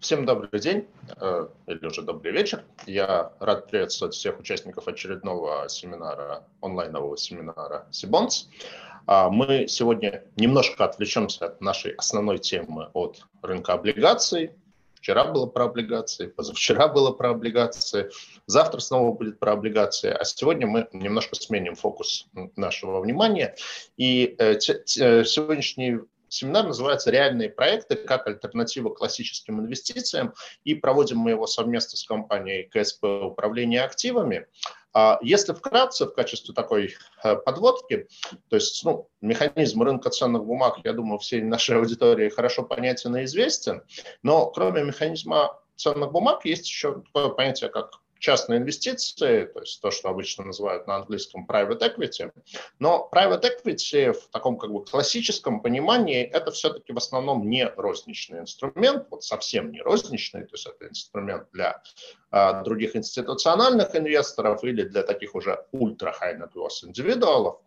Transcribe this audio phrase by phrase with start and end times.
[0.00, 0.86] Всем добрый день
[1.16, 2.62] э, или уже добрый вечер.
[2.86, 8.48] Я рад приветствовать всех участников очередного семинара, онлайнового семинара Сибонс.
[9.08, 14.52] А, мы сегодня немножко отвлечемся от нашей основной темы от рынка облигаций.
[14.94, 18.10] Вчера было про облигации, позавчера было про облигации,
[18.46, 23.56] завтра снова будет про облигации, а сегодня мы немножко сменим фокус нашего внимания.
[23.96, 27.96] И э, сегодняшний Семинар называется «Реальные проекты.
[27.96, 34.46] Как альтернатива классическим инвестициям», и проводим мы его совместно с компанией КСП «Управление активами».
[34.94, 38.08] А если вкратце, в качестве такой э, подводки,
[38.48, 43.24] то есть ну, механизм рынка ценных бумаг, я думаю, всей нашей аудитории хорошо понятен и
[43.24, 43.82] известен,
[44.22, 49.90] но кроме механизма ценных бумаг есть еще такое понятие, как частные инвестиции, то есть то,
[49.90, 52.32] что обычно называют на английском private equity.
[52.78, 58.40] Но private equity в таком как бы классическом понимании это все-таки в основном не розничный
[58.40, 61.82] инструмент, вот совсем не розничный, то есть это инструмент для
[62.30, 67.60] а, других институциональных инвесторов или для таких уже ультра high net worth индивидуалов.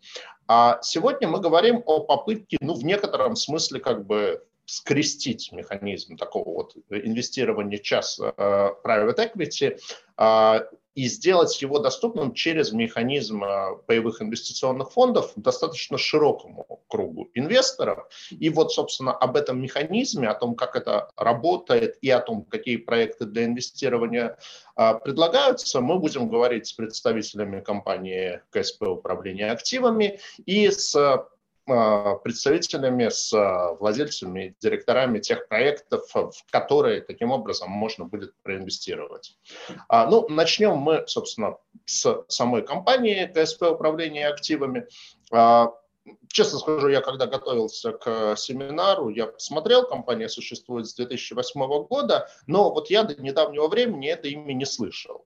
[0.48, 6.50] А сегодня мы говорим о попытке, ну, в некотором смысле, как бы скрестить механизм такого
[6.50, 9.78] вот инвестирования час э, private equity
[10.18, 10.60] э,
[10.96, 18.08] и сделать его доступным через механизм э, паевых инвестиционных фондов достаточно широкому кругу инвесторов.
[18.30, 22.78] И вот, собственно, об этом механизме, о том, как это работает и о том, какие
[22.78, 24.38] проекты для инвестирования
[24.76, 30.96] предлагаются, мы будем говорить с представителями компании КСП управления активами и с
[32.24, 39.38] представителями, с а, владельцами, директорами тех проектов, в которые таким образом можно будет проинвестировать.
[39.88, 44.88] А, ну, начнем мы, собственно, с самой компании КСП управления активами.
[46.30, 52.74] Честно скажу, я когда готовился к семинару, я посмотрел, компания существует с 2008 года, но
[52.74, 55.26] вот я до недавнего времени это имя не слышал.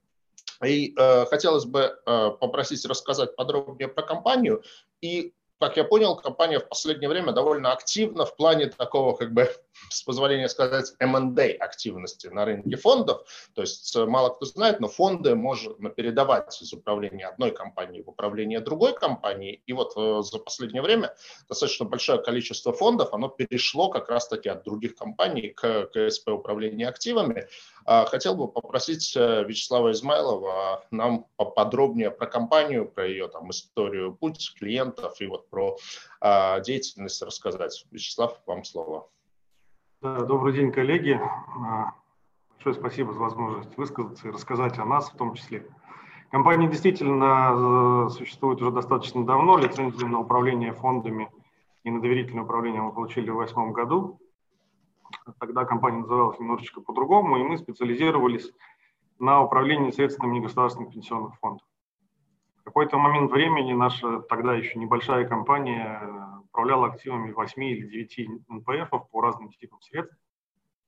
[0.64, 4.64] И э, хотелось бы э, попросить рассказать подробнее про компанию
[5.02, 9.50] и как я понял, компания в последнее время довольно активна в плане такого, как бы,
[9.90, 13.25] с позволения сказать, M&A активности на рынке фондов.
[13.53, 18.09] То есть э, мало кто знает, но фонды можно передавать из управления одной компании в
[18.09, 19.62] управление другой компании.
[19.66, 21.16] И вот э, за последнее время
[21.47, 27.47] достаточно большое количество фондов, оно перешло как раз-таки от других компаний к КСП управления активами.
[27.86, 34.16] А, хотел бы попросить э, Вячеслава Измайлова нам поподробнее про компанию, про ее там историю,
[34.16, 35.78] путь клиентов и вот про
[36.19, 37.86] а, деятельность рассказать.
[37.92, 39.09] Вячеслав, вам слово.
[40.01, 41.19] Добрый день, коллеги.
[41.57, 41.94] А,
[42.51, 45.66] большое спасибо за возможность высказаться и рассказать о нас в том числе.
[46.31, 49.57] Компания действительно э, существует уже достаточно давно.
[49.57, 51.31] Лицензию на управление фондами
[51.83, 54.19] и на доверительное управление мы получили в 2008 году.
[55.39, 58.51] Тогда компания называлась немножечко по-другому, и мы специализировались
[59.17, 61.66] на управлении средствами негосударственных пенсионных фондов.
[62.57, 68.90] В какой-то момент времени наша тогда еще небольшая компания управляла активами 8 или 9 НПФ
[69.12, 70.16] по разным типам средств.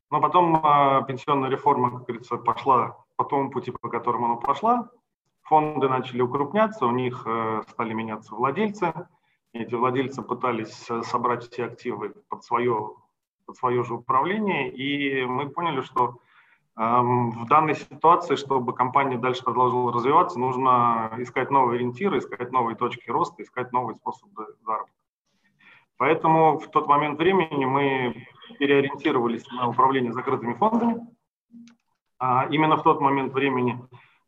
[0.09, 4.89] Но потом э, пенсионная реформа, как говорится, пошла по тому пути, по которому она пошла.
[5.43, 8.93] Фонды начали укрупняться, у них э, стали меняться владельцы.
[9.51, 12.93] Эти владельцы пытались э, собрать все активы под свое
[13.45, 16.19] под свое же управление, и мы поняли, что
[16.75, 22.75] эм, в данной ситуации, чтобы компания дальше продолжила развиваться, нужно искать новые ориентиры, искать новые
[22.75, 24.96] точки роста, искать новые способы заработка.
[25.97, 28.27] Поэтому в тот момент времени мы
[28.59, 31.07] переориентировались на управление закрытыми фондами.
[32.19, 33.79] А именно в тот момент времени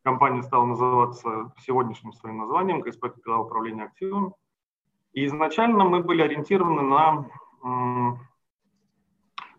[0.03, 4.31] компания стала называться сегодняшним своим названием КСП «Капитал управления активами».
[5.13, 8.19] И изначально мы были ориентированы на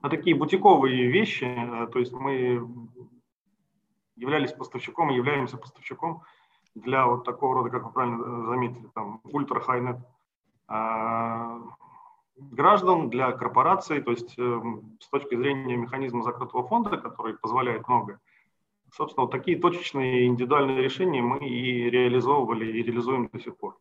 [0.02, 1.44] на такие бутиковые вещи.
[1.44, 2.66] Э, то есть мы
[4.16, 6.22] являлись поставщиком и являемся поставщиком
[6.74, 9.98] для вот такого рода, как вы правильно э, заметили, там ультра хайнет
[12.36, 14.60] граждан, для корпораций, то есть э,
[15.00, 18.20] с точки зрения механизма закрытого фонда, который позволяет многое.
[18.92, 23.76] Собственно, вот такие точечные индивидуальные решения мы и реализовывали, и реализуем до сих пор.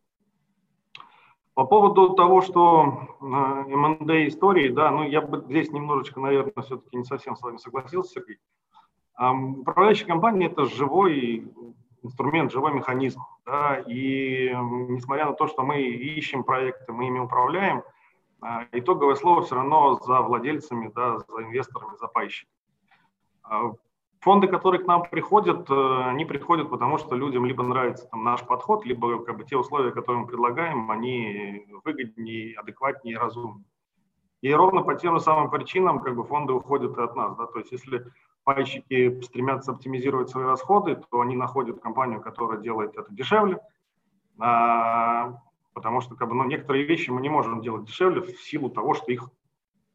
[1.54, 6.96] По поводу того, что э, МНД истории, да, ну я бы здесь немножечко, наверное, все-таки
[6.96, 8.38] не совсем с вами согласился, Сергей.
[9.18, 11.46] Управляющая компания– это живой
[12.02, 13.20] инструмент, живой механизм.
[13.44, 14.50] Да, и
[14.88, 17.82] несмотря на то, что мы ищем проекты, мы ими управляем,
[18.72, 22.54] итоговое слово все равно за владельцами, да, за инвесторами, за пайщиками.
[23.42, 23.72] А,
[24.20, 28.42] Фонды, которые к нам приходят, э, они приходят, потому что людям либо нравится там, наш
[28.42, 33.64] подход, либо как бы, те условия, которые мы предлагаем, они выгоднее, адекватнее, разумнее.
[34.42, 37.34] И ровно по тем же самым причинам как бы, фонды уходят от нас.
[37.36, 37.46] Да?
[37.46, 38.06] То есть если
[38.44, 43.58] пайщики стремятся оптимизировать свои расходы, то они находят компанию, которая делает это дешевле,
[44.38, 45.40] а,
[45.74, 48.94] потому что как бы, ну, некоторые вещи мы не можем делать дешевле в силу того,
[48.94, 49.28] что их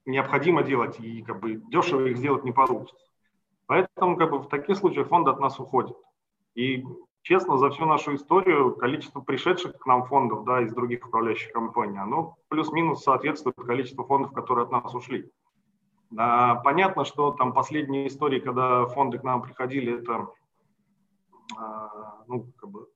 [0.06, 3.06] необходимо делать, и как бы дешево их сделать не получится.
[3.68, 5.98] Поэтому как бы, в таких случаях фонды от нас уходят.
[6.54, 6.86] И
[7.24, 11.98] честно, за всю нашу историю количество пришедших к нам фондов да, из других управляющих компаний,
[11.98, 15.32] оно плюс-минус соответствует количеству фондов, которые от нас ушли.
[16.18, 20.30] А, понятно, что там последние истории, когда фонды к нам приходили, это
[21.58, 22.88] а, ну, как бы,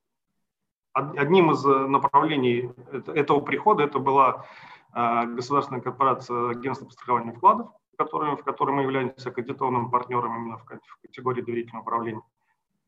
[0.99, 2.71] одним из направлений
[3.07, 4.45] этого прихода это была
[4.91, 10.57] а, государственная корпорация агентства по страхованию вкладов, которые, в которой мы являемся аккредитованным партнером именно
[10.57, 10.65] в,
[11.01, 12.21] категории доверительного управления.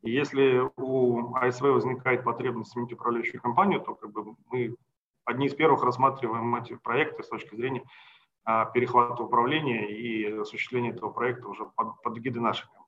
[0.01, 4.75] И если у АСВ возникает потребность сменить управляющую компанию, то как бы мы
[5.25, 7.83] одни из первых рассматриваем эти проекты с точки зрения
[8.43, 12.81] а, перехвата управления и осуществления этого проекта уже под, под гиды нашей компании.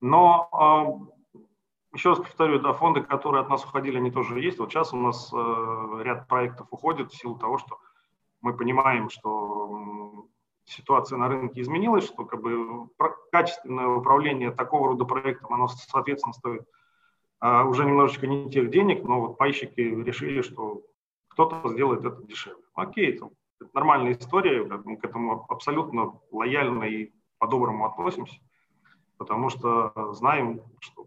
[0.00, 1.12] Но
[1.92, 4.58] еще раз повторю, да, фонды, которые от нас уходили, они тоже есть.
[4.58, 7.78] Вот сейчас у нас э, ряд проектов уходит в силу того, что
[8.40, 10.26] мы понимаем, что
[10.64, 12.88] ситуация на рынке изменилась, что как бы
[13.30, 16.66] качественное управление такого рода проектом, оно, соответственно, стоит
[17.40, 20.82] а, уже немножечко не тех денег, но вот пайщики решили, что
[21.28, 22.62] кто-то сделает это дешевле.
[22.74, 23.30] Окей, это,
[23.60, 28.38] это нормальная история, мы к этому абсолютно лояльно и по-доброму относимся,
[29.18, 31.01] потому что знаем, что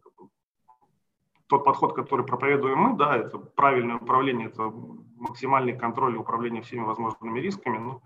[1.47, 4.71] тот подход, который проповедуем мы, да, это правильное управление, это
[5.17, 8.01] максимальный контроль и управление всеми возможными рисками, но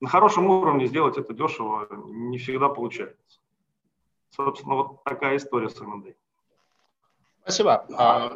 [0.00, 3.40] на хорошем уровне сделать это дешево не всегда получается.
[4.30, 6.16] Собственно, вот такая история с МНД.
[7.42, 7.86] Спасибо.
[7.96, 8.32] А,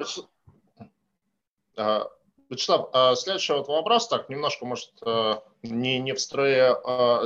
[1.76, 2.08] а,
[2.48, 4.92] Вячеслав, а, следующий вот вопрос, так, немножко, может,
[5.62, 6.74] не, не в строе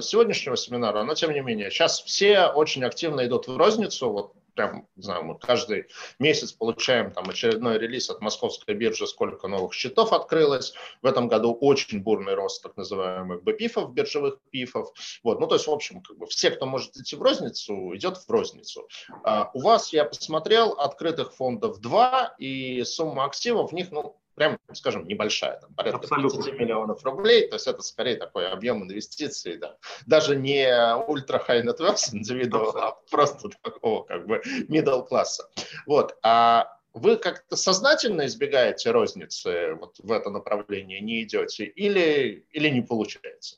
[0.01, 1.71] сегодняшнего семинара, но тем не менее.
[1.71, 5.87] Сейчас все очень активно идут в розницу, вот прям, не знаю, мы каждый
[6.19, 10.75] месяц получаем там очередной релиз от московской биржи, сколько новых счетов открылось.
[11.03, 14.93] В этом году очень бурный рост так называемых БПИФов, биржевых ПИФов.
[15.23, 18.17] Вот, ну, то есть, в общем, как бы все, кто может идти в розницу, идет
[18.17, 18.89] в розницу.
[19.25, 24.59] А, у вас, я посмотрел, открытых фондов два, и сумма активов в них, ну, прям,
[24.73, 26.43] скажем, небольшая, там, порядка Абсолютно.
[26.43, 29.77] 30 миллионов рублей, то есть это скорее такой объем инвестиций, да.
[30.07, 30.67] даже не
[31.07, 35.49] ультра high net worth а просто такого как бы middle класса.
[35.87, 42.69] Вот, а вы как-то сознательно избегаете розницы вот в это направление, не идете, или, или
[42.69, 43.57] не получается?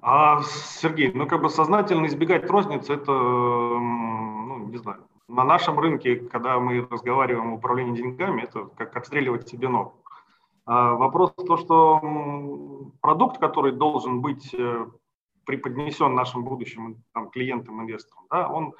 [0.00, 6.16] А, Сергей, ну как бы сознательно избегать розницы, это, ну, не знаю, на нашем рынке,
[6.16, 9.94] когда мы разговариваем о управлении деньгами, это как отстреливать себе ногу.
[10.64, 14.86] А вопрос в том, что продукт, который должен быть э,
[15.44, 18.74] преподнесен нашим будущим там, клиентам, инвесторам, да, он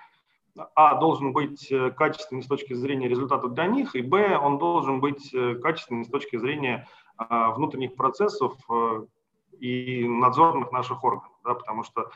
[0.74, 5.00] а, должен быть э, качественный с точки зрения результатов для них, и б, он должен
[5.00, 8.54] быть э, качественный с точки зрения а, внутренних процессов
[9.58, 12.10] и надзорных наших органов, да, потому что а,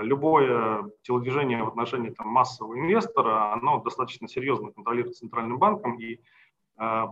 [0.00, 6.20] любое телодвижение в отношении там, массового инвестора, оно достаточно серьезно контролируется Центральным банком, и
[6.78, 7.06] э,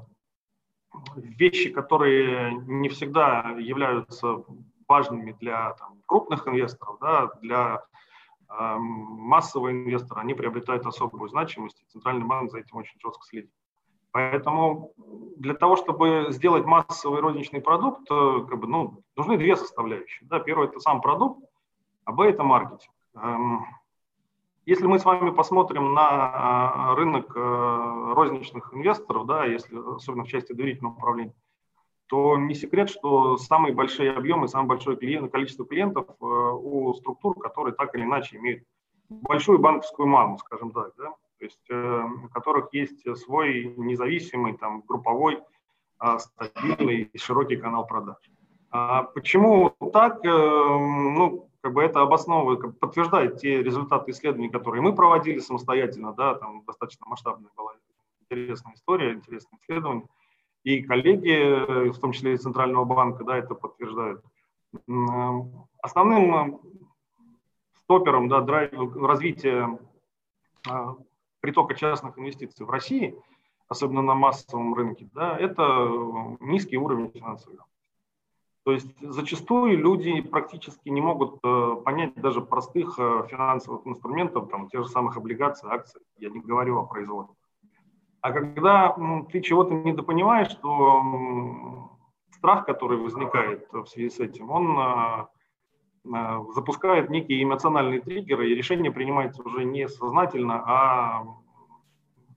[1.17, 4.45] вещи, которые не всегда являются
[4.87, 7.83] важными для там, крупных инвесторов, да, для
[8.49, 13.51] э, массового инвестора, они приобретают особую значимость, и Центральный банк за этим очень жестко следит.
[14.13, 14.93] Поэтому
[15.37, 20.29] для того, чтобы сделать массовый розничный продукт, как бы, ну, нужны две составляющие.
[20.29, 20.41] Да.
[20.41, 21.45] Первое– это сам продукт,
[22.05, 22.93] а Б– это маркетинг.
[23.15, 23.67] Эм,
[24.67, 30.29] если мы с вами посмотрим на э, рынок э, розничных инвесторов, да, если, особенно в
[30.29, 31.35] части доверительного управления,
[32.07, 37.39] то не секрет, что самые большие объемы, самое большое клиент, количество клиентов э, у структур,
[37.41, 38.65] которые так или иначе имеют
[39.09, 45.43] большую банковскую маму, скажем так, да, то есть у которых есть свой независимый, там, групповой,
[46.19, 48.19] стабильный широкий канал продаж.
[48.71, 50.23] А почему так?
[50.23, 56.35] Ну, как бы это обосновывает, как подтверждает те результаты исследований, которые мы проводили самостоятельно, да,
[56.35, 57.75] там достаточно масштабная была
[58.31, 60.07] интересная история, интересное исследование.
[60.63, 64.23] И коллеги, в том числе из Центрального банка, да, это подтверждают.
[65.83, 66.61] Основным
[67.83, 69.79] стопером да, развития
[70.69, 70.95] а,
[71.41, 73.17] притока частных инвестиций в России,
[73.69, 75.89] особенно на массовом рынке, да, это
[76.41, 77.67] низкий уровень финансовых
[78.65, 84.69] то есть зачастую люди практически не могут э, понять даже простых э, финансовых инструментов, там,
[84.69, 87.37] тех же самых облигаций, акций, я не говорю о производстве.
[88.21, 88.95] А когда
[89.33, 91.91] ты чего-то недопонимаешь, то
[92.33, 98.93] страх, который возникает в связи с этим, он э, запускает некие эмоциональные триггеры, и решение
[98.93, 101.25] принимается уже не сознательно, а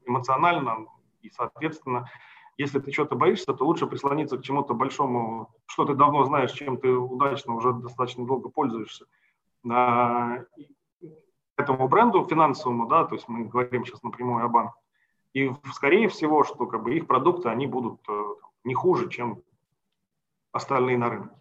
[0.05, 0.87] эмоционально,
[1.21, 2.09] и, соответственно,
[2.57, 6.77] если ты что-то боишься, то лучше прислониться к чему-то большому, что ты давно знаешь, чем
[6.77, 9.05] ты удачно уже достаточно долго пользуешься.
[11.55, 14.73] Этому бренду финансовому, да, то есть мы говорим сейчас напрямую о банке.
[15.33, 18.23] И скорее всего, что как бы их продукты, они будут э,
[18.63, 19.41] не хуже, чем
[20.51, 21.35] остальные на рынке.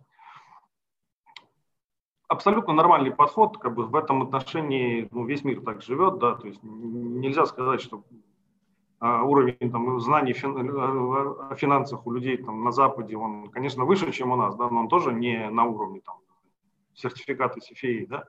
[2.29, 6.47] Абсолютно нормальный подход, как бы в этом отношении ну, весь мир так живет, да, то
[6.47, 8.32] есть нельзя сказать, что а,
[9.03, 14.31] уровень там, знаний э, о финансах у людей там, на Западе, он, конечно, выше, чем
[14.31, 16.17] у нас, да, но он тоже не на уровне там,
[16.95, 18.07] сертификата CFA.
[18.07, 18.25] Да?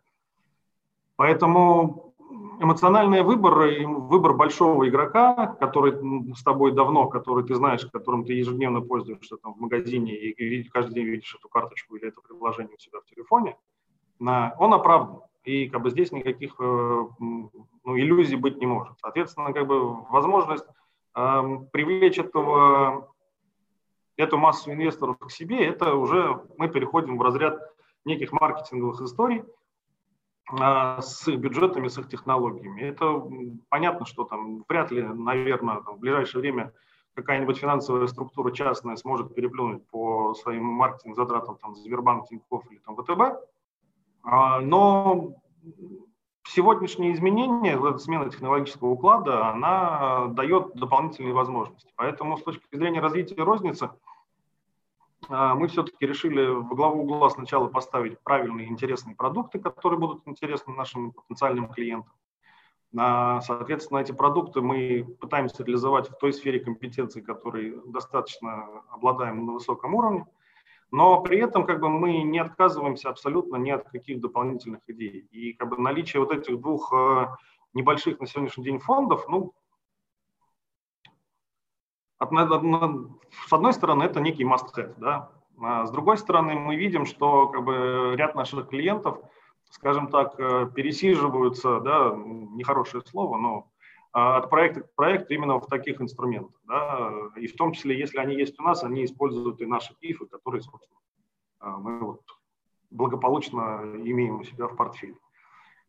[1.15, 2.15] Поэтому
[2.60, 5.94] эмоциональный выбор, выбор большого игрока, который
[6.34, 10.96] с тобой давно, который ты знаешь, которым ты ежедневно пользуешься там, в магазине и каждый
[10.96, 13.56] день видишь эту карточку или это приложение у себя в телефоне,
[14.20, 15.22] он оправдан.
[15.44, 17.06] И как бы здесь никаких э,
[17.84, 19.00] ну, иллюзий быть не может.
[19.00, 20.66] Соответственно, как бы возможность
[21.16, 23.13] э, привлечь этого,
[24.18, 27.60] эту массу инвесторов к себе, это уже мы переходим в разряд
[28.06, 29.44] неких маркетинговых историй
[30.52, 32.82] э, с их бюджетами, с их технологиями.
[32.82, 33.22] Это
[33.70, 36.74] понятно, что там вряд ли, наверное, в ближайшее время
[37.16, 43.40] какая-нибудь финансовая структура частная сможет переплюнуть по своим маркетинг-затратам там, Сбербанк, Тинькофф или там, ВТБ.
[44.24, 45.36] А, но
[46.47, 51.91] сегодняшние изменения, смена технологического уклада, она дает дополнительные возможности.
[51.95, 53.91] Поэтому с точки зрения развития розницы
[55.29, 60.73] а, мы все-таки решили в главу угла сначала поставить правильные интересные продукты, которые будут интересны
[60.73, 62.13] нашим потенциальным клиентам.
[62.95, 69.53] А, соответственно, эти продукты мы пытаемся реализовать в той сфере компетенции, которой достаточно обладаем на
[69.53, 70.25] высоком уровне–
[70.93, 75.27] но при этом как бы мы не отказываемся абсолютно ни от каких дополнительных идей.
[75.31, 77.29] И как бы наличие вот этих двух э,
[77.73, 79.53] небольших на сегодняшний день фондов, ну,
[82.19, 87.47] от, с одной стороны, это некий must-have, да, а с другой стороны, мы видим, что
[87.47, 89.17] как бы ряд наших клиентов,
[89.71, 93.67] скажем так, э, пересиживаются, да, нехорошее слово, но
[94.13, 96.62] от проекта к проекту именно в таких инструментах.
[96.65, 97.12] Да?
[97.36, 100.62] И в том числе, если они есть у нас, они используют и наши пифы, которые,
[100.62, 101.00] собственно,
[101.60, 102.22] а, мы вот
[102.91, 105.15] благополучно имеем у себя в портфеле.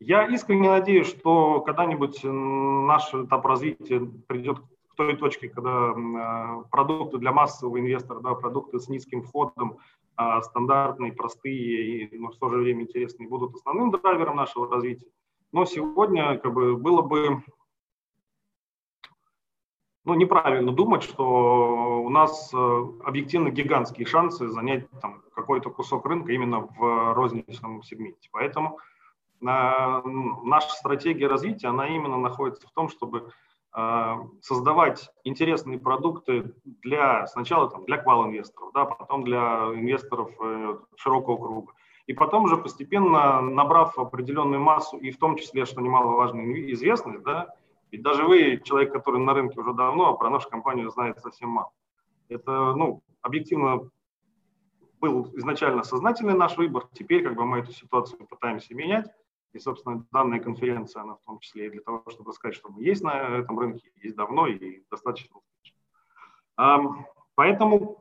[0.00, 7.18] Я искренне надеюсь, что когда-нибудь наш этап развития придет к той точке, когда а, продукты
[7.18, 9.78] для массового инвестора, да, продукты с низким входом,
[10.42, 15.08] стандартные, простые и но в то же время интересные будут основным драйвером нашего развития.
[15.50, 17.42] Но сегодня как бы, было бы
[20.04, 26.32] ну, неправильно думать, что у нас э, объективно гигантские шансы занять там, какой-то кусок рынка
[26.32, 28.28] именно в розничном сегменте.
[28.30, 28.78] Поэтому
[29.40, 33.30] э, наша стратегия развития, она именно находится в том, чтобы
[33.74, 41.36] э, создавать интересные продукты для сначала там, для квал-инвесторов, да, потом для инвесторов э, широкого
[41.38, 41.72] круга.
[42.06, 46.42] И потом уже постепенно, набрав определенную массу, и в том числе, что немаловажно,
[46.72, 47.54] известность, да,
[47.94, 51.50] ведь даже вы, человек, который на рынке уже давно, а про нашу компанию знает совсем
[51.50, 51.70] мало.
[52.28, 53.88] Это, ну, объективно
[55.00, 56.88] был изначально сознательный наш выбор.
[56.92, 59.06] Теперь как бы мы эту ситуацию пытаемся менять.
[59.52, 62.82] И, собственно, данная конференция, она в том числе и для того, чтобы сказать, что мы
[62.82, 65.36] есть на этом рынке, есть давно и достаточно.
[67.36, 67.98] Поэтому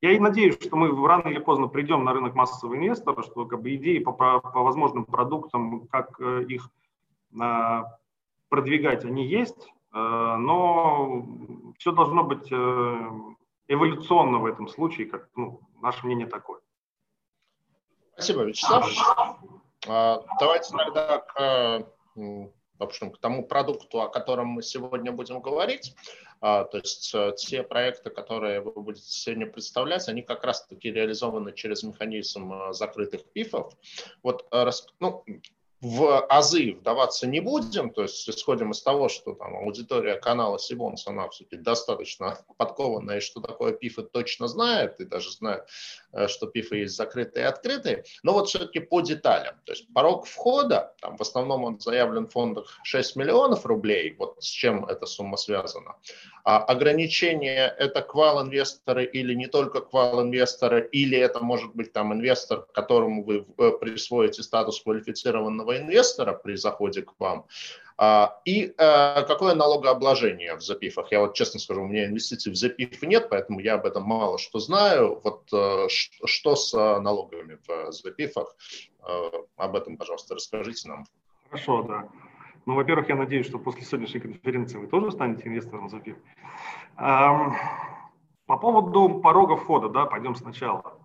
[0.00, 3.62] я и надеюсь, что мы рано или поздно придем на рынок массового инвестора, что как
[3.62, 6.68] бы идеи по, по, по возможным продуктам, как э, их
[7.40, 7.96] а,
[8.48, 9.58] продвигать они есть,
[9.92, 11.26] э, но
[11.78, 13.10] все должно быть э,
[13.68, 16.60] эволюционно в этом случае, как ну, наше мнение такое.
[18.12, 18.86] Спасибо, Вячеслав.
[19.86, 22.50] А, давайте тогда к, в
[22.82, 25.94] общем, к тому продукту, о котором мы сегодня будем говорить.
[26.40, 31.52] А, то есть э, те проекты, которые вы будете сегодня представлять, они как раз-таки реализованы
[31.52, 33.72] через механизм закрытых пифов.
[34.22, 34.46] Вот,
[35.00, 35.24] ну,
[35.80, 41.06] в азы вдаваться не будем, то есть исходим из того, что там аудитория канала Сибонс,
[41.06, 45.66] она все-таки достаточно подкованная, что такое пифы точно знает, и даже знает,
[46.12, 49.54] э, что пифы есть закрытые и открытые, но вот все-таки по деталям.
[49.64, 54.42] То есть порог входа, там в основном он заявлен в фондах 6 миллионов рублей, вот
[54.42, 55.96] с чем эта сумма связана.
[56.44, 63.24] А ограничение это квал-инвесторы или не только квал-инвесторы, или это может быть там инвестор, которому
[63.24, 67.46] вы э, присвоите статус квалифицированного инвестора при заходе к вам.
[67.98, 71.10] А, и а, какое налогообложение в запифах?
[71.12, 74.38] Я вот честно скажу, у меня инвестиций в запиф нет, поэтому я об этом мало
[74.38, 75.20] что знаю.
[75.24, 78.54] Вот а, что с налогами в запифах?
[79.56, 81.06] Об этом, пожалуйста, расскажите нам.
[81.48, 82.08] Хорошо, да.
[82.66, 86.16] Ну, во-первых, я надеюсь, что после сегодняшней конференции вы тоже станете инвестором в запиф.
[86.96, 90.98] По поводу порога входа, да, пойдем сначала.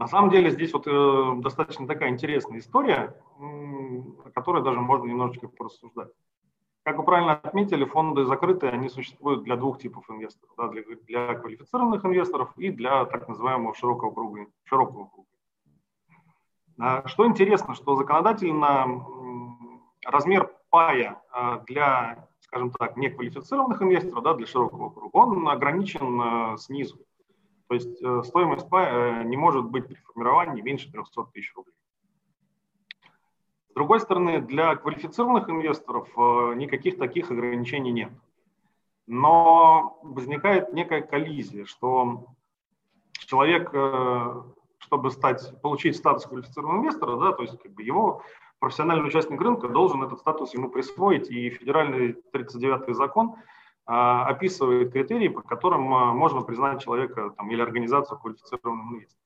[0.00, 5.46] На самом деле здесь вот э, достаточно такая интересная история, о которой даже можно немножечко
[5.46, 6.08] порассуждать.
[6.84, 10.54] Как вы правильно отметили, фонды закрытые, они существуют для двух типов инвесторов.
[10.56, 14.46] Да, для, для квалифицированных инвесторов и для так называемого широкого круга.
[14.64, 15.28] Широкого круга.
[16.78, 19.04] А, что интересно, что законодательно
[20.06, 26.56] размер пая а, для, скажем так, неквалифицированных инвесторов, да, для широкого круга, он ограничен а,
[26.56, 27.04] снизу.
[27.70, 31.76] То есть э, стоимость э, не может быть при формировании меньше 300 тысяч рублей.
[33.68, 38.10] С другой стороны, для квалифицированных инвесторов э, никаких таких ограничений нет.
[39.06, 42.26] Но возникает некая коллизия, что
[43.12, 43.68] человек,
[44.78, 48.22] чтобы стать, получить статус квалифицированного инвестора, да, то есть как бы его
[48.58, 53.36] профессиональный участник рынка должен этот статус ему присвоить, и федеральный 39-й закон
[53.86, 59.20] описывает критерии, по которым а, можно признать человека там, или организацию квалифицированным инвестором.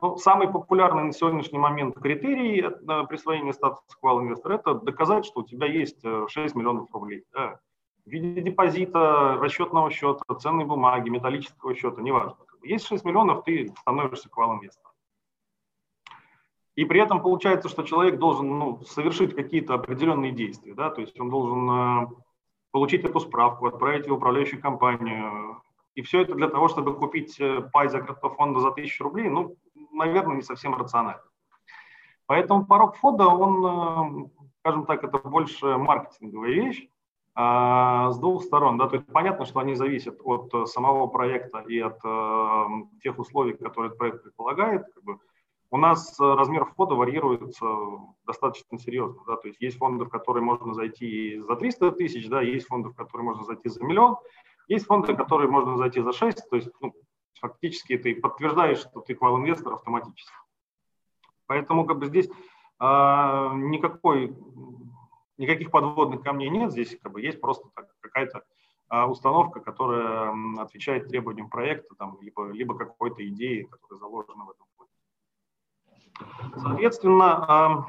[0.00, 2.62] Ну, самый популярный на сегодняшний момент критерий
[3.08, 7.24] присвоения статуса квал инвестора– это доказать, что у тебя есть 6 э, миллионов рублей.
[7.32, 7.60] Да.
[8.04, 12.36] В виде депозита, расчетного счета, ценной бумаги, металлического счета, неважно.
[12.64, 14.92] Есть 6 миллионов, ты становишься квал инвестором.
[16.74, 20.74] И при этом получается, что человек должен ну, совершить какие-то определенные действия.
[20.74, 20.90] Да?
[20.90, 22.06] То есть он должен э,
[22.72, 25.62] получить эту справку, отправить в управляющую компанию.
[25.94, 29.56] И все это для того, чтобы купить э, пай закрытого фонда за 1000 рублей, ну,
[29.92, 31.22] наверное, не совсем рационально.
[32.26, 34.28] Поэтому порог фонда, он, э,
[34.60, 36.88] скажем так, это больше маркетинговая вещь
[37.34, 38.78] а, с двух сторон.
[38.78, 42.00] Да, то есть понятно, что они зависят от э, самого проекта и от
[43.02, 44.86] тех условий, которые этот проект предполагает.
[44.94, 45.18] Как бы,
[45.72, 47.66] у нас э, размер входа варьируется
[48.26, 49.22] достаточно серьезно.
[49.26, 49.36] Да?
[49.36, 52.94] То есть есть фонды, в которые можно зайти за 300 тысяч, да, есть фонды, в
[52.94, 54.16] которые можно зайти за миллион,
[54.68, 56.92] есть фонды, в которые можно зайти за 6, то есть ну,
[57.40, 60.36] фактически ты подтверждаешь, что ты квал-инвестор автоматически.
[61.46, 62.28] Поэтому как бы здесь
[62.78, 64.36] а, никакой,
[65.38, 68.44] никаких подводных камней нет, здесь как бы есть просто какая-то
[68.88, 74.66] а, установка, которая отвечает требованиям проекта, там, либо, либо какой-то идеи, которая заложена в этом
[76.56, 77.86] Соответственно,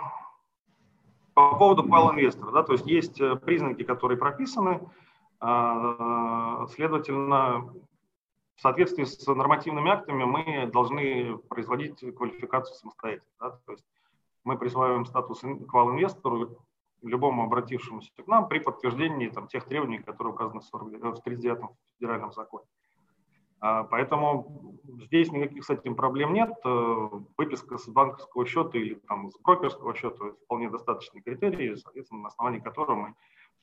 [1.33, 4.81] по поводу пал инвестора, да, то есть есть э, признаки, которые прописаны,
[5.39, 7.73] а, следовательно,
[8.55, 13.27] в соответствии с нормативными актами мы должны производить квалификацию самостоятельно.
[13.39, 13.83] Да, то есть
[14.43, 16.57] мы присваиваем статус квал-инвестору
[17.01, 22.65] любому обратившемуся к нам при подтверждении там, тех требований, которые указаны в 39-м федеральном законе.
[23.65, 26.51] А, поэтому здесь никаких с этим проблем нет.
[26.65, 32.27] Э, выписка с банковского счета или там, с брокерского счета– вполне достаточный критерий, соответственно, на
[32.27, 33.15] основании которого мы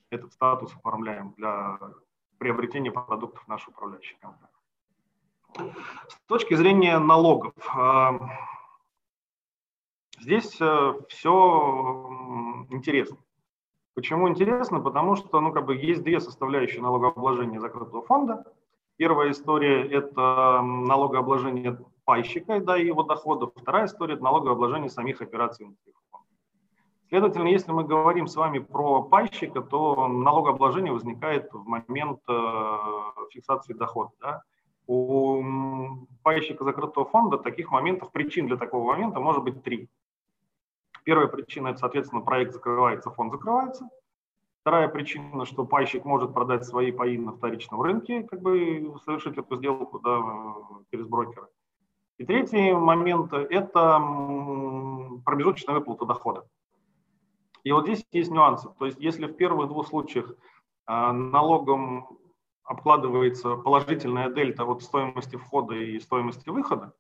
[0.09, 1.79] этот статус оформляем для
[2.39, 5.75] приобретения продуктов нашей управляющей компании.
[6.09, 8.19] С точки зрения налогов, а,
[10.19, 13.19] здесь э, все интересно.
[13.93, 14.81] Почему интересно?
[14.81, 18.51] Потому что ну, как бы есть две составляющие налогообложения закрытого фонда–
[19.01, 23.53] Первая история– это налогообложение пайщика да, и его доходов.
[23.57, 26.27] Вторая история– это налогообложение самих операций внутри фонда.
[27.09, 32.77] Следовательно, если мы говорим с вами про пайщика, то налогообложение возникает в момент э,
[33.31, 34.11] фиксации дохода.
[34.21, 34.43] Да?
[34.87, 35.43] У
[36.23, 39.89] пайщика закрытого фонда таких моментов, причин для такого момента может быть три.
[41.05, 43.89] Первая причина– это, соответственно, проект закрывается, фонд закрывается–
[44.71, 49.57] Вторая причина, что пайщик может продать свои паи на вторичном рынке, как бы совершить эту
[49.57, 50.23] сделку да,
[50.93, 51.49] через брокера.
[52.19, 53.99] И третий момент– это
[55.25, 56.47] промежуточная выплата дохода.
[57.65, 58.69] И вот здесь есть нюансы.
[58.79, 60.37] То есть если в первых двух случаях
[60.87, 62.07] а, налогом
[62.63, 66.95] обкладывается положительная дельта от стоимости входа и стоимости выхода,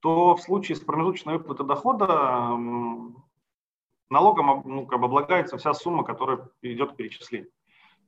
[0.00, 2.58] то в случае с промежуточной выплатой дохода
[4.10, 7.50] налогом ну, как бы облагается вся сумма, которая идет к перечислению.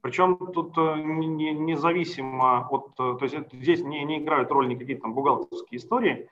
[0.00, 5.14] Причем тут э, независимо от, э, то есть здесь не, не играют роль никакие там
[5.14, 6.28] бухгалтерские истории,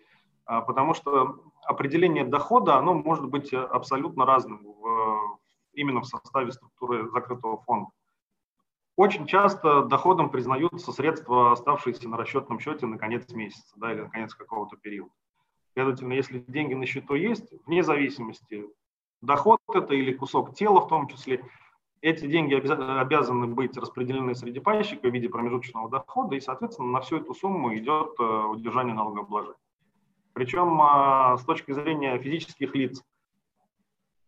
[0.46, 5.38] а, потому что определение дохода, оно может быть абсолютно разным в,
[5.72, 7.90] именно в составе структуры закрытого фонда.
[8.96, 14.11] Очень часто доходом признаются средства, оставшиеся на расчетном счете на конец месяца да, или на
[14.11, 15.11] конец какого-то периода.
[15.72, 18.64] Следовательно, если деньги на счету есть, вне зависимости,
[19.25, 21.45] доход это или кусок тела в том числе,
[22.01, 27.17] эти деньги обязаны быть распределены среди пайщика в виде промежуточного дохода, и, соответственно, на всю
[27.17, 29.57] эту сумму идет э, удержание налогообложения.
[30.35, 33.03] Причем а, с точки зрения физических лиц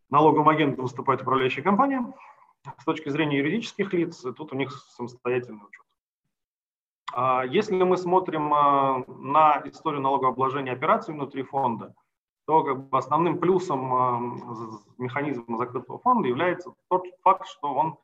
[0.08, 2.14] налоговым агентом выступает управляющая компания,
[2.78, 5.84] с точки зрения юридических лиц тут у них самостоятельный учет.
[7.12, 11.94] А если мы смотрим а, на историю налогообложения операций внутри фонда,
[12.46, 17.98] то как бы основным плюсом механизма закрытого фонда является тот факт, что он,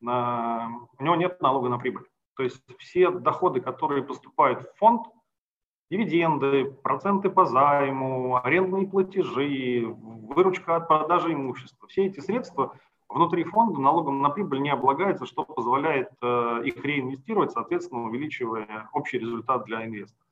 [0.00, 2.04] у него нет налога на прибыль.
[2.36, 5.06] То есть все доходы, которые поступают в фонд,
[5.90, 11.88] дивиденды, проценты по займу, арендные платежи, выручка от продажи имущества.
[11.88, 12.76] Все эти средства
[13.08, 19.18] внутри фонда налогом на прибыль не облагаются, что позволяет э, их реинвестировать, соответственно, увеличивая общий
[19.18, 20.26] результат для инвестора.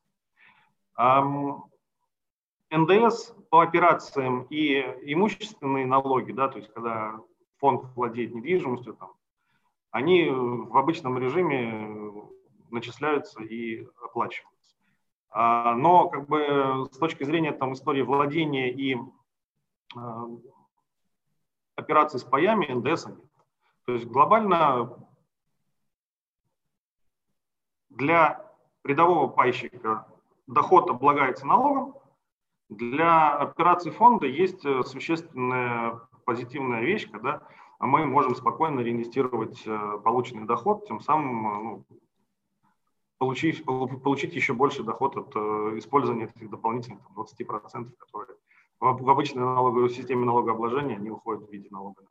[2.71, 4.81] НДС по операциям и
[5.13, 7.21] имущественные налоги, да, то есть когда
[7.59, 9.13] фонд владеет недвижимостью, там,
[9.91, 12.13] они в обычном режиме
[12.71, 14.77] начисляются и оплачиваются.
[15.31, 18.97] А, но как бы с точки зрения там, истории владения и
[19.97, 20.27] а,
[21.75, 23.19] операций с паями НДС нет.
[23.87, 24.99] То есть глобально
[27.89, 28.45] для
[28.85, 30.07] рядового пайщика
[30.47, 31.98] доход облагается налогом,
[32.69, 37.43] для операций фонда есть э, существенная позитивная вещь, когда
[37.79, 41.85] мы можем спокойно реинвестировать э, полученный доход, тем самым э, ну,
[43.17, 45.37] получить, получить еще больше доход от
[45.79, 48.37] использования этих дополнительных там, 20%, которые
[48.81, 52.05] в обычной налоговой системе налогообложения не уходят в виде налога.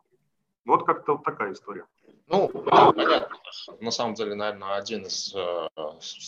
[0.66, 1.86] Вот как-то такая история.
[2.28, 3.38] Ну, понятно.
[3.80, 5.68] На самом деле, наверное, один из э,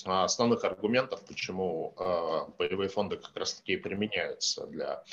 [0.06, 5.04] основных аргументов, почему э, боевые фонды как раз-таки применяются для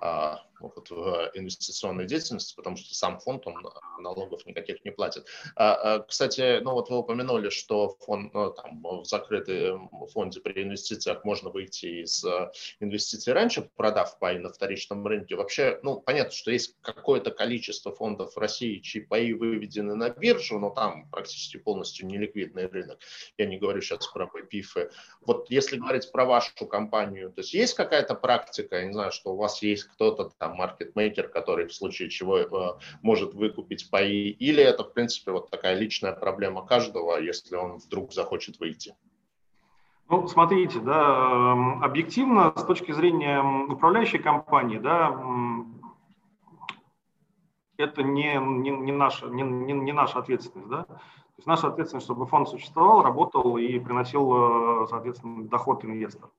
[0.00, 0.90] э, вот,
[1.34, 3.54] инвестиционной деятельности, потому что сам фонд, он
[4.00, 5.26] налогов никаких не платит.
[5.56, 10.62] А, а, кстати, ну вот вы упомянули, что фонд, ну, там, в закрытом фонде при
[10.62, 12.24] инвестициях можно выйти из
[12.80, 15.36] инвестиций раньше, продав паи на вторичном рынке.
[15.36, 20.31] Вообще, ну, понятно, что есть какое-то количество фондов в России, чьи паи выведены на биржу,
[20.58, 22.98] но там практически полностью неликвидный рынок.
[23.38, 24.90] Я не говорю сейчас про ПИФы.
[25.20, 29.32] Вот если говорить про вашу компанию, то есть есть какая-то практика, я не знаю, что
[29.32, 34.62] у вас есть кто-то там маркетмейкер, который в случае чего э, может выкупить паи, или
[34.62, 38.94] это, в принципе, вот такая личная проблема каждого, если он вдруг захочет выйти?
[40.08, 45.08] Ну, смотрите, да, эм, объективно, с точки зрения управляющей компании, да,
[47.82, 50.84] это не, не, не, наша, не, не, не наша ответственность, да.
[50.84, 56.32] То есть наша ответственность, чтобы фонд существовал, работал и приносил, э, соответственно, доход инвестору.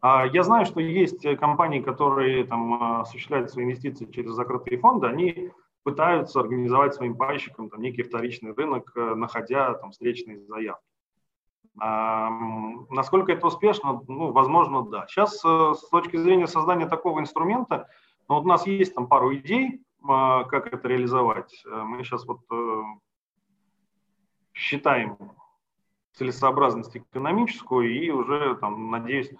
[0.00, 5.50] А я знаю, что есть компании, которые там, осуществляют свои инвестиции через закрытые фонды, они
[5.82, 10.84] пытаются организовать своим пайщикам там, некий вторичный рынок, э, находя там, встречные заявки.
[11.80, 12.28] А,
[12.90, 14.02] насколько это успешно?
[14.08, 15.06] Ну, возможно, да.
[15.06, 17.88] Сейчас э, с точки зрения создания такого инструмента,
[18.28, 21.62] ну, вот у нас есть там пару идей, как это реализовать.
[21.66, 22.40] Э, мы сейчас вот
[24.54, 25.16] считаем
[26.14, 29.30] целесообразность экономическую и уже, там, надеюсь,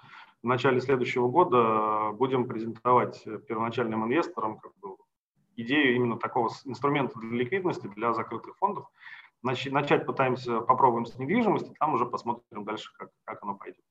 [0.43, 4.97] в начале следующего года будем презентовать первоначальным инвесторам как бы,
[5.57, 8.87] идею именно такого инструмента для ликвидности для закрытых фондов.
[9.43, 13.85] Начать пытаемся, попробуем с недвижимости, там уже посмотрим дальше, как, как оно пойдет.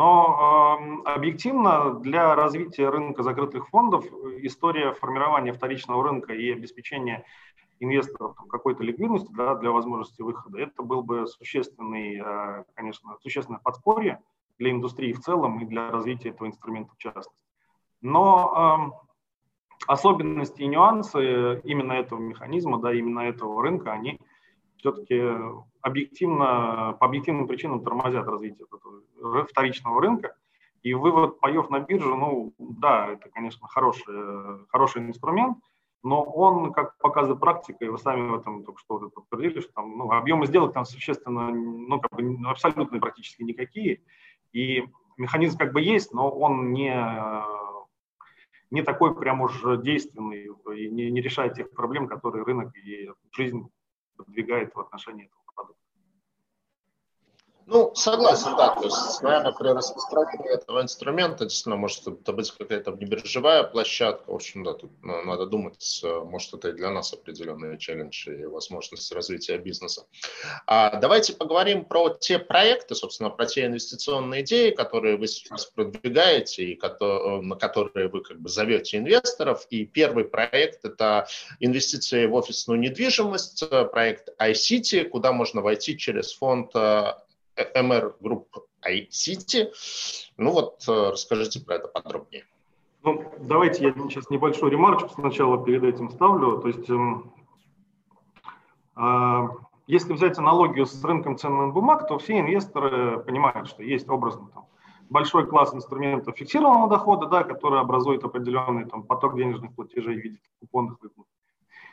[0.00, 4.06] Но э, объективно для развития рынка закрытых фондов
[4.40, 7.26] история формирования вторичного рынка и обеспечения
[7.80, 14.22] инвесторов какой-то ликвидности да, для возможности выхода, это был бы существенный, э, конечно, существенное подспорье
[14.58, 17.34] для индустрии в целом и для развития этого инструмента в частности.
[18.00, 24.18] Но э, особенности и нюансы именно этого механизма, да, именно этого рынка, они
[24.80, 25.22] все-таки
[25.82, 28.66] объективно, по объективным причинам тормозят развитие
[29.48, 30.36] вторичного рынка.
[30.82, 35.58] И вывод паев на биржу, ну да, это, конечно, хороший, хороший инструмент,
[36.02, 39.72] но он, как показывает практика, и вы сами в этом только что вот подтвердили, что
[39.74, 44.00] там ну, объемы сделок там существенно, ну, как бы абсолютно практически никакие.
[44.52, 44.84] И
[45.18, 46.94] механизм как бы есть, но он не,
[48.70, 53.68] не такой прям уж действенный и не, не решает тех проблем, которые рынок и жизнь
[54.24, 55.39] продвигает в отношении этого.
[57.66, 58.74] Ну, согласен, да.
[58.74, 64.30] То есть, наверное, при распространении этого инструмента действительно может это быть какая-то небиржевая площадка.
[64.30, 69.14] В общем, да, тут надо думать, может, это и для нас определенные челленджи и возможности
[69.14, 70.06] развития бизнеса.
[70.66, 76.64] А давайте поговорим про те проекты, собственно, про те инвестиционные идеи, которые вы сейчас продвигаете
[76.64, 79.66] и на которые вы как бы зовете инвесторов.
[79.70, 81.28] И первый проект– это
[81.60, 87.12] инвестиции в офисную недвижимость, проект iCity, куда можно войти через фонд э,
[87.74, 88.46] MR Group
[88.82, 89.70] iCity.
[90.36, 92.44] Ну вот, э, расскажите про это подробнее.
[93.02, 96.58] Ну, давайте я сейчас небольшую ремарочку сначала перед этим ставлю.
[96.60, 96.90] То есть,
[98.96, 99.48] э,
[99.86, 104.66] если взять аналогию с рынком ценных бумаг, то все инвесторы понимают, что есть образно там,
[105.08, 110.38] большой класс инструментов фиксированного дохода, да, который образует определенный там, поток денежных платежей в виде
[110.60, 111.26] купонных выплат.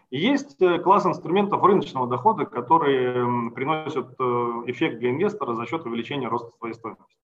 [0.09, 4.23] Есть э, класс инструментов рыночного дохода, которые приносят э,
[4.67, 7.17] эффект для инвестора за счет увеличения роста своей стоимости.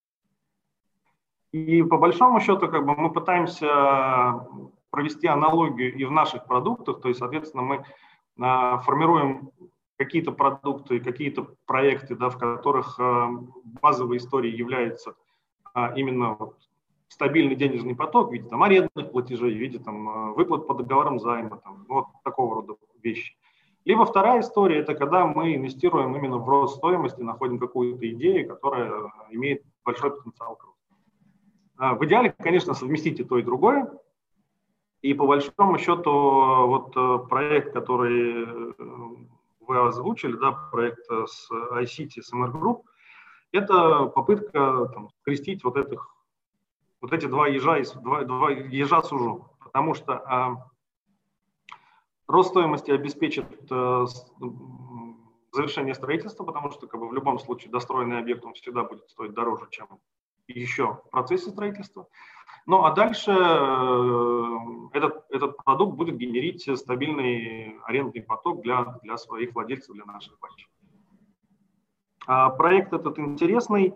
[1.54, 4.48] И по большому счету как бы, мы пытаемся
[4.89, 7.86] провести аналогию и в наших продуктах, то есть, соответственно, мы
[8.39, 9.52] а, формируем
[9.98, 13.30] какие-то продукты, какие-то проекты, да, в которых а,
[13.82, 15.15] базовой историей является
[15.74, 16.38] а, именно
[17.13, 21.19] стабильный денежный поток в виде там, арендных платежей, в виде там, э, выплат по договорам
[21.19, 23.36] займа, там, вот такого рода вещи.
[23.86, 29.12] Либо вторая история– это когда мы инвестируем именно в рост стоимости, находим какую-то идею, которая
[29.30, 30.58] имеет большой потенциал.
[31.78, 33.91] А, в идеале, конечно, совместить и то, и другое.
[35.02, 38.73] И по большому счету вот э, проект, который э,
[39.60, 42.84] вы озвучили, да, проект с iCity, с MR Group,
[43.52, 46.13] это попытка там, скрестить вот этих
[47.04, 50.70] вот эти два ежа, два, два ежа сужу, потому что а,
[52.28, 54.06] рост стоимости обеспечит а,
[55.52, 59.34] завершение строительства, потому что как бы, в любом случае достроенный объект он всегда будет стоить
[59.34, 59.88] дороже, чем
[60.48, 62.08] еще в процессе строительства.
[62.66, 64.58] Ну а дальше э,
[64.94, 70.74] этот, этот продукт будет генерить стабильный арендный поток для, для своих владельцев, для наших банчиков.
[72.28, 73.94] А проект этот интересный,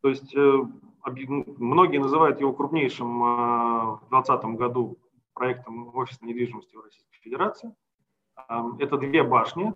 [0.00, 0.58] то есть э,
[1.04, 4.98] многие называют его крупнейшим а, в 2020 году
[5.32, 7.74] проектом офисной недвижимости в Российской Федерации.
[8.36, 9.72] А, это две башни,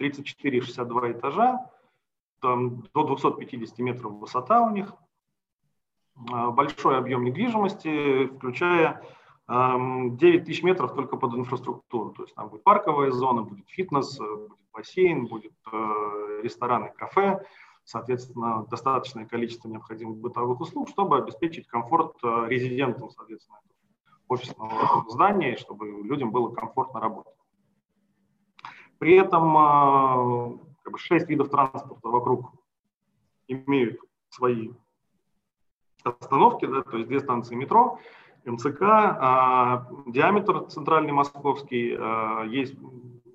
[0.00, 1.70] а, этажа,
[2.40, 4.92] там до 250 метров высота у них,
[6.14, 9.02] большой объем недвижимости, включая
[9.48, 12.10] 9 тысяч метров только под инфраструктуру.
[12.10, 17.44] То есть там будет парковая зона, будет фитнес, будет бассейн, будет э, рестораны, кафе,
[17.84, 23.58] соответственно, достаточное количество необходимых бытовых услуг, чтобы обеспечить комфорт э, резидентам, соответственно,
[24.28, 27.34] офисного здания, чтобы людям было комфортно работать.
[28.98, 32.52] При этом э, как бы, 6 видов транспорта вокруг
[33.48, 34.70] имеют свои
[36.04, 37.98] остановки, да, то есть две станции метро,
[38.44, 42.74] МЦК, а, диаметр центральный московский, а, есть,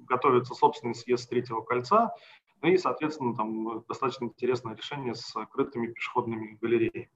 [0.05, 2.13] готовится собственный съезд третьего кольца,
[2.61, 7.09] ну и, соответственно, там достаточно интересное решение с открытыми пешеходными галереями.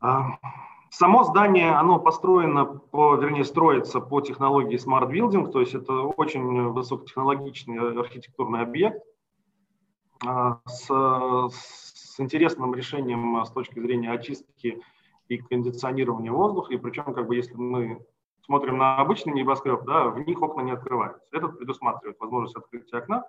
[0.00, 0.38] А,
[0.90, 6.70] само здание, оно построено, по, вернее, строится по технологии Smart Building, то есть это очень
[6.70, 9.02] высокотехнологичный архитектурный объект
[10.26, 10.86] а, с,
[11.50, 14.82] с интересным решением с точки зрения очистки
[15.28, 18.04] и кондиционирования воздуха, и причем, как бы, если мы
[18.44, 21.26] смотрим на обычный небоскреб, да, в них окна не открываются.
[21.32, 23.24] Этот предусматривает возможность открытия окна,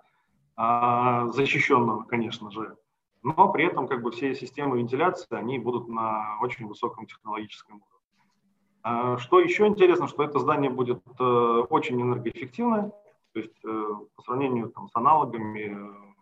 [0.56, 2.76] защищенного, конечно же,
[3.24, 7.94] но при этом как бы все системы вентиляции, они будут на очень высоком технологическом уровне.
[8.82, 12.92] А, что еще интересно, что это здание будет э, очень энергоэффективное,
[13.32, 16.12] то есть э, по сравнению там, с аналогами э,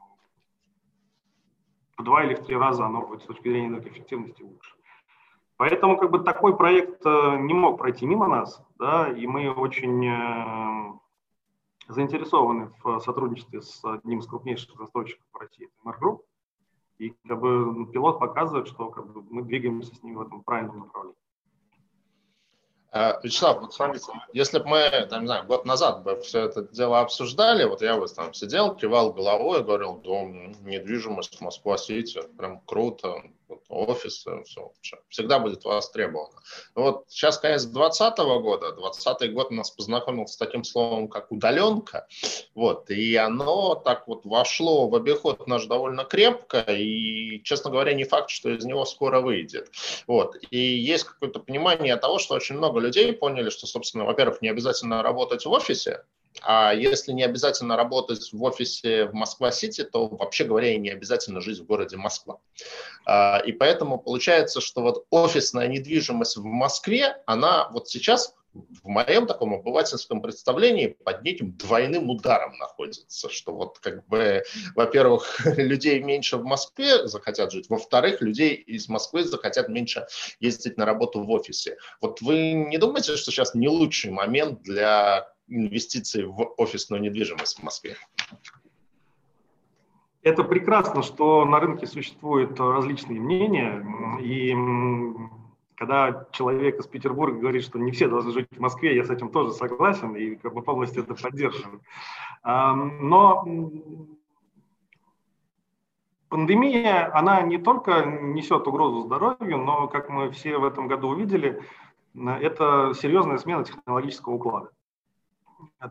[1.98, 4.76] в два или в три раза оно будет с точки зрения энергоэффективности лучше.
[5.56, 10.98] Поэтому как бы такой проект не мог пройти мимо нас, да, и мы очень
[11.88, 16.20] заинтересованы в сотрудничестве с одним из крупнейших застройщиков в России, MR Group.
[16.98, 20.80] И как бы, пилот показывает, что как бы, мы двигаемся с ним в этом правильном
[20.80, 21.16] направлении.
[22.94, 26.62] А, Вячеслав, вот смотрите, если бы мы, там, не знаю, год назад бы все это
[26.62, 33.22] дело обсуждали, вот я бы там сидел, кивал головой, говорил, дом, недвижимость, Москва-Сити, прям круто,
[33.68, 34.72] офисы, все,
[35.08, 36.40] всегда будет востребовано.
[36.74, 42.06] Вот сейчас конец 2020 года, 2020 год нас познакомил с таким словом, как удаленка,
[42.54, 48.04] вот, и оно так вот вошло в обиход наш довольно крепко, и, честно говоря, не
[48.04, 49.70] факт, что из него скоро выйдет,
[50.06, 54.48] вот, и есть какое-то понимание того, что очень много людей поняли, что, собственно, во-первых, не
[54.48, 56.04] обязательно работать в офисе,
[56.40, 61.40] А если не обязательно работать в офисе в Москва-Сити, то, вообще говоря, и не обязательно
[61.40, 62.38] жить в городе Москва.
[63.04, 69.26] А, и поэтому получается, что вот офисная недвижимость в Москве, она вот сейчас в моем
[69.26, 74.42] таком обывательском представлении под неким двойным ударом находится, что вот как бы,
[74.74, 80.06] во-первых, людей меньше в Москве захотят жить, во-вторых, людей из Москвы захотят меньше
[80.40, 81.78] ездить на работу в офисе.
[82.00, 87.62] Вот вы не думаете, что сейчас не лучший момент для инвестиций в офисную недвижимость в
[87.62, 87.96] Москве?
[90.22, 93.84] Это прекрасно, что на рынке существуют различные мнения,
[94.20, 94.54] и
[95.74, 99.30] когда человек из Петербурга говорит, что не все должны жить в Москве, я с этим
[99.30, 101.80] тоже согласен и как бы полностью это поддерживаю.
[102.44, 103.44] Но
[106.28, 111.60] пандемия, она не только несет угрозу здоровью, но, как мы все в этом году увидели,
[112.14, 114.70] это серьезная смена технологического уклада.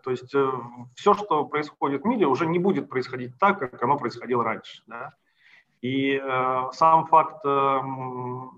[0.04, 0.52] То есть э,
[0.96, 4.84] все, что происходит в мире, уже не будет происходить так, как оно происходило раньше.
[4.88, 5.14] Да?
[5.82, 7.82] И э, сам факт э,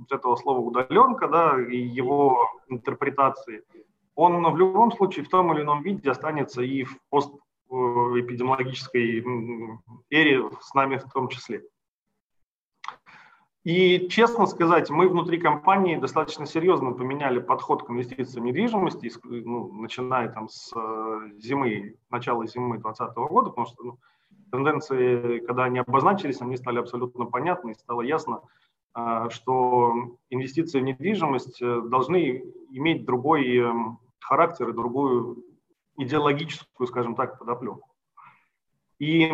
[0.09, 3.63] этого слова удаленка, да, и его интерпретации,
[4.15, 9.23] он в любом случае в том или ином виде останется и в постэпидемиологической
[10.09, 11.63] эре с нами в том числе.
[13.63, 19.71] И, честно сказать, мы внутри компании достаточно серьезно поменяли подход к инвестициям в недвижимости, ну,
[19.71, 23.99] начиная там с э, зимы, начала зимы 2020 года, потому что ну,
[24.51, 28.41] тенденции, когда они обозначились, они стали абсолютно понятны, и стало ясно,
[28.93, 33.63] а, что инвестиции в недвижимость э, должны иметь другой
[34.19, 35.41] характер и другую
[35.97, 37.87] идеологическую, скажем так, подоплеку.
[38.99, 39.31] И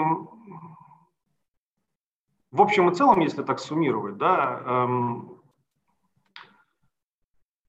[2.51, 4.87] в общем и целом, если так суммировать, да,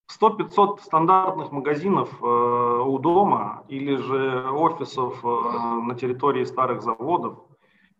[0.09, 7.39] 100-500 эм, стандартных магазинов э, у дома или же офисов э, на территории старых заводов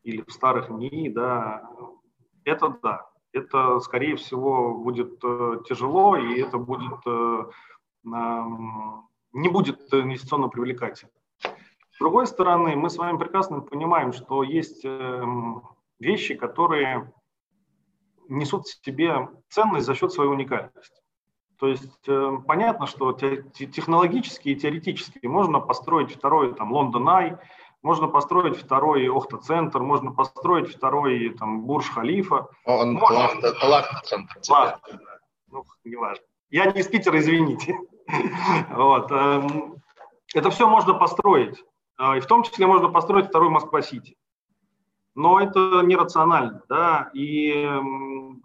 [0.05, 1.69] или в старых НИИ, да,
[2.45, 3.07] это да.
[3.33, 7.05] Это, скорее всего, будет э, тяжело, и это будет,
[9.33, 11.13] не будет инвестиционно привлекательно.
[11.93, 15.63] С другой стороны, мы с вами прекрасно понимаем, что есть эм,
[16.01, 17.13] вещи, которые
[18.29, 21.01] несут в себе ценность за счет своей уникальности.
[21.59, 27.37] То есть э, понятно, что те, технологически и теоретически можно построить второй там Лондон Ай,
[27.83, 32.49] можно построить второй Охта-центр, можно построить второй там Бурж-Халифа.
[32.65, 34.39] Он Лахта-центр.
[35.49, 36.25] Ну, неважно.
[36.51, 37.79] Я не из Питера, извините.
[38.71, 39.11] вот.
[39.11, 39.77] Эм,
[40.35, 41.63] это все можно построить.
[41.97, 44.17] А, и в том числе можно построить второй Москва-Сити
[45.15, 46.63] но это нерационально.
[46.69, 47.11] Да?
[47.15, 47.69] И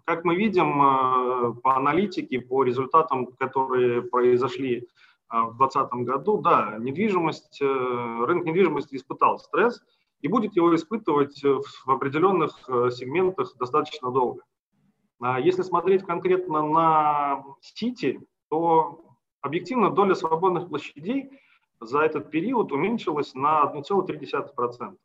[0.04, 4.82] как мы видим э, по аналитике, по результатам, которые произошли э,
[5.30, 9.82] в 2020 году, да, недвижимость, э, рынок недвижимости испытал стресс
[10.20, 12.52] и будет его испытывать в определенных
[12.92, 14.42] сегментах достаточно долго.
[15.20, 19.04] А если смотреть конкретно на Сити, то
[19.40, 21.30] объективно доля свободных площадей
[21.80, 24.96] за этот период уменьшилась на 1,3%.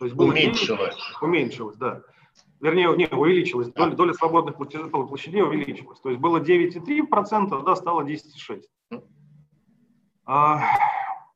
[0.00, 0.96] То есть было уменьшилось.
[0.96, 2.00] 9, уменьшилось, да.
[2.58, 3.70] Вернее, не, увеличилось.
[3.70, 6.00] Доля, доля свободных площадей увеличилась.
[6.00, 8.62] То есть было 9,3%, да, стало 10,6%.
[10.24, 10.62] А,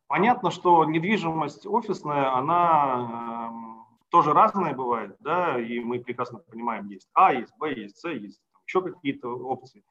[0.06, 7.08] понятно, что недвижимость офисная, она э, тоже разная бывает, да, и мы прекрасно понимаем, есть
[7.12, 9.84] А, есть Б, есть С, есть еще какие-то опции.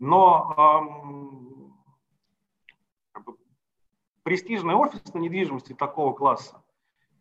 [0.00, 0.82] Но
[3.14, 3.20] э,
[4.24, 6.60] престижная офисная недвижимость такого класса,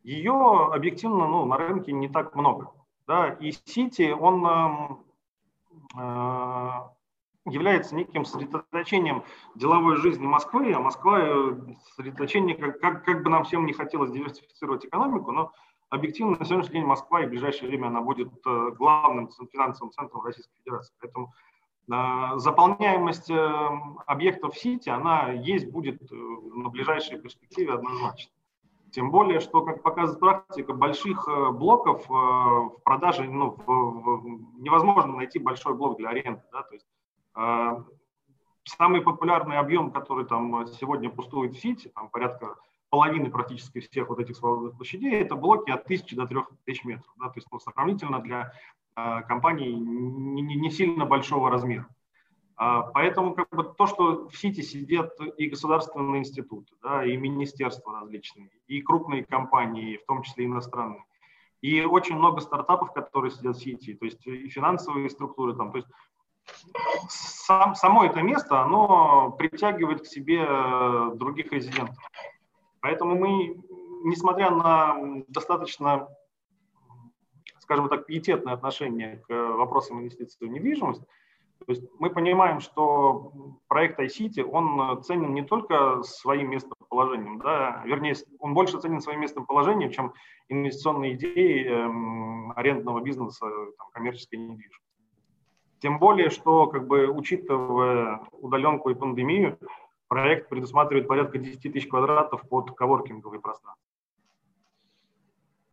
[0.05, 2.71] ее объективно ну, на рынке не так много.
[3.07, 3.29] Да?
[3.39, 6.71] И Сити, он э, э,
[7.45, 9.23] является неким сосредоточением
[9.55, 11.57] деловой жизни Москвы, а Москва э,
[11.89, 15.51] сосредоточение, как, как, как бы нам всем не хотелось диверсифицировать экономику, но
[15.89, 20.23] объективно на сегодняшний день Москва и в ближайшее время она будет э, главным финансовым центром
[20.23, 20.93] Российской Федерации.
[21.01, 21.33] Поэтому
[21.91, 23.69] э, заполняемость э,
[24.05, 28.34] объектов Сити, она есть, будет э, на ближайшей перспективе однозначно.
[28.95, 34.61] Тем более, что, как показывает практика, больших э, блоков э, в продаже ну, в, в,
[34.61, 36.41] невозможно найти большой блок для аренды.
[36.53, 36.61] Да?
[36.61, 36.87] То есть,
[37.35, 37.83] э,
[38.63, 42.55] самый популярный объем, который там сегодня пустует в Сити, там порядка
[42.89, 47.13] половины практически всех вот этих свободных площадей, это блоки от 1000 до 3000 метров.
[47.17, 47.25] Да?
[47.25, 48.53] То есть ну, сравнительно для
[48.95, 51.85] э, компаний не, не сильно большого размера.
[52.57, 57.99] А, поэтому как бы, то, что в Сити сидят и государственные институты, да, и министерства
[57.99, 61.03] различные, и крупные компании, в том числе иностранные,
[61.61, 65.77] и очень много стартапов, которые сидят в Сити, то есть и финансовые структуры там, то
[65.77, 65.89] есть
[67.09, 70.45] сам, само это место, оно притягивает к себе
[71.15, 71.97] других резидентов.
[72.79, 73.59] Поэтому мы,
[74.03, 76.07] несмотря на достаточно,
[77.59, 81.01] скажем так, пиететное отношение к вопросам инвестиций в недвижимость,
[81.65, 83.33] то есть мы понимаем, что
[83.67, 89.91] проект iCity, он ценен не только своим местоположением, да, вернее, он больше ценен своим местоположением,
[89.91, 90.13] чем
[90.47, 93.47] инвестиционные идеи эм, арендного бизнеса,
[93.77, 94.79] там, коммерческой недвижимости.
[95.79, 99.57] Тем более, что, как бы, учитывая удаленку и пандемию,
[100.07, 103.83] проект предусматривает порядка 10 тысяч квадратов под коворкинговые пространства.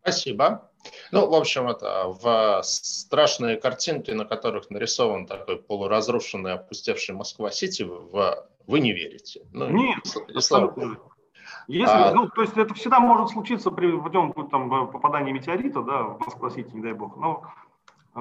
[0.00, 0.71] Спасибо.
[1.10, 8.48] Ну, в общем, это в страшные картинки, на которых нарисован такой полуразрушенный, опустевший Москва-Сити, в,
[8.66, 9.42] вы не верите.
[9.52, 10.74] Ну, Нет, и, слава
[11.68, 16.02] Если, а, ну, то есть это всегда может случиться при путем там, попадания метеорита, да,
[16.04, 17.16] в Москва-Сити, не дай бог.
[17.16, 17.42] Но
[18.14, 18.20] э,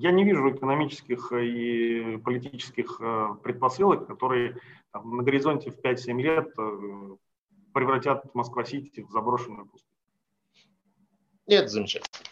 [0.00, 4.56] я не вижу экономических и политических э, предпосылок, которые
[4.92, 7.16] там, на горизонте в 5-7 лет э,
[7.72, 9.85] превратят Москва-Сити в заброшенную пустыню.
[11.46, 12.26] Нет, замечательно.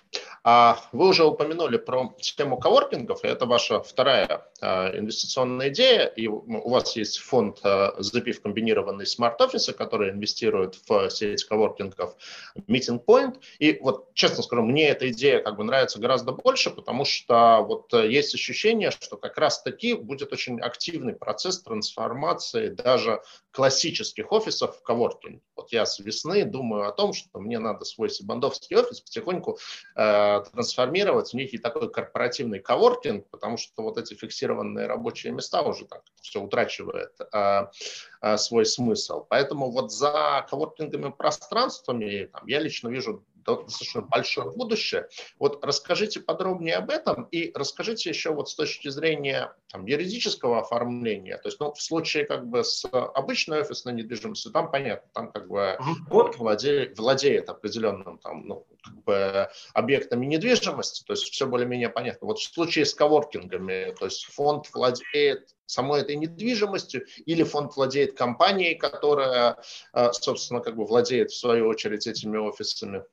[0.47, 6.27] А вы уже упомянули про тему коворкингов, и это ваша вторая а, инвестиционная идея, и
[6.27, 12.15] у вас есть фонд а, запив комбинированный смарт-офисы, который инвестирует в сеть коворкингов
[12.69, 17.07] Meeting Point, и вот, честно скажу, мне эта идея как бы нравится гораздо больше, потому
[17.07, 23.23] что вот э, есть ощущение, что как раз-таки будет очень активный процесс трансформации даже
[23.55, 25.41] классических офисов в коворкинг.
[25.55, 29.59] Вот я с весны думаю о том, что мне надо свой сибандовский офис потихоньку
[29.95, 35.85] э, трансформировать в некий такой корпоративный коворкинг, потому что вот эти фиксированные рабочие места уже
[35.85, 37.71] так все утрачивает а,
[38.21, 39.25] а, свой смысл.
[39.29, 45.09] Поэтому вот за коворкинговыми пространствами там, я лично вижу достаточно большое будущее.
[45.39, 51.39] Вот расскажите подробнее об этом и расскажите еще вот с точки зрения там, юридического оформления.
[51.39, 55.49] То есть, ну, в случае как бы с обычной офисной недвижимостью, там понятно, там как
[55.49, 55.79] бы
[56.09, 62.27] вот владеет, владеет определенным там, ну, как бы объектами недвижимости, то есть все более-менее понятно.
[62.27, 68.17] Вот в случае с коворкингами, то есть фонд владеет самой этой недвижимостью, или фонд владеет
[68.17, 69.57] компанией, которая,
[69.93, 73.05] э, собственно, как бы владеет в свою очередь этими офисами.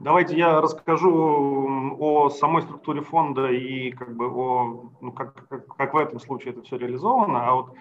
[0.00, 5.94] Давайте я расскажу о самой структуре фонда и как бы о, ну, как, как, как
[5.94, 7.74] в этом случае это все реализовано, а вот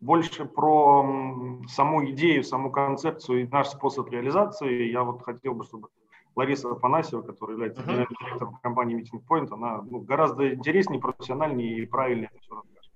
[0.00, 4.90] больше про саму идею, саму концепцию и наш способ реализации.
[4.90, 5.88] Я вот хотел бы, чтобы
[6.36, 8.06] Лариса Афанасьева, которая является uh-huh.
[8.08, 12.92] директором компании Meeting Point, она ну, гораздо интереснее, профессиональнее и правильнее это все расскажет.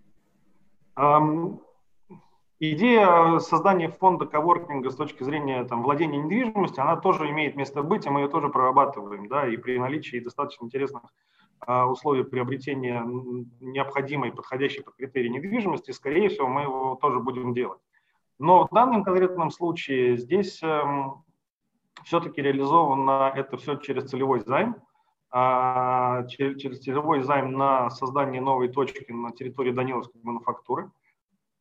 [2.64, 8.06] Идея создания фонда коворкинга с точки зрения там, владения недвижимостью, она тоже имеет место быть,
[8.06, 11.02] и мы ее тоже прорабатываем, да, и при наличии достаточно интересных
[11.58, 13.04] а, условий приобретения
[13.58, 17.80] необходимой, подходящей под критерии недвижимости, скорее всего, мы его тоже будем делать.
[18.38, 21.24] Но в данном конкретном случае здесь эм,
[22.04, 24.76] все-таки реализовано это все через целевой займ,
[25.32, 31.01] а, через, через целевой займ на создание новой точки на территории Даниловской мануфактуры– Э,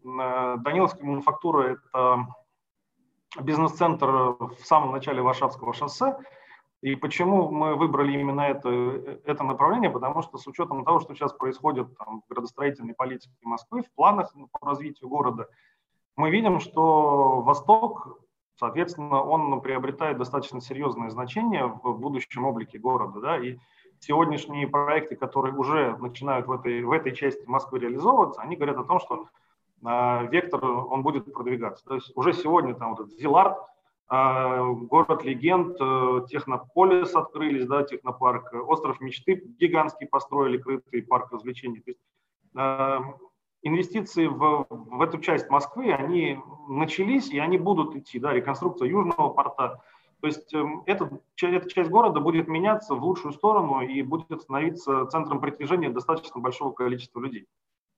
[0.03, 2.27] Даниловская мануфактура– это
[3.39, 6.17] бизнес-центр в самом начале Варшавского шоссе.
[6.81, 8.69] И почему мы выбрали именно это,
[9.25, 9.91] это направление?
[9.91, 14.33] Потому что с учетом того, что сейчас происходит там, в градостроительной политике Москвы, в планах
[14.51, 15.47] по развитию города,
[16.15, 18.19] мы видим, что Восток,
[18.55, 23.21] соответственно, он приобретает достаточно серьезное значение в будущем облике города.
[23.21, 23.37] Да?
[23.37, 23.59] И
[23.99, 28.83] сегодняшние проекты, которые уже начинают в этой, в этой части Москвы реализовываться, они говорят о
[28.83, 29.27] том, что
[29.81, 31.83] вектор, он будет продвигаться.
[31.85, 33.57] То есть уже сегодня там вот этот Зилард,
[34.13, 41.79] а, город легенд, э, Технополис открылись, да, технопарк, Остров мечты гигантский построили, крытый парк развлечений.
[41.79, 42.01] То есть,
[42.57, 42.99] э,
[43.61, 49.29] инвестиции в, в эту часть Москвы, они начались и они будут идти, да, реконструкция Южного
[49.29, 49.81] порта.
[50.19, 51.09] То есть эм, эта,
[51.41, 56.73] эта часть города будет меняться в лучшую сторону и будет становиться центром притяжения достаточно большого
[56.73, 57.47] количества людей.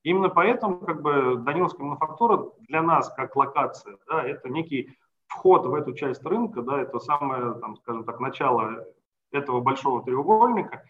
[0.04, 4.98] Именно поэтому как бы Даниловская мануфактура для нас как локация, да, это некий
[5.28, 8.86] вход в эту часть рынка, да, это самое, там, скажем так, начало
[9.32, 10.84] этого большого треугольника.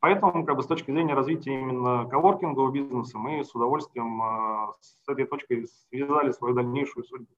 [0.00, 5.08] Поэтому как бы, с точки зрения развития именно коворкингового бизнеса мы с удовольствием э, с
[5.08, 7.34] этой точкой связали свою дальнейшую судьбу.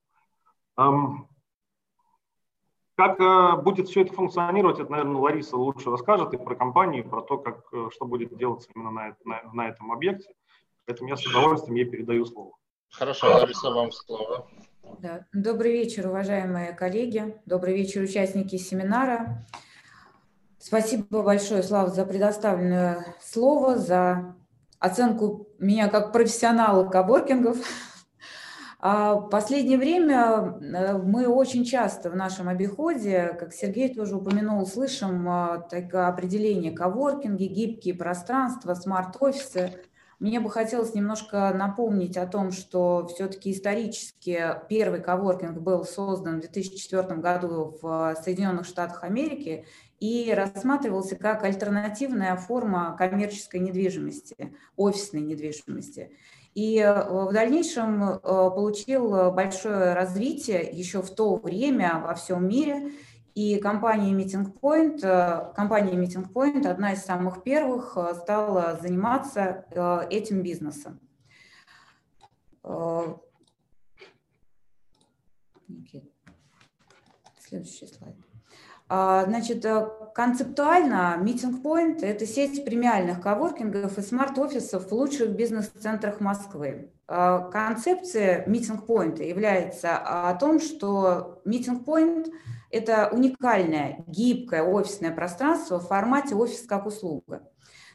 [0.76, 1.26] Эм,
[2.96, 7.08] как э, будет все это функционировать, это, наверное, Лариса лучше расскажет и про компанию, и
[7.08, 10.34] про то, как, э, что будет делаться именно на, на, на этом объекте.
[10.90, 12.50] Поэтому я с удовольствием ей передаю слово.
[12.90, 14.48] Хорошо, Лариса, вам слово.
[14.98, 15.24] Да.
[15.32, 17.36] Добрый вечер, уважаемые коллеги.
[17.46, 19.46] Добрый вечер, участники семинара.
[20.58, 24.34] Спасибо большое, Слава, за предоставленное слово, за
[24.80, 27.58] оценку меня как профессионала коворкингов.
[28.82, 34.64] А в последнее время э, мы очень часто в нашем обиходе, как Сергей тоже упомянул,
[34.64, 39.82] слышим э, такое определение коворкинги, гибкие пространства, смарт-офисы.
[40.20, 46.40] Мне бы хотелось немножко напомнить о том, что все-таки исторически первый коворкинг был создан в
[46.40, 49.64] 2004 году в Соединенных Штатах Америки
[49.98, 56.10] и рассматривался как альтернативная форма коммерческой недвижимости, офисной недвижимости.
[56.54, 62.92] И э, в дальнейшем э, получил большое развитие еще в то время во всем мире.
[63.34, 69.64] И компания Meeting Point, э, компания Meeting Point, одна из самых первых, стала заниматься
[70.10, 71.00] этим бизнесом.
[77.38, 78.14] Следующий слайд.
[78.92, 86.20] А, значит, э, концептуально Meeting Point– это сеть премиальных коворкингов и смарт-офисов в лучших бизнес-центрах
[86.20, 86.90] Москвы.
[87.06, 92.32] Концепция Meeting Point является о том, что Meeting Point–
[92.70, 97.42] это уникальное, гибкое офисное пространство в формате офис как услуга.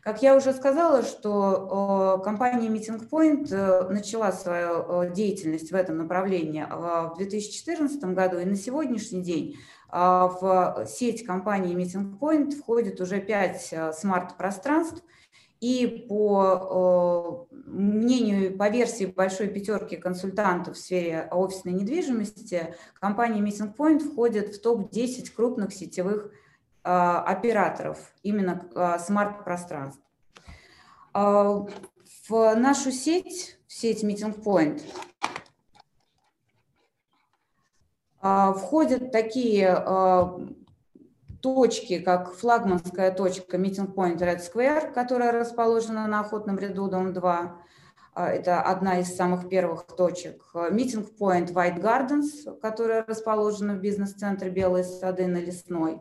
[0.02, 6.64] Как я уже сказала, что компания Meeting Point э, начала свою деятельность в этом направлении
[6.70, 9.58] в 2014 году, и на сегодняшний день
[9.92, 15.04] в сеть компании Meeting Point входит уже 5 э, смарт-пространств,
[15.62, 23.76] и по э, мнению, по версии большой пятерки консультантов в сфере офисной недвижимости, компания Meeting
[23.76, 26.32] Point входит в топ-10 крупных сетевых
[26.84, 30.02] э, операторов именно смарт-пространств.
[31.14, 34.82] В нашу сеть, в сеть Meeting Point,
[38.28, 40.40] А, входят такие а,
[41.46, 47.62] точки, как флагманская точка Meeting Point Red Square, которая расположена на Охотном ряду, дом 2.
[48.16, 50.42] А, это одна из самых первых точек.
[50.56, 56.00] Meeting Point White Gardens, которая расположена в бизнес-центре Белые сады на Лесной.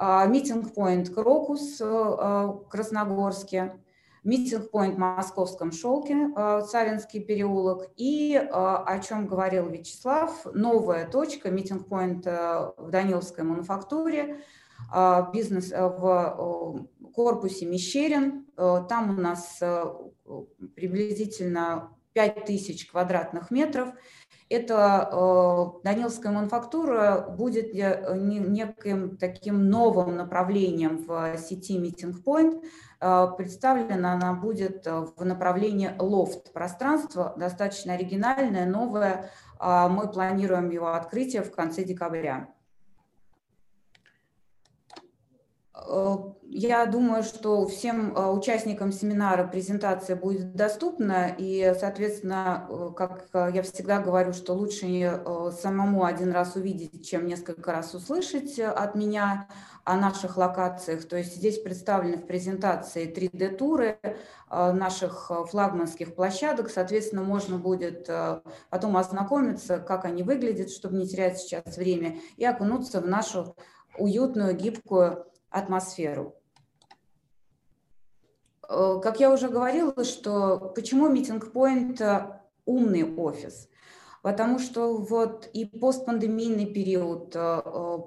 [0.00, 3.80] Meeting Point Крокус в Красногорске
[4.24, 11.50] митинг-поинт в Московском шелке, э, Царинский переулок, и, э, о чем говорил Вячеслав, новая точка,
[11.50, 14.40] митинг-поинт э, в Даниловской мануфактуре,
[15.32, 18.46] бизнес в корпусе Мещерин.
[18.56, 19.60] Там у нас
[20.74, 23.90] приблизительно 5000 квадратных метров.
[24.48, 34.34] Это Даниловская мануфактура будет неким таким новым направлением в сети Meeting Point, Э, представлена она
[34.34, 36.52] будет э, в направлении лофт.
[36.52, 39.30] Пространство достаточно оригинальное, новое.
[39.58, 42.48] А мы планируем его открытие в конце декабря.
[45.74, 54.00] Э, я думаю, что всем участникам семинара презентация будет доступна, и, соответственно, как я всегда
[54.00, 55.22] говорю, что лучше
[55.62, 59.46] самому один раз увидеть, чем несколько раз услышать от меня
[59.90, 61.04] о наших локациях.
[61.08, 66.70] То есть здесь представлены в презентации 3D-туры э, наших э, флагманских площадок.
[66.70, 72.44] Соответственно, можно будет э, потом ознакомиться, как они выглядят, чтобы не терять сейчас время, и
[72.44, 73.56] окунуться в нашу
[73.98, 76.36] уютную, гибкую атмосферу.
[78.68, 82.32] Как я уже говорила, что почему Meeting Point
[82.64, 83.68] умный офис?
[84.22, 87.98] Потому что вот и постпандемийный период э, э,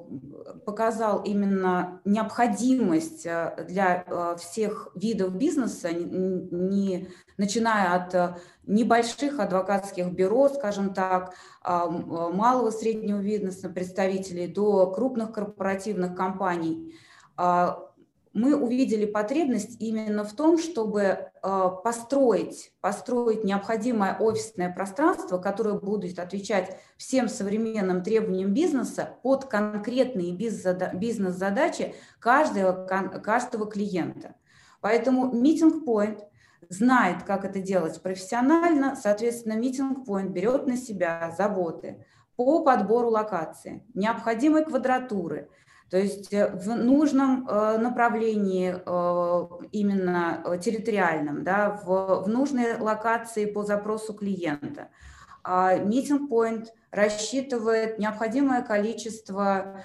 [0.66, 10.94] показал именно необходимость э, для всех видов бизнеса, не, начиная от небольших адвокатских бюро, скажем
[10.94, 16.96] так, а, малого среднего бизнеса представителей до крупных корпоративных компаний,
[17.36, 17.93] а,
[18.34, 26.18] мы увидели потребность именно в том, чтобы э, построить, построить необходимое офисное пространство, которое будет
[26.18, 34.36] отвечать всем современным требованиям бизнеса под конкретные бизнес-задачи каждого, каждого клиента.
[34.82, 36.24] Поэтому Meeting Point
[36.70, 42.04] знает, как это делать профессионально, соответственно, Meeting Point берет на себя заботы
[42.36, 45.50] по подбору локации, необходимой квадратуры–
[45.94, 53.46] то есть э, в нужном э, направлении, э, именно территориальном, да, в, в нужной локации
[53.46, 54.88] по запросу клиента.
[55.44, 59.84] А Meeting Point рассчитывает необходимое количество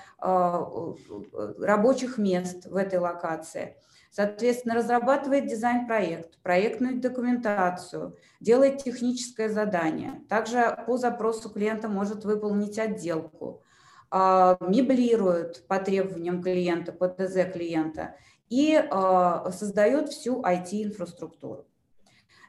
[1.58, 3.76] рабочих мест в этой локации.
[4.10, 10.22] Соответственно, разрабатывает дизайн-проект, проектную документацию, делает техническое задание.
[10.30, 13.62] Также по запросу клиента может выполнить отделку,
[14.10, 18.16] а, меблируют по требованиям клиента, по ТЗ клиента
[18.48, 21.66] и а, создает всю IT-инфраструктуру.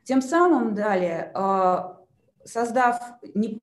[0.04, 2.00] Тем самым далее а,
[2.46, 3.00] создав
[3.34, 3.60] не,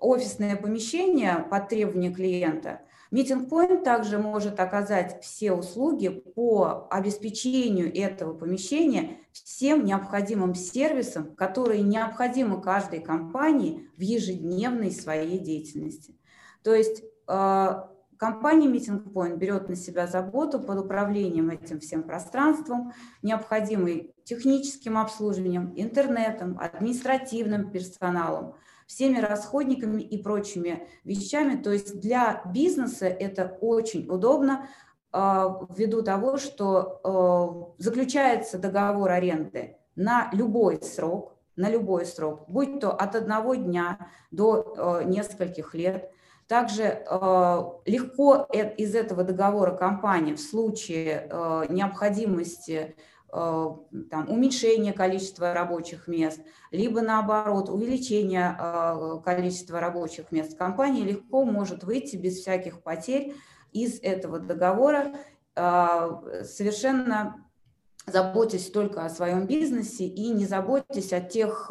[0.00, 2.80] офисное помещение под требования клиента,
[3.12, 11.82] Meeting Point также может оказать все услуги по обеспечению этого помещения всем необходимым сервисом, которые
[11.82, 16.16] необходимы каждой компании в ежедневной своей деятельности.
[16.66, 17.82] То есть э,
[18.18, 22.92] компания Meeting Point берет на себя заботу под управлением этим всем пространством,
[23.22, 28.56] необходимой техническим обслуживанием, интернетом, административным персоналом,
[28.88, 31.54] всеми расходниками и прочими вещами.
[31.54, 34.68] То есть для бизнеса это очень удобно,
[35.12, 42.80] а, ввиду того, что а, заключается договор аренды на любой срок, на любой срок, будь
[42.80, 46.10] то от одного дня до а, нескольких лет.
[46.46, 47.04] Также
[47.86, 51.28] легко э, из этого договора компания в случае
[51.68, 52.94] необходимости
[53.32, 53.70] Э,
[54.10, 56.40] там, уменьшение количества рабочих мест,
[56.70, 60.56] либо наоборот увеличение э, количества рабочих мест.
[60.56, 63.34] Компания легко может выйти без всяких потерь
[63.72, 65.16] из этого договора,
[65.54, 67.45] э, совершенно
[68.06, 71.70] заботясь только о своем бизнесе и не заботьтесь о тех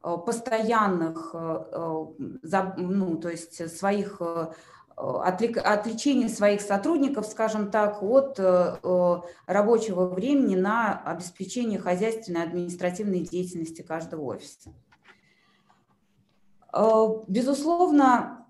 [0.00, 4.20] постоянных, ну, то есть своих
[4.96, 9.16] отвлечение своих сотрудников, скажем так, от э, э,
[9.46, 14.72] рабочего времени на обеспечение хозяйственной административной деятельности каждого офиса.
[16.72, 18.45] Э, безусловно,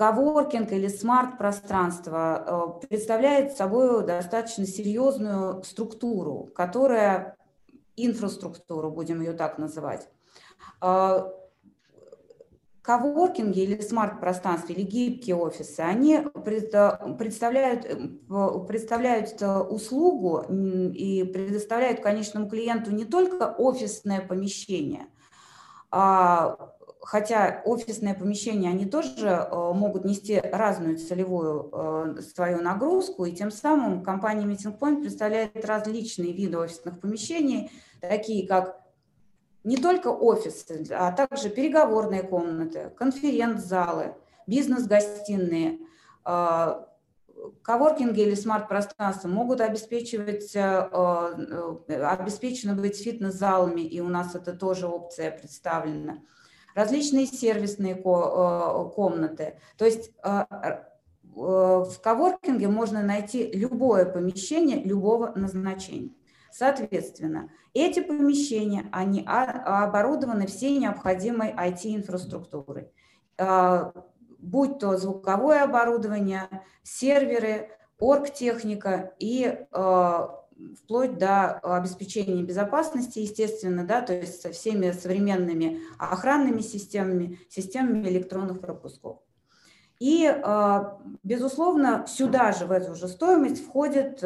[0.00, 7.36] коворкинг или смарт-пространство представляет собой достаточно серьезную структуру, которая,
[7.96, 10.08] инфраструктуру, будем ее так называть,
[12.82, 17.86] Коворкинги или смарт-пространства, или гибкие офисы, они представляют,
[18.66, 25.08] представляют услугу и предоставляют конечному клиенту не только офисное помещение,
[25.90, 26.72] а,
[27.10, 33.50] хотя офисные помещения, они тоже э, могут нести разную целевую э, свою нагрузку, и тем
[33.50, 38.80] самым компания Meeting Point представляет различные виды офисных помещений, такие как
[39.64, 44.14] не только офисы, а также переговорные комнаты, конференц-залы,
[44.46, 45.80] бизнес-гостиные,
[46.24, 46.86] а,
[47.62, 55.32] коворкинги или смарт-пространства могут обеспечивать, э, обеспечены быть фитнес-залами, и у нас это тоже опция
[55.32, 56.20] представлена.
[56.74, 59.58] Различные сервисные а, комнаты.
[59.76, 60.12] То есть
[61.34, 66.10] в коворкинге можно найти любое помещение любого назначения.
[66.52, 72.90] Соответственно, эти помещения, они оборудованы всей необходимой IT-инфраструктурой,
[74.38, 76.48] будь то звуковое оборудование,
[76.82, 79.66] серверы, оргтехника и
[80.82, 88.60] вплоть до обеспечения безопасности, естественно, да, то есть со всеми современными охранными системами, системами электронных
[88.60, 89.18] пропусков.
[89.98, 94.22] И, а, безусловно, сюда же, в эту же стоимость входит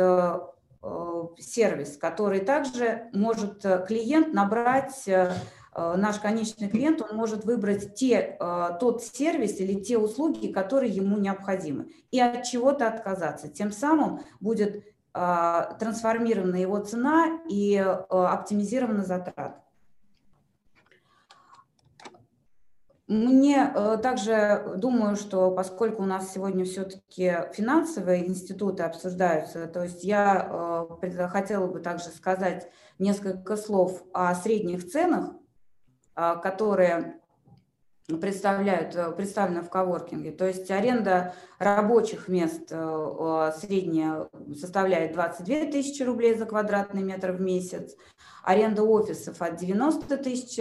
[0.87, 5.33] Э, сервис, который также может э, клиент набрать, э,
[5.75, 8.39] наш конечный клиент, он может выбрать те,
[8.79, 13.49] тот сервис или те услуги, которые ему необходимы, и от чего-то отказаться.
[13.49, 14.85] Тем самым будет
[15.15, 19.65] трансформирована его цена и оптимизирована затрат.
[23.07, 30.05] Мне э, также думаю, что поскольку у нас сегодня все-таки финансовые институты обсуждаются, то есть
[30.05, 35.35] я э, хотела бы также сказать несколько слов о средних ценах,
[36.17, 37.21] э, которые
[38.07, 40.33] представляют, представлены в коворкинге.
[40.33, 47.97] То есть аренда рабочих мест средняя составляет 22 тысячи рублей за квадратный метр в месяц,
[48.43, 50.59] аренда офисов от 90 тысяч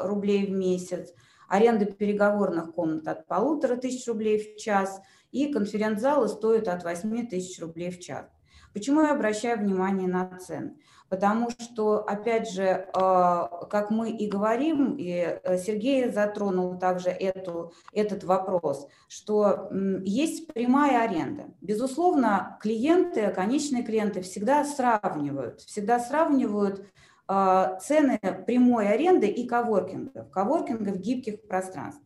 [0.00, 1.12] рублей в месяц,
[1.48, 5.00] аренда переговорных комнат от полутора тысяч рублей в час
[5.30, 8.26] и конференц-залы стоят от 8 тысяч рублей в час.
[8.72, 10.76] Почему я обращаю внимание на цены?
[11.14, 17.72] Потому что, опять же, э, как мы и говорим, и э, Сергей затронул также эту,
[17.92, 19.70] этот вопрос, что
[20.02, 21.44] есть прямая аренда.
[21.60, 26.84] Безусловно, клиенты, конечные клиенты всегда сравнивают, всегда сравнивают
[27.28, 32.02] а, цены прямой аренды и коворкингов, коворкингов гибких пространств.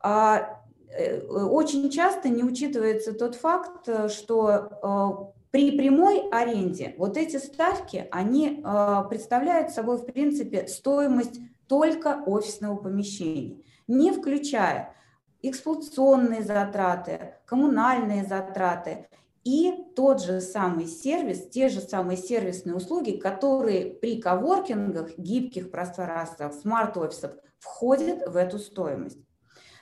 [0.00, 4.48] А, э, очень часто не учитывается тот факт, что
[4.82, 8.60] а, при прямой аренде вот эти ставки, они
[9.08, 11.38] представляют собой, в принципе, стоимость
[11.68, 14.96] только офисного помещения, не включая
[15.42, 19.06] эксплуатационные затраты, коммунальные затраты
[19.44, 26.52] и тот же самый сервис, те же самые сервисные услуги, которые при коворкингах, гибких пространствах,
[26.52, 29.20] смарт-офисах входит в эту стоимость.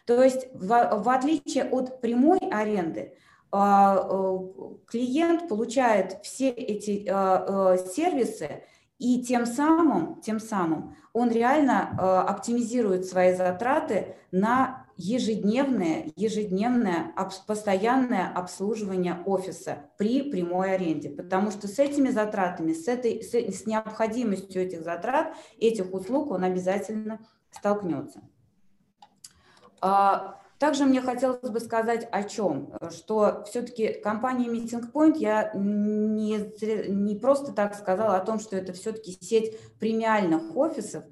[0.05, 3.15] То есть в, в отличие от прямой аренды, э,
[3.53, 8.63] клиент получает все эти а, э, сервисы,
[8.99, 17.13] и тем самым, тем самым он реально э, оптимизирует свои затраты на ежедневное, ежедневное
[17.47, 21.11] постоянное обслуживание офиса при прямой аренде.
[21.11, 27.19] Потому что с этими затратами, с, этой, с необходимостью этих затрат, этих услуг он обязательно
[27.51, 28.21] столкнется.
[29.81, 36.39] А, также мне хотелось бы сказать о чем, что все-таки компания Meeting Point, я не,
[36.89, 41.03] не просто так сказала о том, что это все-таки сеть премиальных офисов,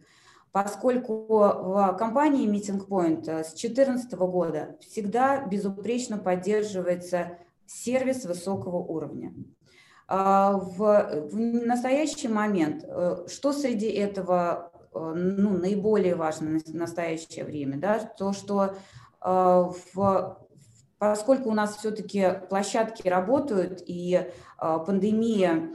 [0.52, 9.34] поскольку в компании Meeting Point с 2014 года всегда безупречно поддерживается сервис высокого уровня.
[10.06, 17.44] А, в, в настоящий момент, э, что среди этого э, ну, наиболее важно в настоящее
[17.44, 18.74] время, да, то, что Э,
[19.22, 20.38] в,
[21.00, 24.14] поскольку у нас все-таки площадки работают, и
[24.60, 25.70] э, пандемия,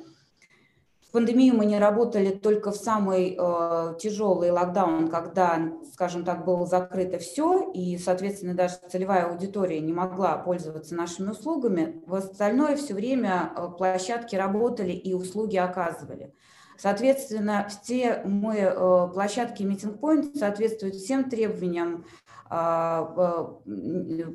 [1.12, 7.18] пандемию мы не работали только в самый э, тяжелый локдаун, когда, скажем так, было закрыто
[7.18, 12.04] все, и, соответственно, даже целевая аудитория не могла пользоваться нашими услугами.
[12.06, 16.36] В остальное все время площадки работали и услуги оказывали.
[16.78, 22.04] Соответственно, все мы, площадки Meeting Point соответствуют всем требованиям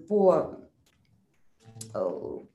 [0.09, 0.61] по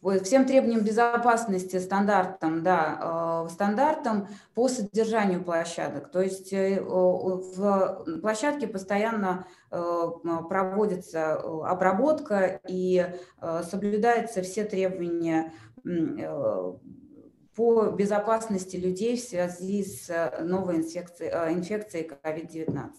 [0.02, 6.12] по всем требованиям безопасности, стандартам, да, а, стандартам по содержанию площадок.
[6.12, 9.78] То есть э, в площадке постоянно э,
[10.48, 13.04] проводится обработка и
[13.42, 15.54] э, соблюдаются все требования
[17.56, 22.92] по безопасности людей в связи с новой инфекцией, инфекцией COVID-19.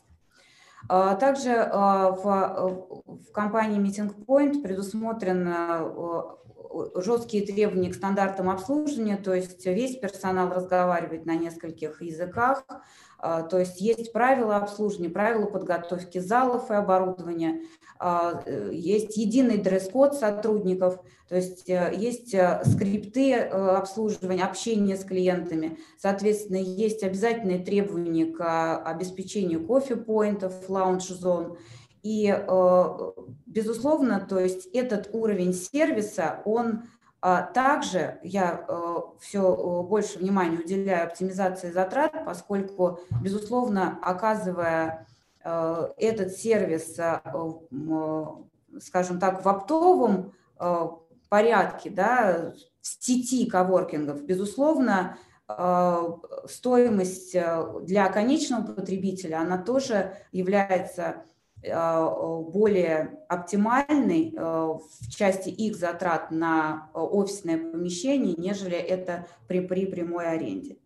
[0.88, 6.36] А, также а, в, в компании Meeting Point предусмотрены а,
[6.96, 12.64] жесткие требования к стандартам обслуживания, то есть весь персонал разговаривает на нескольких языках,
[13.18, 17.85] а, то есть есть правила обслуживания, правила подготовки залов и оборудования, а,
[18.72, 26.58] есть единый дресс-код сотрудников, то есть э, есть э, скрипты обслуживания, общения с клиентами, соответственно,
[26.58, 31.58] есть обязательные требования к обеспечению кофе-поинтов, лаунж-зон.
[32.02, 32.32] И,
[33.46, 36.84] безусловно, то есть этот уровень сервиса, он
[37.28, 45.15] а также я э, все э, больше внимания уделяю оптимизации затрат, поскольку, безусловно, оказывая э,
[45.46, 46.98] этот сервис,
[48.80, 50.32] скажем так, в оптовом
[51.28, 55.18] порядке, да, в сети коворкингов, безусловно,
[56.46, 57.36] стоимость
[57.82, 61.24] для конечного потребителя, она тоже является
[61.62, 69.60] Э, более оптимальный э, в части их затрат на э, офисное помещение, нежели это при,
[69.60, 70.78] при прямой аренде.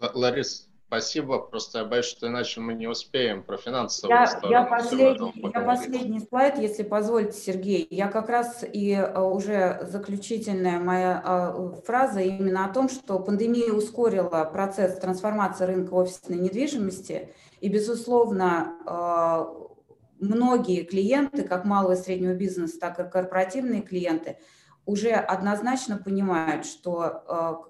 [0.00, 1.38] Ларис, спасибо.
[1.38, 4.50] Просто я боюсь, что иначе мы не успеем про финансовую я, сторону.
[4.50, 7.86] Я последний, я последний слайд, если позволите, Сергей.
[7.90, 11.54] Я как раз и уже заключительная моя
[11.86, 17.28] фраза именно о том, что пандемия ускорила процесс трансформации рынка офисной недвижимости–
[17.60, 19.52] и, безусловно, а,
[20.18, 24.38] многие клиенты, как малого и среднего бизнеса, так и корпоративные клиенты,
[24.90, 27.60] уже однозначно понимают, что а,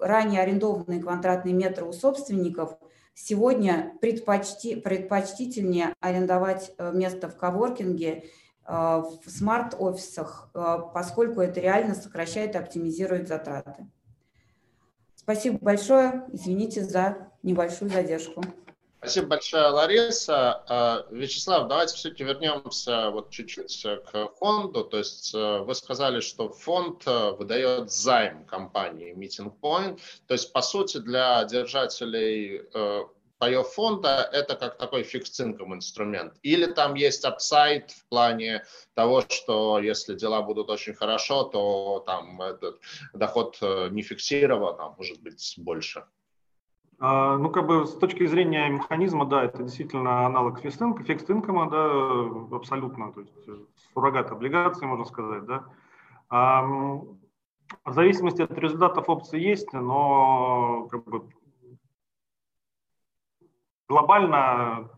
[0.00, 2.76] ранее арендованные квадратные метры у собственников
[3.14, 8.24] сегодня предпочти, предпочтительнее арендовать э, место в коворкинге,
[8.68, 10.50] в смарт-офисах,
[10.92, 13.86] поскольку это реально сокращает и оптимизирует затраты.
[15.14, 16.24] Спасибо большое.
[16.32, 18.42] Извините за небольшую задержку.
[19.06, 20.64] Спасибо большое, Лариса.
[20.68, 24.82] А, Вячеслав, давайте все-таки вернемся вот чуть-чуть к фонду.
[24.82, 30.00] То есть э, вы сказали, что фонд э, выдает займ компании Meeting Point.
[30.26, 33.04] То есть, по сути, для держателей э,
[33.38, 36.34] паев фонда это как такой fixed income инструмент.
[36.42, 42.42] Или там есть upside в плане того, что если дела будут очень хорошо, то там
[42.42, 42.80] этот
[43.14, 46.02] доход не фиксирован, а может быть больше.
[46.98, 51.24] А, ну, как бы с точки зрения механизма, да, это действительно аналог фикс-инкома, фикс
[51.70, 53.56] да, абсолютно, то есть э,
[53.92, 55.64] суррогат облигаций, можно сказать, да.
[57.84, 61.28] В зависимости от результатов опции есть, но как бы
[63.88, 64.88] глобально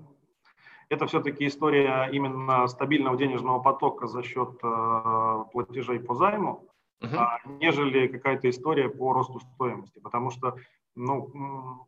[0.89, 6.69] это все-таки история именно стабильного денежного потока за счет э, платежей по займу,
[7.03, 7.39] uh-huh.
[7.59, 10.57] нежели какая-то история по росту стоимости, потому что
[10.95, 11.87] ну,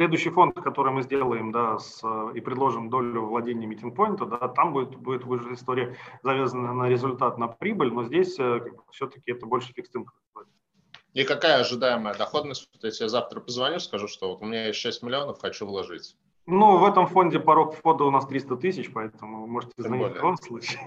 [0.00, 2.02] следующий фонд, который мы сделаем, да, с,
[2.34, 7.48] и предложим долю владения Point, да, там будет, будет уже история завязана на результат, на
[7.48, 9.90] прибыль, но здесь э, все-таки это больше фикс
[11.12, 12.70] И какая ожидаемая доходность?
[12.72, 16.16] Вот я завтра позвоню, скажу, что вот у меня есть 6 миллионов, хочу вложить.
[16.46, 20.38] Ну, в этом фонде порог входа у нас 300 тысяч, поэтому можете звонить в любом
[20.38, 20.80] случае.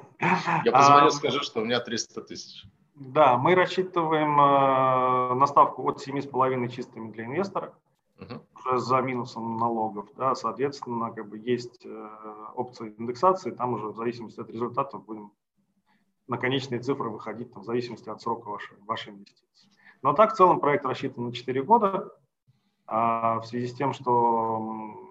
[0.65, 2.63] Я позвоню, а, скажу, что у меня 300 тысяч.
[2.95, 7.73] Да, мы рассчитываем э, на ставку от 7,5 чистыми для инвестора.
[8.19, 10.09] Уже за минусом налогов.
[10.15, 12.09] Да, соответственно, как бы есть э,
[12.55, 15.31] опция индексации, там уже в зависимости от результатов будем
[16.27, 19.69] на конечные цифры выходить там, в зависимости от срока вашей, вашей инвестиции.
[20.01, 22.15] Но так в целом проект рассчитан на 4 года,
[22.85, 25.03] а в связи с тем, что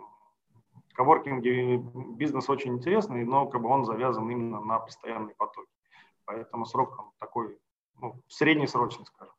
[0.95, 1.79] коворкинги
[2.17, 5.67] бизнес очень интересный, но как бы он завязан именно на постоянный поток.
[6.25, 7.59] Поэтому срок там такой
[8.01, 9.35] ну, среднесрочный, скажем.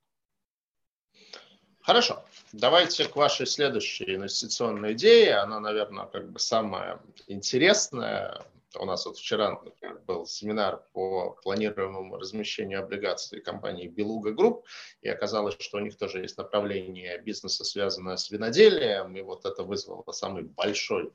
[1.84, 2.24] Хорошо.
[2.54, 5.36] Давайте к вашей следующей инвестиционной идее.
[5.36, 8.42] Она, наверное, как бы самая интересная.
[8.80, 9.60] У нас вот вчера
[10.08, 14.66] был семинар по планируемому размещению облигаций компании Белуга Групп,
[15.02, 19.64] и оказалось, что у них тоже есть направление бизнеса, связанное с виноделием, и вот это
[19.64, 21.12] вызвало самый большой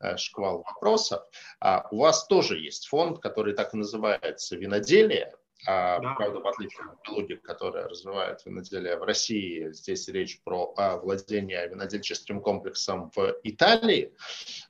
[0.00, 1.22] э, шквал вопросов.
[1.60, 5.34] А у вас тоже есть фонд, который так и называется «Виноделие»,
[5.66, 6.14] а, да.
[6.14, 11.68] Правда, в отличие от биологии, которая развивает виноделие в России, здесь речь про а, владение
[11.68, 14.12] винодельческим комплексом в Италии.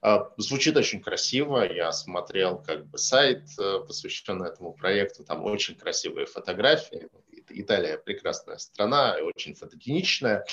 [0.03, 1.63] А, звучит очень красиво.
[1.63, 5.25] Я смотрел как бы сайт, а, посвященный этому проекту.
[5.25, 7.09] Там очень красивые фотографии.
[7.49, 10.45] Италия прекрасная страна очень фотогеничная.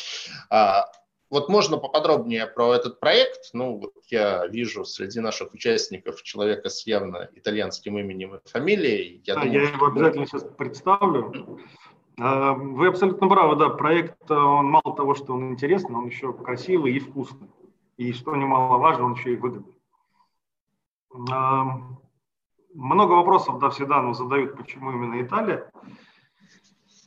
[0.49, 0.89] А,
[1.29, 3.51] вот можно поподробнее про этот проект.
[3.53, 9.21] Ну, вот я вижу среди наших участников человека с явно итальянским именем и фамилией.
[9.25, 11.59] Я, да, думаю, я его обязательно сейчас представлю.
[12.19, 16.93] А, вы абсолютно правы, да, проект, он мало того, что он интересный, он еще красивый
[16.93, 17.49] и вкусный.
[17.97, 19.75] И что немаловажно, он еще и выгодный.
[22.73, 25.71] Много вопросов, да, всегда нам задают, почему именно Италия.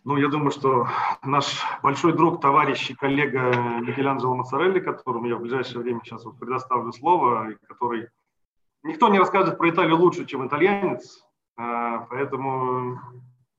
[0.04, 0.88] Ну, я думаю, что
[1.22, 6.40] наш большой друг, товарищ и коллега Микеланджело Моцарелли, которому я в ближайшее время сейчас вот
[6.40, 8.08] предоставлю слово, который
[8.82, 11.24] никто не расскажет про Италию лучше, чем итальянец,
[11.56, 12.98] а, поэтому,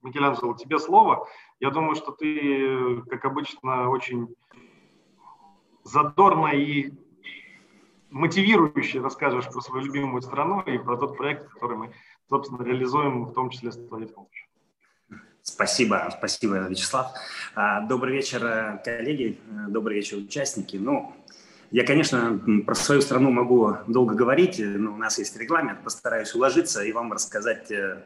[0.02, 1.26] Микеланджело, тебе слово.
[1.62, 4.28] Я думаю, что ты, как обычно, очень
[5.84, 6.92] задорно и
[8.10, 11.94] мотивирующе расскажешь про свою любимую страну и про тот проект, который мы,
[12.30, 14.43] собственно, реализуем, в том числе с твоей помощью.
[15.44, 17.12] Спасибо, спасибо, Вячеслав.
[17.54, 20.78] А, добрый вечер, э, коллеги, э, добрый вечер, участники.
[20.78, 21.14] Ну,
[21.70, 26.82] я, конечно, про свою страну могу долго говорить, но у нас есть регламент, постараюсь уложиться
[26.82, 28.04] и вам рассказать э,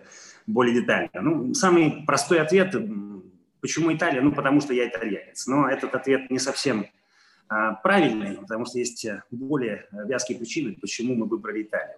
[0.48, 1.22] более детально.
[1.22, 2.76] Ну, самый простой ответ,
[3.62, 4.22] почему Италия?
[4.22, 5.46] Ну, потому что я итальянец.
[5.46, 6.88] Но этот ответ не совсем
[7.50, 11.98] а, правильный, потому что есть более вязкие причины, почему мы выбрали Италию.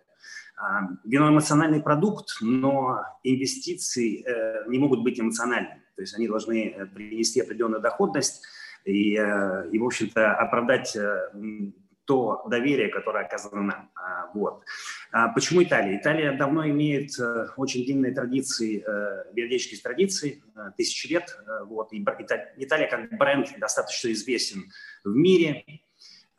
[1.05, 5.83] Вино эмоциональный продукт, но инвестиции э, не могут быть эмоциональными.
[5.95, 8.43] То есть они должны э, принести определенную доходность
[8.83, 10.97] и, э, и в общем-то, оправдать
[12.05, 13.91] то доверие, которое оказано нам.
[13.95, 14.63] А, вот.
[15.11, 15.97] А почему Италия?
[15.97, 17.11] Италия давно имеет
[17.55, 18.83] очень длинные традиции,
[19.31, 20.43] биологические традиции,
[20.75, 21.37] тысячи лет.
[21.67, 21.93] Вот.
[21.93, 22.03] И
[22.57, 24.63] Италия как бренд достаточно известен
[25.03, 25.63] в мире.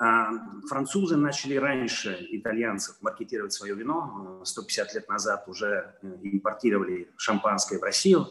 [0.03, 0.31] А,
[0.67, 4.41] французы начали раньше итальянцев маркетировать свое вино.
[4.45, 8.29] 150 лет назад уже э, импортировали шампанское в Россию.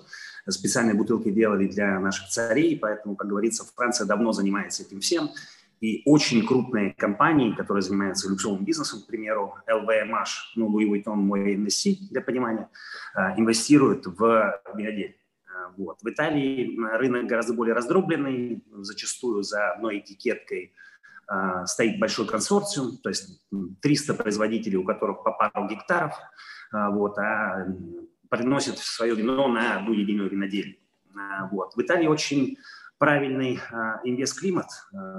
[0.47, 5.29] Специальные бутылки делали для наших царей, поэтому, как говорится, Франция давно занимается этим всем.
[5.79, 11.53] И очень крупные компании, которые занимаются люксовым бизнесом, к примеру, LVMH, ну, Louis Vuitton, мой
[11.55, 12.67] NSC, для понимания,
[13.13, 15.17] а, инвестируют в виноделие.
[15.77, 16.01] Вот.
[16.01, 20.73] В Италии рынок гораздо более раздробленный, зачастую за одной этикеткой–
[21.65, 23.41] стоит большой консорциум, то есть
[23.81, 26.15] 300 производителей, у которых по пару гектаров,
[26.71, 27.67] а, вот, а
[28.29, 30.77] приносят свое вино на одну единую виноделию.
[31.15, 31.75] А, вот.
[31.75, 32.57] В Италии очень
[32.97, 33.59] правильный
[34.03, 34.67] инвест-климат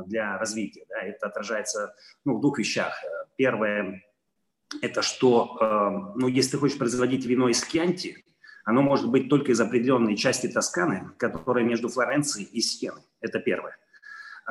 [0.07, 0.85] для развития.
[0.89, 1.95] Да, это отражается
[2.25, 2.93] ну, в двух вещах.
[3.37, 4.03] Первое–
[4.83, 8.25] это что, ну, если ты хочешь производить вино из Кьянти,
[8.65, 13.03] оно может быть только из определенной части Тосканы, которая между Флоренцией и Сиеной.
[13.21, 13.77] Это первое.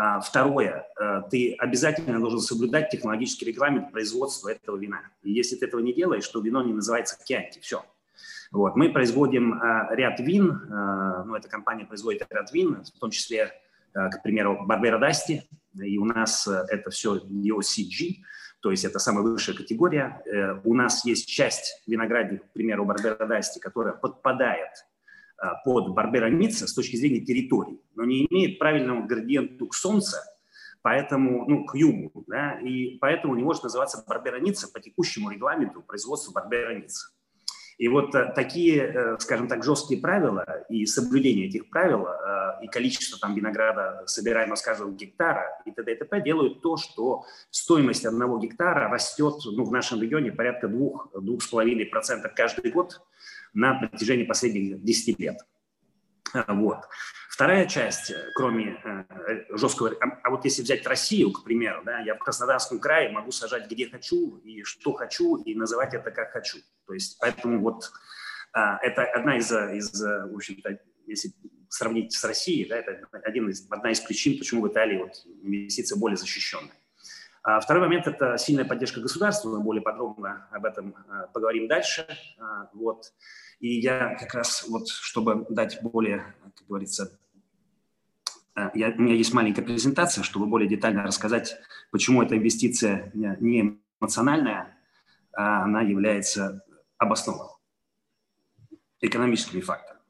[0.02, 5.02] А, второе, э, ты обязательно должен соблюдать технологический регламент производства этого вина.
[5.24, 7.60] И если ты этого не делаешь, то вино не называется кьянти.
[7.60, 7.84] Все.
[8.50, 8.78] Вот.
[8.78, 13.52] Мы производим э, ряд вин, э, ну, эта компания производит ряд вин, в том числе,
[13.92, 18.20] к примеру, Барбера Дасти, и у нас это все EOCG,
[18.62, 20.22] то есть это самая высшая категория.
[20.64, 24.70] У нас есть часть виноградников, к примеру, Барбера Дасти, которая подпадает
[25.64, 30.22] под Барбера Ницца с точки зрения территории, но не имеет правильного градиента к солнца,
[30.82, 36.32] поэтому, ну, к югу, да, и поэтому не может называться барбераница по текущему регламенту производства
[36.32, 37.10] барбераницы.
[37.80, 42.68] И вот э, такие, э, скажем так, жесткие правила и соблюдение этих правил э, и
[42.68, 45.94] количество там винограда, собираемого с каждого гектара и т.д.
[45.94, 46.22] и т.п.
[46.22, 53.02] делают то, что стоимость одного гектара растет ну, в нашем регионе порядка 2-2,5% каждый год
[53.54, 55.38] на протяжении последних 10 лет.
[56.48, 56.86] Вот.
[57.30, 59.96] Вторая часть, э, кроме э, жесткого...
[60.02, 63.68] А, а вот если взять Россию, к примеру, да, я в Краснодарском крае могу сажать
[63.68, 66.60] где хочу и что хочу, и называть это как хочу.
[66.86, 67.92] То есть поэтому вот
[68.52, 71.32] это одна из, из в общем-то, если
[71.70, 75.12] сравнить с Россией, да, это один из, одна из причин, почему в Италии вот
[75.44, 76.74] инвестиции более защищенные.
[77.58, 79.50] А второй момент– это сильная поддержка государства.
[79.50, 82.06] Мы более подробно об этом а, поговорим дальше.
[82.38, 83.14] А, вот.
[83.60, 87.20] И я как раз, вот, чтобы дать более, как говорится,
[88.60, 91.56] Э, я, у меня есть маленькая презентация, чтобы более детально рассказать,
[91.92, 94.78] почему эта инвестиция не эмоциональная,
[95.34, 96.64] а она является
[96.98, 97.54] обоснованной
[99.02, 100.02] экономическими факторами.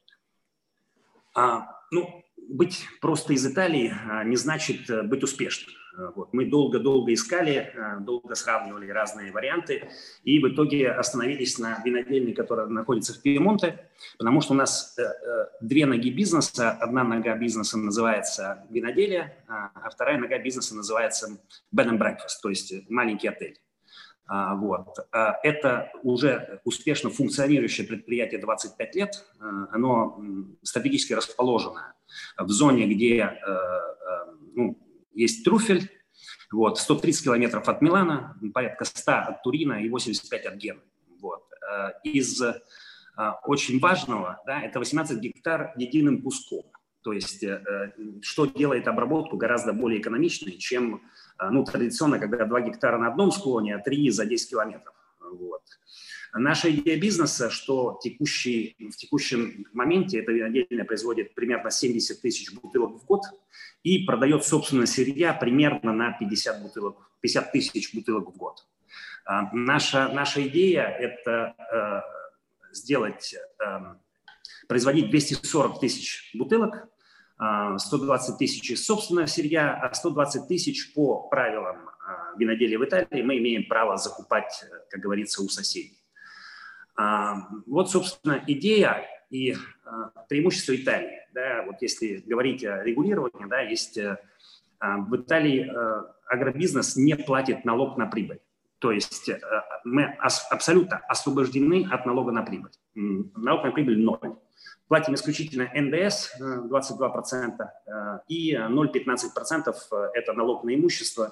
[1.36, 5.76] А, ну, быть просто из Италии а, не значит э, быть успешным.
[6.00, 6.34] Э, вот.
[6.34, 9.90] Мы долго-долго искали, э, долго сравнивали разные варианты,
[10.24, 15.04] и в итоге остановились на винодельне, которая находится в Пьемонте, потому что у нас э,
[15.62, 16.72] две ноги бизнеса.
[16.72, 21.38] Одна нога бизнеса называется виноделие, а вторая нога бизнеса называется
[21.76, 23.60] bed and breakfast, то есть маленький отель.
[24.32, 24.96] А, вот.
[25.12, 29.26] Это уже успешно функционирующее предприятие 25 лет.
[29.40, 30.22] Оно
[30.62, 31.96] стратегически расположено
[32.38, 33.40] в зоне, где
[34.54, 34.78] ну,
[35.20, 35.92] есть Труфель,
[36.52, 40.82] вот, 130 километров от Милана, порядка 100 от Турина и 85 от Гены.
[41.22, 41.44] Вот.
[41.70, 42.54] Э, из э,
[43.46, 46.66] очень важного, да, это 18 гектар единым куском.
[47.02, 51.02] То есть, э, что делает обработку гораздо более экономичной, чем
[51.52, 54.94] ну, традиционно, когда 2 гектара на одном склоне, а 3 за 10 километров.
[55.22, 55.64] Вот.
[56.34, 63.02] Наша идея бизнеса, что текущий, в текущем моменте это винодельня производит примерно 70 тысяч бутылок
[63.02, 63.22] в год
[63.84, 68.68] и продает собственное сырья примерно на 50, бутылок, 50 тысяч бутылок в год.
[69.26, 73.80] А, наша, наша идея– это э, сделать, э,
[74.68, 76.88] производить 240 тысяч бутылок,
[77.38, 83.22] 120 а, тысяч из собственного сырья, а 120 тысяч по правилам а, виноделия в Италии
[83.22, 85.99] мы имеем право закупать, как говорится, у соседей.
[87.00, 91.22] А, вот, собственно, идея и а, преимущество Италии.
[91.34, 94.18] Да, вот если говорить о регулировании, да, есть э,
[94.80, 98.42] а, в Италии э, агробизнес не платит налог на прибыль.
[98.80, 99.40] То есть э,
[99.86, 100.14] мы
[100.50, 102.72] абсолютно освобождены от налога на прибыль.
[102.96, 104.36] Налог на прибыль ноль.
[104.90, 107.70] Платим исключительно НДС 22%
[108.28, 109.76] и 0,15%
[110.16, 111.32] это налог на имущество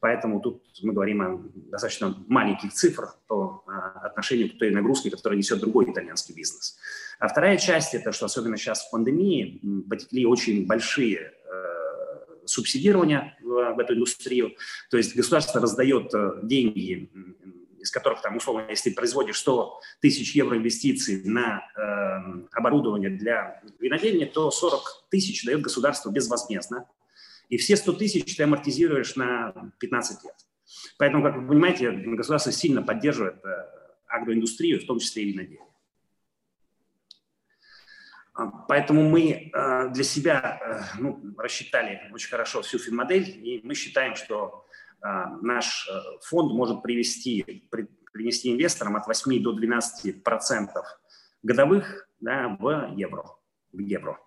[0.00, 5.38] Поэтому тут мы говорим о достаточно маленьких цифрах по а, отношению к той нагрузке, которую
[5.38, 6.78] несет другой итальянский бизнес.
[7.18, 13.74] А вторая часть– это, что особенно сейчас в пандемии потекли очень большие э, субсидирования в,
[13.74, 14.52] в эту индустрию.
[14.90, 17.10] То есть государство раздает э, деньги,
[17.80, 24.24] из которых, там, условно, если производишь 100 тысяч евро инвестиций на э, оборудование для винодельни,
[24.24, 26.86] то 40 тысяч дает государство безвозмездно
[27.48, 30.34] и все 100 тысяч ты амортизируешь на 15 лет.
[30.98, 33.68] Поэтому, как вы понимаете, государство сильно поддерживает э,
[34.06, 35.66] агроиндустрию, в том числе и виноделие.
[38.34, 43.74] А, поэтому мы э, для себя э, ну, рассчитали очень хорошо всю финмодель, и мы
[43.74, 44.64] считаем, что
[45.42, 45.88] наш
[46.22, 47.68] фонд может привести,
[48.12, 50.84] принести инвесторам от 8 до 12 процентов
[51.44, 53.24] годовых да, в евро.
[53.72, 54.18] В евро.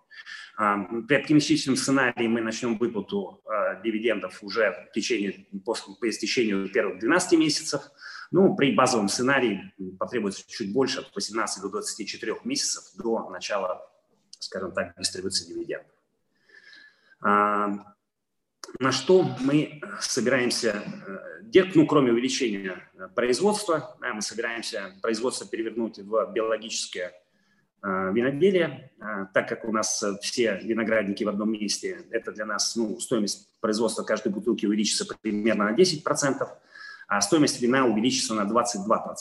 [0.57, 6.99] При оптимистичном сценарии мы начнем выплату а, дивидендов уже в течение, после, по истечению первых
[6.99, 7.82] 12 месяцев.
[8.32, 13.89] Ну, при базовом сценарии потребуется чуть больше, от 18 до 24 месяцев до начала,
[14.39, 15.88] скажем так, дистрибуции дивидендов.
[18.80, 25.97] На что мы собираемся э, делать, ну, кроме увеличения производства, да, мы собираемся производство перевернуть
[25.97, 27.30] в биологическое Э,
[27.84, 33.00] виноделия, э, так как у нас все виноградники в одном месте, это для нас ну,
[33.00, 36.48] стоимость производства каждой бутылки увеличится примерно на 10%,
[37.08, 39.16] а стоимость вина увеличится на 22%.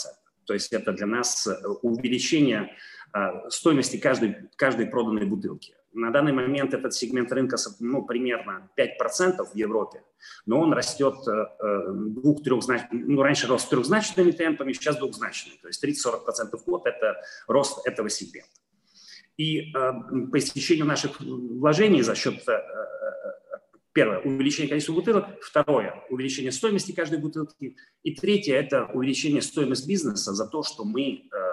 [0.45, 1.49] То есть это для нас
[1.83, 2.75] увеличение
[3.15, 5.75] э, стоимости каждой, каждой проданной бутылки.
[5.93, 10.03] На данный момент этот сегмент рынка ну, примерно 5% в Европе,
[10.47, 15.57] но он растет э, двух трехзначными, ну, раньше рос трехзначными темпами, сейчас двухзначными.
[15.57, 18.51] То есть 30-40% в год– это рост этого сегмента.
[19.37, 19.93] И э,
[20.31, 22.63] по истечению наших вложений за счет э,
[23.93, 30.33] первое, увеличение количества бутылок, второе, увеличение стоимости каждой бутылки, и третье, это увеличение стоимости бизнеса
[30.33, 31.50] за то, что мы э,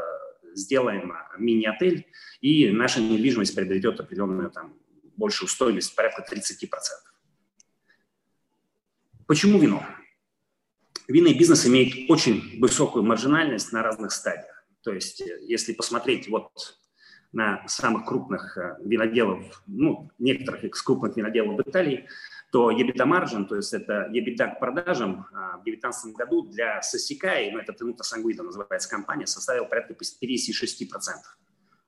[0.58, 2.08] сделаем мини-отель,
[2.42, 4.74] и наша недвижимость приобретет определенную там
[5.16, 6.68] большую стоимость, порядка 30%.
[9.26, 9.86] Почему вино?
[11.08, 14.66] Винный бизнес имеет очень высокую маржинальность на разных стадиях.
[14.82, 16.50] То есть, э, если посмотреть вот
[17.32, 22.08] на самых крупных э, виноделов, ну, некоторых из крупных виноделов в Италии,
[22.52, 27.52] то EBITDA margin, то есть это EBITDA к продажам а, в 2019 году для Сосикаи,
[27.52, 29.98] ну, это Тенута Сангуида называется компания, составил порядка 56%.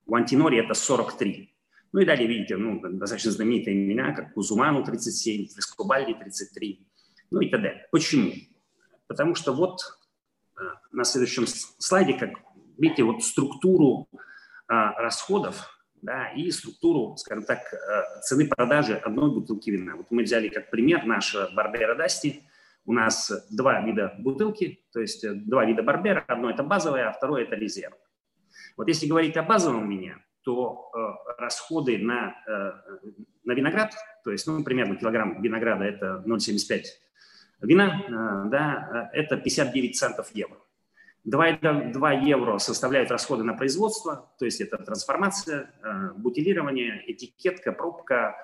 [0.05, 1.47] У Антинори это 43%.
[1.91, 6.87] Ну и далее видите, ну, достаточно знаменитые имена, как Кузуману 37, Фрескобальди 33,
[7.31, 7.87] ну и т.д.
[7.91, 8.33] Почему?
[9.07, 9.79] Потому что вот
[10.55, 12.31] э, на следующем слайде, как
[12.77, 14.07] видите, вот структуру
[14.67, 19.95] а, расходов да, и структуру, скажем так, э, цены продажи одной бутылки вина.
[19.95, 22.43] Вот мы взяли как пример наш Барбера Дасти.
[22.85, 26.23] У нас два вида бутылки, то есть э, два вида Барбера.
[26.27, 27.95] Одно это базовое, а второе это резерв.
[28.77, 32.71] Вот если говорить о базовом вине, то э, расходы на, э,
[33.43, 33.93] на виноград,
[34.23, 36.85] то есть, ну, примерно килограмм винограда это 0,75
[37.61, 40.57] вина, э, да, это 59 центов евро.
[41.25, 48.35] 2, 2 евро составляют расходы на производство, то есть это трансформация, э, бутилирование, этикетка, пробка,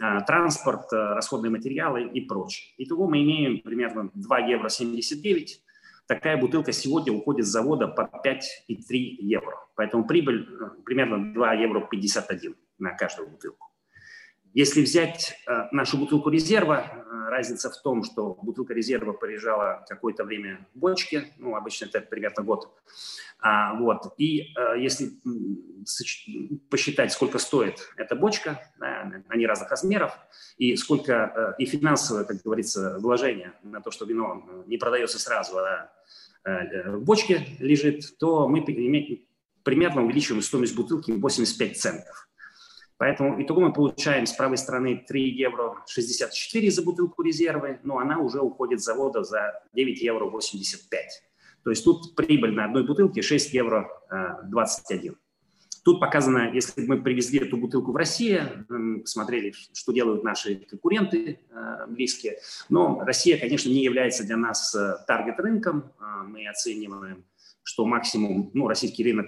[0.00, 2.74] э, транспорт, э, расходные материалы и прочее.
[2.78, 5.62] Итого мы имеем примерно 2 евро 79.
[6.06, 9.56] Такая бутылка сегодня уходит с завода по 5,3 евро.
[9.74, 10.46] Поэтому прибыль
[10.84, 13.73] примерно 2 евро 51 на каждую бутылку.
[14.54, 20.22] Если взять э, нашу бутылку резерва, э, разница в том, что бутылка резерва полежала какое-то
[20.22, 22.70] время в бочке, ну, обычно это примерно год,
[23.40, 25.10] а, вот, и э, если
[26.70, 30.16] посчитать, сколько стоит эта бочка, да, они разных размеров,
[30.56, 35.90] и сколько, и финансовое, как говорится, вложение на то, что вино не продается сразу, а
[36.44, 38.64] в бочке лежит, то мы
[39.64, 42.28] примерно увеличиваем стоимость бутылки в 85 центов.
[43.04, 48.18] Поэтому итого мы получаем с правой стороны 3 евро 64 за бутылку резервы, но она
[48.18, 51.22] уже уходит с завода за 9 евро 85.
[51.64, 53.90] То есть тут прибыль на одной бутылке 6 евро
[54.44, 55.12] 21.
[55.12, 55.16] Э,
[55.84, 58.66] тут показано, если мы привезли эту бутылку в Россию,
[59.02, 62.38] посмотрели, что делают наши конкуренты э, близкие,
[62.70, 65.92] но Россия, конечно, не является для нас э, таргет-рынком.
[66.28, 67.26] Мы оцениваем,
[67.64, 69.26] что максимум, ну, российский рынок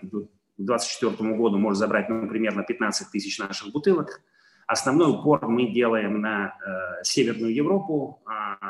[0.58, 4.22] к 2024 году может забрать ну, примерно 15 тысяч наших бутылок.
[4.66, 8.66] Основной упор мы делаем на э, Северную Европу, э,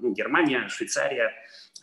[0.00, 1.32] ну, Германия, Швейцария,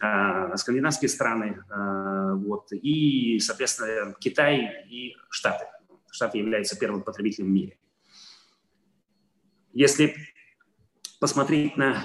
[0.02, 5.66] э, скандинавские страны, э, вот, и, соответственно, Китай и Штаты.
[6.10, 7.78] Штаты являются первым потребителем в мире.
[9.74, 10.16] Если
[11.20, 12.04] посмотреть на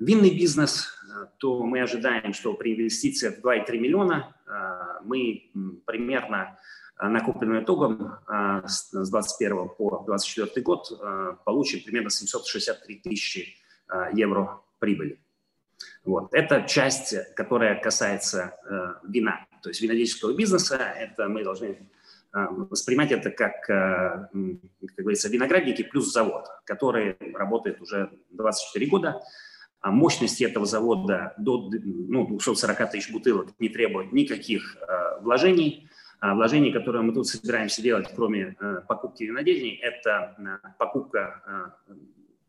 [0.00, 0.99] э, винный бизнес,
[1.38, 5.50] то мы ожидаем, что при инвестициях в 2,3 миллиона э, мы
[5.86, 6.56] примерно
[7.00, 10.90] Э, накопленным итогом э, с 21 по 24 год
[11.44, 13.56] получим примерно 763 тысячи
[14.12, 15.18] евро прибыли.
[16.04, 16.32] Вот.
[16.32, 18.54] Это часть, которая касается
[19.08, 20.76] вина, то есть винодельческого бизнеса.
[20.76, 21.90] Это мы должны
[22.32, 24.30] воспринимать это как, как
[24.96, 29.20] говорится, виноградники плюс завод, который работает уже 24 года.
[29.80, 34.76] А мощности этого завода до ну, 240 тысяч бутылок не требует никаких
[35.20, 35.90] вложений.
[36.20, 41.94] А вложение, которое мы тут собираемся делать, кроме э, покупки винодельни, это э, покупка э,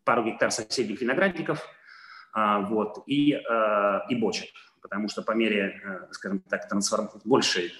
[0.04, 1.66] пару гектар соседних виноградников
[2.34, 3.38] а, вот, и,
[4.10, 4.50] и бочек
[4.82, 5.80] потому что по мере,
[6.10, 7.08] скажем так, трансформ...
[7.24, 7.72] большей,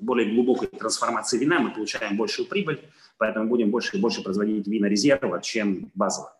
[0.00, 2.78] более глубокой трансформации вина мы получаем большую прибыль,
[3.16, 6.36] поэтому будем больше и больше производить вина резерва, чем базово.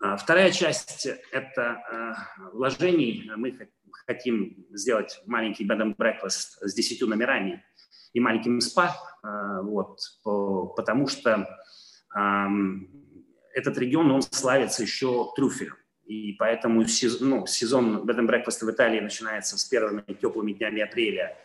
[0.00, 2.16] А, вторая часть– это
[2.52, 3.30] вложений.
[3.36, 3.58] Мы
[4.06, 7.64] хотим сделать маленький bed and breakfast с 10 номерами
[8.12, 10.00] и маленьким спа, э, вот,
[10.76, 11.46] потому что
[13.54, 15.76] этот регион, он славится еще трюфелем.
[16.06, 20.80] И поэтому сезон, ну, сезон bed and breakfast в Италии начинается с первыми теплыми днями
[20.80, 21.36] апреля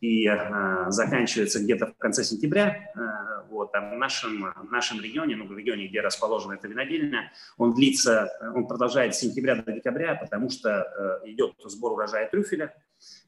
[0.00, 2.90] и э, заканчивается где-то в конце сентября.
[2.94, 7.74] Э, вот, а в нашем, нашем регионе, ну, в регионе, где расположена эта винодельня, он
[7.74, 12.74] длится, он продолжает с сентября до декабря, потому что э, идет сбор урожая трюфеля.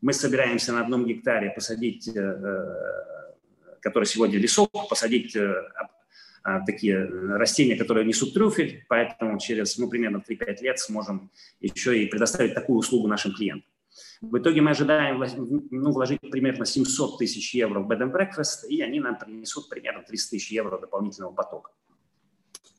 [0.00, 2.98] Мы собираемся на одном гектаре посадить, э, э
[3.80, 5.54] который сегодня лесок, посадить э,
[6.42, 11.30] а, такие растения, которые несут трюфель, поэтому через, ну, примерно 3-5 лет сможем
[11.60, 13.70] еще и предоставить такую услугу нашим клиентам.
[14.20, 15.22] В итоге мы ожидаем
[15.70, 20.02] ну, вложить примерно 700 тысяч евро в bed and breakfast, и они нам принесут примерно
[20.02, 21.70] 300 тысяч евро дополнительного потока.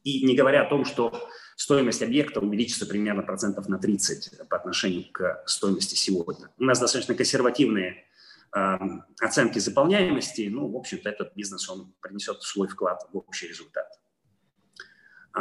[0.03, 1.13] И не говоря о том, что
[1.55, 6.49] стоимость объекта увеличится примерно процентов на 30 по отношению к стоимости сегодня.
[6.57, 8.05] У нас достаточно консервативные
[8.55, 8.77] э,
[9.19, 10.47] оценки заполняемости.
[10.49, 13.98] Ну, в общем-то, этот бизнес, он принесет свой вклад в общий результат.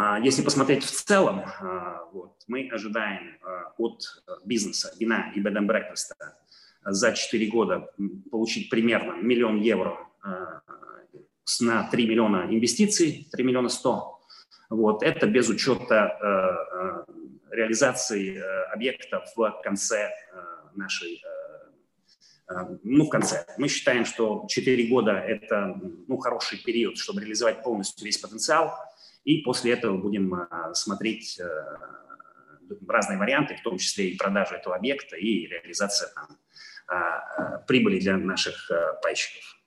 [0.01, 4.05] А, если посмотреть в целом, а, вот, мы ожидаем а, от
[4.45, 6.13] бизнеса, вина и breakfast
[6.85, 7.91] за 4 года
[8.31, 9.99] получить примерно миллион евро
[11.61, 14.21] на 3 миллиона инвестиций, 3 миллиона 100.
[14.71, 17.05] Вот, это без учета
[17.51, 18.41] реализации
[18.73, 20.11] объекта в конце
[20.77, 21.21] нашей
[22.85, 23.45] ну, в конце.
[23.59, 25.75] Мы считаем, что 4 года– это
[26.07, 28.73] ну, хороший период, чтобы реализовать полностью весь потенциал.
[29.29, 31.47] И после этого будем а, смотреть э,
[32.89, 36.39] разные варианты, в том числе и продажу этого объекта и реализация там,
[36.87, 39.61] а, а, прибыли для наших э, пайщиков.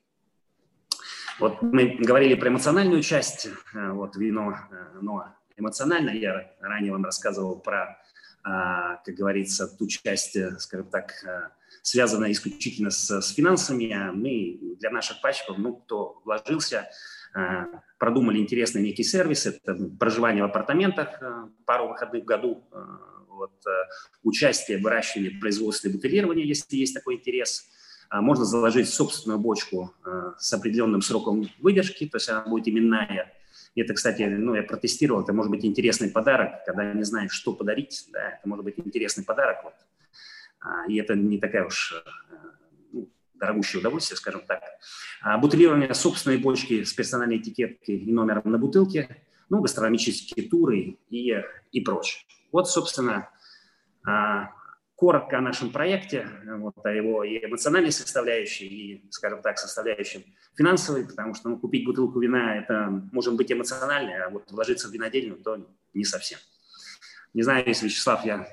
[1.38, 4.58] Вот мы говорили про эмоциональную часть, э, вот вино,
[5.00, 8.02] но эмоционально я ранее вам рассказывал про,
[8.42, 11.12] как говорится, ту часть, скажем так,
[11.82, 14.10] связанная исключительно с, с финансами.
[14.12, 17.21] Мы для наших пайщиков, ну, кто вложился, Э,
[17.98, 22.76] продумали интересный некий сервис, это проживание в апартаментах э, пару выходных в году, э,
[23.28, 23.52] вот,
[24.24, 27.68] участие в выращивании, производстве и бутылировании, если есть такой интерес.
[28.10, 29.94] Можно заложить собственную бочку
[30.36, 33.32] с определенным сроком выдержки, то есть она будет именная.
[33.74, 37.54] И это, кстати, ну, я протестировал, это может быть интересный подарок, когда не знаешь, что
[37.54, 39.64] подарить, да, это может быть интересный подарок.
[39.64, 39.74] Вот.
[40.88, 42.04] И это не такая уж
[43.42, 44.62] дорогущее удовольствие, скажем так.
[45.20, 51.42] А бутылирование собственной бочки с персональной этикеткой и номером на бутылке, ну, гастрономические туры и,
[51.72, 52.22] и прочее.
[52.52, 53.28] Вот, собственно,
[54.06, 54.50] а,
[54.94, 61.04] коротко о нашем проекте, вот, о его и эмоциональной составляющей, и, скажем так, составляющей финансовой,
[61.04, 65.34] потому что ну, купить бутылку вина– это может быть эмоционально, а вот вложиться в винодельню–
[65.44, 66.38] то не совсем.
[67.34, 68.46] Не знаю, если, Вячеслав, я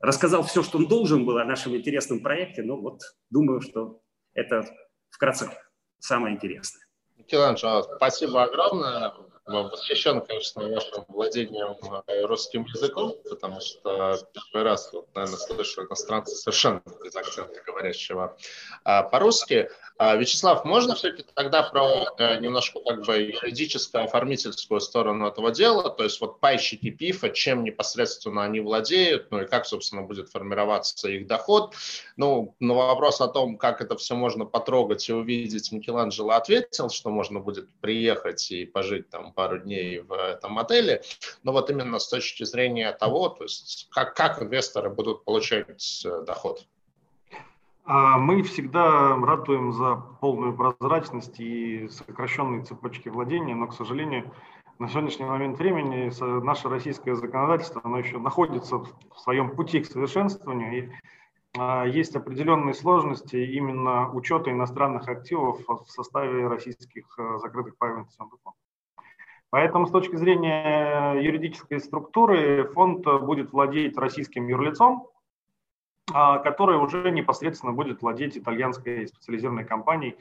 [0.00, 3.00] рассказал все, что он должен был о нашем интересном проекте, но вот
[3.30, 4.00] думаю, что
[4.34, 4.64] это
[5.10, 5.50] вкратце
[5.98, 6.86] самое интересное.
[7.16, 9.12] Микеланджело, спасибо огромное.
[9.46, 11.76] Восхищен, конечно, вашим владением
[12.08, 14.18] э, русским языком, потому что
[14.52, 18.36] первый раз, вот, наверное, слышу иностранца совершенно без акцента говорящего
[18.82, 19.70] а, по-русски.
[19.98, 25.90] А, Вячеслав, можно все-таки тогда про э, немножко как бы юридическую, оформительскую сторону этого дела,
[25.90, 31.08] то есть вот пайщики ПИФа, чем непосредственно они владеют, ну и как, собственно, будет формироваться
[31.08, 31.74] их доход.
[32.16, 37.10] Ну, на вопрос о том, как это все можно потрогать и увидеть, Микеланджело ответил, что
[37.10, 41.02] можно будет приехать и пожить там пару дней в этом отеле,
[41.44, 46.24] но вот именно с точки зрения того, то есть как, как инвесторы будут получать э,
[46.26, 46.66] доход.
[47.84, 54.32] А мы всегда ратуем за полную прозрачность и сокращенные цепочки владения, но, к сожалению,
[54.80, 56.10] на сегодняшний момент времени
[56.44, 60.90] наше российское законодательство оно еще находится в своем пути к совершенствованию, и
[61.56, 68.54] а, есть определенные сложности именно учета иностранных активов в составе российских э, закрытых паевых сундуков.
[69.50, 75.08] Поэтому с точки зрения юридической структуры фонд будет владеть российским юрлицом,
[76.12, 80.16] а, которая уже непосредственно будет владеть итальянской специализированной компанией,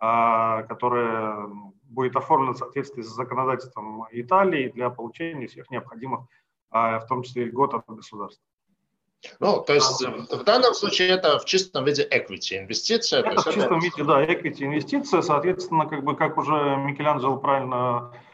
[0.00, 1.48] а, которая
[1.84, 6.20] будет оформлена в соответствии с законодательством Италии для получения всех необходимых,
[6.70, 8.44] а, в том числе льгот от государства.
[9.40, 13.20] Ну, то есть в данном случае это в чистом виде equity инвестиция.
[13.20, 13.84] Это в чистом это...
[13.84, 15.22] виде, да, equity инвестиция.
[15.22, 18.27] Соответственно, как бы, как уже Микеланджело правильно э,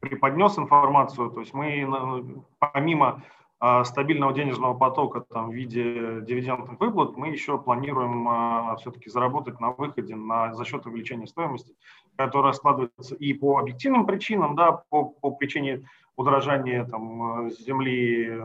[0.00, 3.22] преподнес информацию, то есть мы помимо
[3.60, 9.58] а, стабильного денежного потока там, в виде дивидендных выплат, мы еще планируем а, все-таки заработать
[9.58, 11.74] на выходе на, за счет увеличения стоимости,
[12.16, 18.44] которая складывается и по объективным причинам, да, по, по причине удорожания там, земли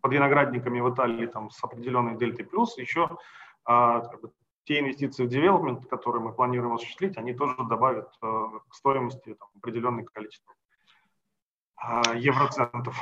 [0.00, 3.16] под виноградниками в Италии там, с определенной дельтой плюс, еще
[3.64, 4.00] а,
[4.70, 9.48] те инвестиции в девелопмент, которые мы планируем осуществить, они тоже добавят а, к стоимости там,
[9.56, 10.54] определенное количество
[11.74, 12.96] а, евроцентов.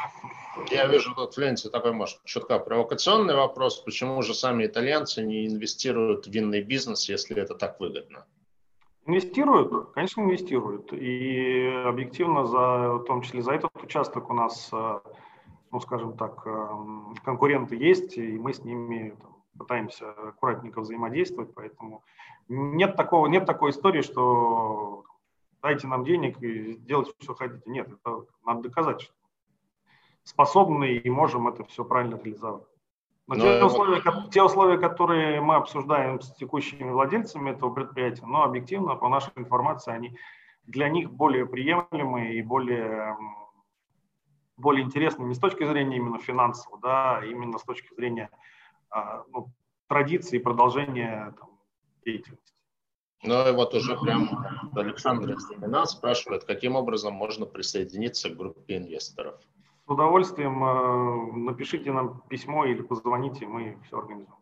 [0.71, 3.81] Я вижу тут ленте такой, может, чутка провокационный вопрос.
[3.81, 8.25] Почему же сами итальянцы не инвестируют в винный бизнес, если это так выгодно?
[9.05, 10.95] Инвестируют, конечно, инвестируют.
[10.95, 15.01] И объективно, за, в том числе за этот участок у нас, э,
[15.71, 16.69] ну, скажем так, э,
[17.27, 22.03] конкуренты есть, и мы с ними там, пытаемся аккуратненько взаимодействовать, поэтому
[22.49, 25.05] нет, такого, нет такой истории, что
[25.63, 27.63] дайте нам денег и сделать, что хотите.
[27.67, 29.13] Нет, это надо доказать, что
[30.25, 32.65] способны и можем это все правильно реализовать.
[33.27, 38.43] Но, Но те, условия, те условия, которые мы обсуждаем с текущими владельцами этого предприятия, но
[38.43, 40.17] объективно, по нашей информации, они
[40.65, 43.17] для них более приемлемые и более,
[44.57, 48.31] более интересные не с точки зрения именно финансового, да, а именно с точки зрения
[49.29, 49.51] ну,
[49.89, 51.59] традиции и продолжения там,
[52.05, 52.55] деятельности.
[53.23, 59.41] Ну и вот уже прям Александр нас спрашивает, каким образом можно присоединиться к группе инвесторов.
[59.87, 64.39] С удовольствием э, напишите нам письмо или позвоните, мы все организуем.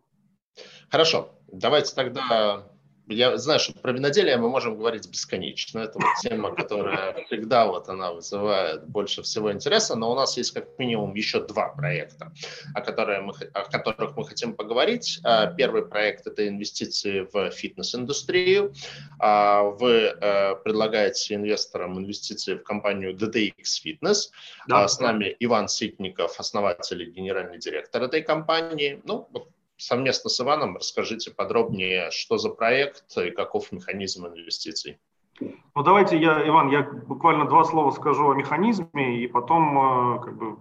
[0.91, 2.69] Хорошо, давайте тогда
[3.09, 5.81] я знаю, что про виноделие мы можем говорить бесконечно.
[5.81, 10.53] Это вот тема, которая всегда вот она вызывает больше всего интереса, но у нас есть
[10.53, 12.33] как минимум еще два проекта,
[12.75, 15.21] о, которые мы, о которых мы хотим поговорить.
[15.23, 18.73] А, первый проект– это инвестиции в фитнес-индустрию.
[19.19, 23.55] А, вы э, предлагаете инвесторам инвестиции в компанию DDX
[23.85, 24.31] Fitness.
[24.69, 24.89] Да.
[24.89, 29.01] С нами Иван Ситников, основатель и генеральный директор этой компании.
[29.05, 29.29] Ну,
[29.77, 34.99] совместно с Иваном расскажите подробнее, что за проект и каков механизм инвестиций.
[35.41, 40.37] Ну давайте я, Иван, я буквально два слова скажу о механизме, и потом э, как
[40.37, 40.57] бы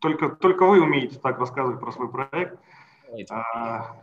[0.00, 2.58] только, только вы умеете так рассказывать про свой проект.
[3.30, 4.02] А,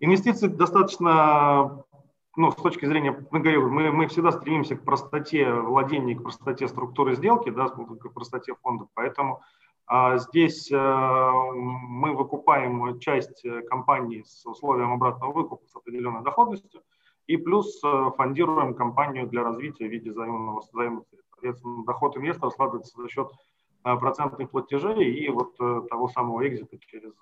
[0.00, 1.84] инвестиции достаточно,
[2.34, 6.66] ну, с точки зрения, мы говорили, мы, мы всегда стремимся к простоте владения, к простоте
[6.66, 9.44] структуры сделки, да, к простоте фонда, поэтому а
[9.90, 16.82] здесь э, мы выкупаем часть э, компании с условием обратного выкупа с определенной доходностью
[17.26, 21.04] и плюс э, фондируем компанию для развития в виде заемного займов.
[21.30, 23.30] Соответственно, доход инвестора складывается за счет
[23.82, 27.12] процентных платежей и вот того самого экзита через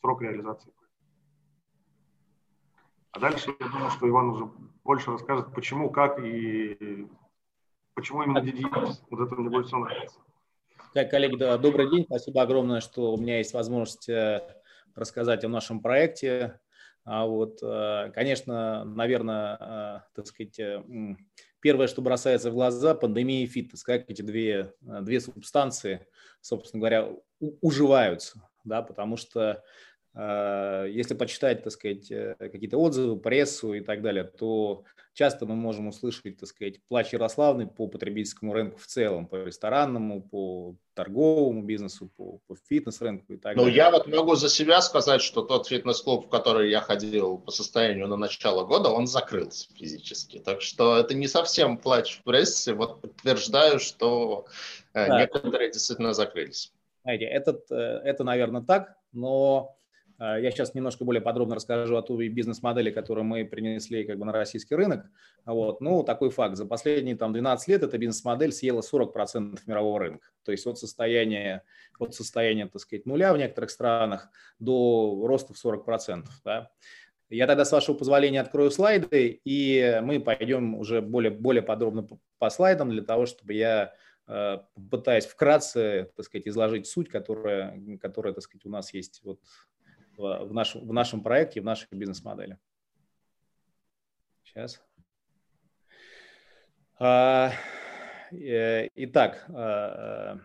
[0.00, 0.72] срок реализации.
[3.12, 4.50] А дальше я думаю, что Иван уже
[4.84, 7.06] больше расскажет, почему, как и
[7.92, 9.02] почему именно DDX.
[9.10, 10.18] Вот это мне больше всего нравится.
[10.94, 12.04] Коллеги, добрый день.
[12.04, 14.40] Спасибо огромное, что у меня есть возможность э,
[14.94, 16.60] рассказать о нашем проекте.
[17.04, 20.58] А вот, э, конечно, наверное, э, так сказать,
[21.60, 26.06] первое, что бросается в глаза, пандемия и фитнес, как эти две, две субстанции,
[26.40, 27.10] собственно говоря,
[27.60, 29.62] уживаются, да, потому что
[30.14, 32.08] если почитать, так сказать,
[32.38, 34.84] какие-то отзывы, прессу и так далее, то
[35.18, 40.22] часто мы можем услышать, так сказать, плач Ярославны по потребительскому рынку в целом, по ресторанному,
[40.22, 43.82] по торговому бизнесу, по, по фитнес-рынку и так ну, далее.
[43.82, 47.50] Ну, я вот могу за себя сказать, что тот фитнес-клуб, в который я ходил по
[47.50, 50.38] состоянию на начало года, он закрылся физически.
[50.38, 52.74] Так что это не совсем плач в прессе.
[52.74, 54.46] Вот подтверждаю, что
[54.94, 55.20] э, да.
[55.20, 56.72] некоторые действительно закрылись.
[57.02, 57.74] Знаете, этот, э,
[58.04, 59.76] это, наверное, так, но
[60.18, 64.32] я сейчас немножко более подробно расскажу о той бизнес-модели, которую мы принесли как бы на
[64.32, 65.06] российский рынок.
[65.44, 65.80] Вот.
[65.80, 66.56] Ну, такой факт.
[66.56, 70.28] За последние там, 12 лет эта бизнес-модель съела 40% мирового рынка.
[70.44, 71.62] То есть от состояния,
[71.98, 74.28] от состояния, так сказать, нуля в некоторых странах
[74.58, 76.24] до роста в 40%.
[76.44, 76.70] Да?
[77.30, 82.08] Я тогда, с вашего позволения, открою слайды, и мы пойдем уже более, более подробно
[82.38, 83.92] по, слайдам для того, чтобы я
[84.26, 89.40] э, попытаюсь вкратце, так сказать, изложить суть, которая, которая, так сказать, у нас есть вот
[90.18, 92.58] в, наш, в нашем проекте, в нашей бизнес-модели.
[94.44, 94.82] Сейчас.
[96.98, 97.52] А,
[98.32, 100.38] э, итак, а,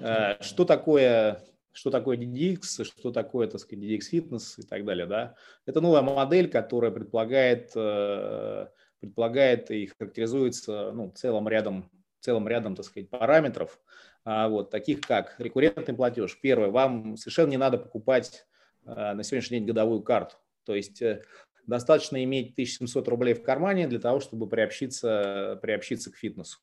[0.00, 1.40] а, что такое
[1.74, 5.34] что такое DDX, что такое, так сказать, DDX Fitness и так далее, да.
[5.64, 8.66] Это новая модель, которая предполагает, э,
[9.00, 11.90] предполагает и характеризуется ну, целым рядом,
[12.20, 13.80] целым рядом, так сказать, параметров,
[14.24, 16.38] вот, таких как рекуррентный платеж.
[16.40, 18.46] Первое, вам совершенно не надо покупать
[18.84, 20.36] а, на сегодняшний день годовую карту.
[20.64, 21.22] То есть э,
[21.66, 26.58] достаточно иметь 1700 рублей в кармане для того, чтобы приобщиться, приобщиться к фитнесу.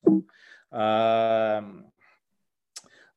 [0.72, 1.64] А,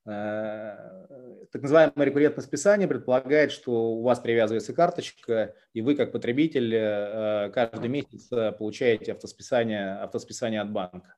[0.04, 7.50] так называемое рекуррентное списание предполагает, что у вас привязывается карточка, и вы как потребитель э,
[7.50, 8.28] каждый месяц
[8.58, 11.14] получаете автосписание, автосписание от банка.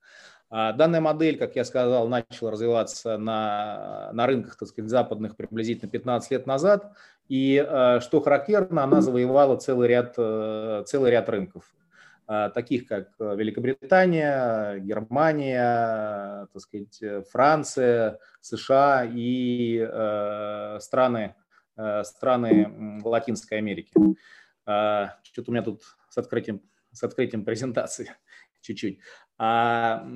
[0.56, 5.90] А данная модель, как я сказал, начала развиваться на, на рынках так сказать, западных приблизительно
[5.90, 6.92] 15 лет назад.
[7.28, 11.74] И э, что характерно, она завоевала целый ряд, э, целый ряд рынков,
[12.28, 17.02] э, таких как Великобритания, Германия, так сказать,
[17.32, 19.84] Франция, США и
[20.78, 21.34] страны,
[22.04, 23.90] страны Латинской Америки.
[24.62, 26.62] Что-то у меня тут с открытием,
[26.92, 28.12] с открытием презентации
[28.60, 29.00] чуть-чуть.
[29.38, 30.06] А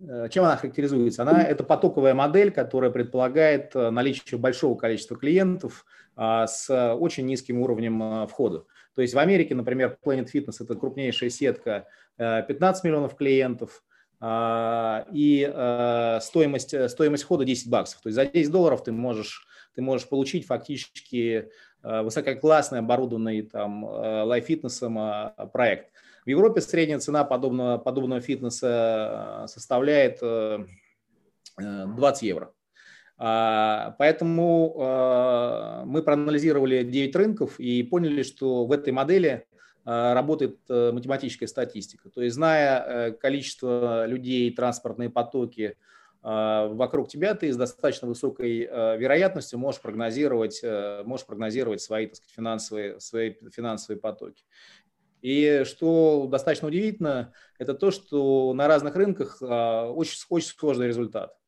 [0.00, 1.22] э, чем она характеризуется?
[1.22, 5.84] Она это потоковая модель, которая предполагает э, наличие большого количества клиентов
[6.16, 8.64] а, с очень низким уровнем э, входа.
[8.94, 11.86] То есть в Америке, например, Planet Fitness– это крупнейшая сетка,
[12.16, 13.84] 15 миллионов клиентов,
[14.20, 15.48] а, и
[16.20, 18.00] стоимость, стоимость входа 10 баксов.
[18.00, 19.46] То есть за 10 долларов ты можешь,
[19.76, 21.48] ты можешь получить фактически
[21.84, 24.98] высококлассный оборудованный там лайф-фитнесом
[25.52, 25.92] проект.
[26.28, 30.20] В Европе средняя цена подобного, подобного фитнеса составляет
[31.56, 32.52] 20 евро.
[33.16, 39.46] А, поэтому мы проанализировали 9 рынков и поняли, что в этой модели
[39.86, 42.10] работает э, математическая статистика.
[42.10, 45.78] То есть, зная э, количество людей, транспортные потоки
[46.20, 50.62] вокруг тебя, ты с достаточно высокой э, вероятностью можешь прогнозировать,
[51.06, 54.44] можешь прогнозировать свои, так сказать, финансовые, свои финансовые потоки.
[55.22, 61.38] И что достаточно удивительно, это то, что на разных рынках очень, очень схожий результат.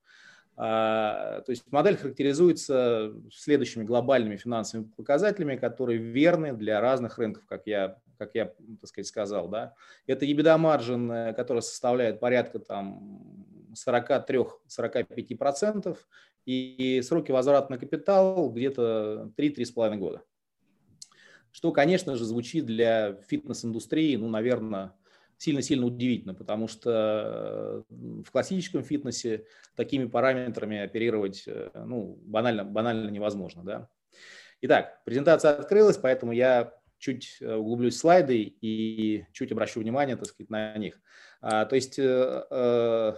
[0.62, 7.62] А, то есть модель характеризуется следующими глобальными финансовыми показателями, которые верны для разных рынков, как
[7.64, 9.48] я, как я так сказать, сказал.
[9.48, 9.72] Да.
[10.06, 15.96] Это EBITDA маржин, э, который составляет порядка там, 43-45%,
[16.44, 20.20] и сроки возврата на капитал где-то 3-3,5 года.
[21.52, 24.94] Что, конечно же, звучит для фитнес-индустрии, ну, наверное,
[25.40, 27.94] сильно-сильно удивительно, потому что э,
[28.24, 33.64] в классическом фитнесе такими параметрами оперировать э, ну, банально, банально невозможно.
[33.64, 33.88] Да?
[34.60, 40.26] Итак, презентация открылась, поэтому я чуть э, углублюсь в слайды и чуть обращу внимание так
[40.26, 41.00] сказать, на них.
[41.40, 41.98] А, то есть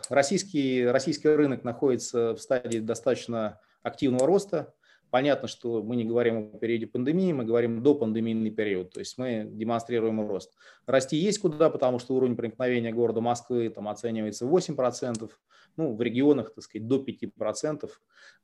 [0.09, 4.73] российский, российский рынок находится в стадии достаточно активного роста.
[5.13, 9.19] Понятно, что мы не говорим о периоде пандемии, мы говорим до пандемийный период, то есть
[9.19, 10.55] мы демонстрируем рост.
[10.87, 15.31] Расти есть куда, потому что уровень проникновения города Москвы там оценивается 8%,
[15.77, 17.91] ну, в регионах, так сказать, до 5%,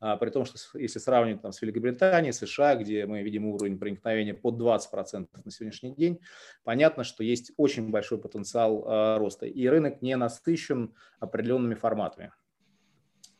[0.00, 4.34] а, при том, что если сравнивать там, с Великобританией, США, где мы видим уровень проникновения
[4.34, 6.20] под 20% на сегодняшний день,
[6.64, 12.30] понятно, что есть очень большой потенциал а, роста, и рынок не насыщен определенными форматами.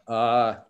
[0.06, 0.66] А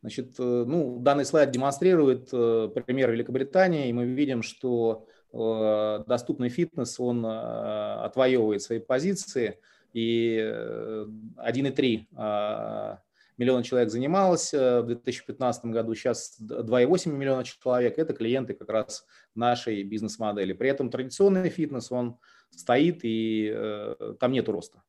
[0.00, 6.50] Значит, э, ну, данный слайд демонстрирует э, пример Великобритании, и мы видим, что э, доступный
[6.50, 9.58] фитнес, он отвоевывает свои позиции,
[9.92, 12.98] и 1,3
[13.38, 19.82] миллиона человек занималось в 2015 году, сейчас 2,8 миллиона человек– это клиенты как раз нашей
[19.84, 20.52] бизнес-модели.
[20.52, 22.18] При этом традиционный фитнес, он
[22.50, 24.82] стоит, и там нет роста.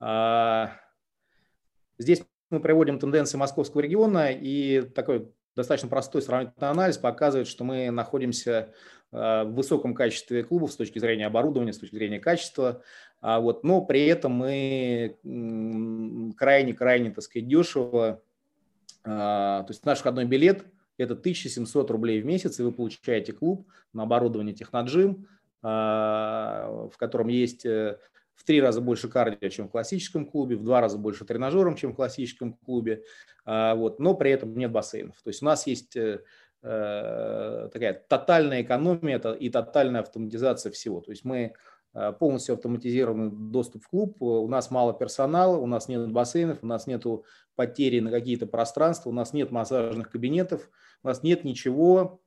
[0.00, 0.72] А,
[1.98, 2.24] здесь
[2.54, 8.72] мы приводим тенденции московского региона, и такой достаточно простой сравнительный анализ показывает, что мы находимся
[9.12, 12.82] э, в высоком качестве клубов с точки зрения оборудования, с точки зрения качества,
[13.20, 15.16] а вот, но при этом мы
[16.36, 18.22] крайне-крайне, так сказать, дешево,
[19.04, 20.64] а, то есть наш входной билет–
[20.98, 25.26] это 1700 рублей в месяц, и вы получаете клуб на оборудование Техноджим,
[25.62, 27.98] а, в котором есть э,
[28.34, 31.92] в три раза больше кардио, чем в классическом клубе, в два раза больше тренажером, чем
[31.92, 33.04] в классическом клубе,
[33.44, 35.16] а, вот, но при этом нет бассейнов.
[35.22, 36.20] То есть у нас есть э,
[36.62, 41.00] э, такая тотальная экономия и тотальная автоматизация всего.
[41.00, 41.54] То есть мы
[41.94, 46.66] э, полностью автоматизированный доступ в клуб, у нас мало персонала, у нас нет бассейнов, у
[46.66, 47.04] нас нет
[47.54, 50.68] потери на какие-то пространства, у нас нет массажных кабинетов,
[51.02, 52.20] у нас нет ничего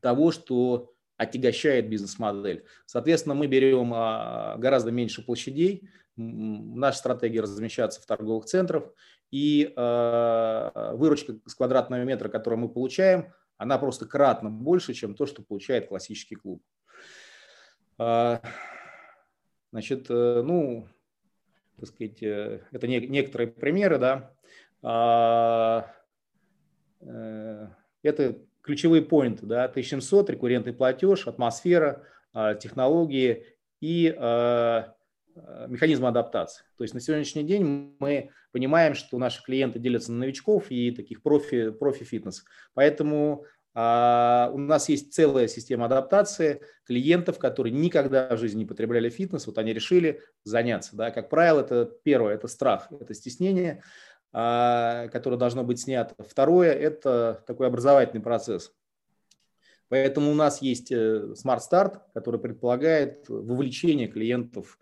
[0.00, 0.91] того, что
[1.22, 2.64] отягощает бизнес-модель.
[2.86, 8.92] Соответственно, мы берем а, гораздо меньше площадей, наша стратегия размещаться в торговых центрах,
[9.30, 15.24] и а, выручка с квадратного метра, которую мы получаем, она просто кратно больше, чем то,
[15.24, 16.62] что получает классический клуб.
[17.98, 18.40] А,
[19.70, 20.88] значит, э, ну,
[21.76, 24.34] так сказать, э, это некоторые примеры, да.
[27.00, 27.68] Э,
[28.02, 33.46] это ключевые поинты, да, 1700, рекуррентный платеж, атмосфера, а, технологии
[33.80, 34.94] и а,
[35.34, 36.64] а, механизм адаптации.
[36.78, 41.22] То есть на сегодняшний день мы понимаем, что наши клиенты делятся на новичков и таких
[41.22, 42.44] профи, профи-фитнес.
[42.74, 43.44] Поэтому
[43.74, 49.46] а, у нас есть целая система адаптации клиентов, которые никогда в жизни не потребляли фитнес,
[49.46, 50.94] вот они решили заняться.
[50.96, 51.10] Да.
[51.10, 53.82] Как правило, это первое, это страх, это стеснение.
[54.34, 56.14] А, которое должно быть снято.
[56.26, 58.72] Второе– это такой образовательный процесс.
[59.88, 64.78] Поэтому у нас есть э, Smart Start, который предполагает вовлечение клиентов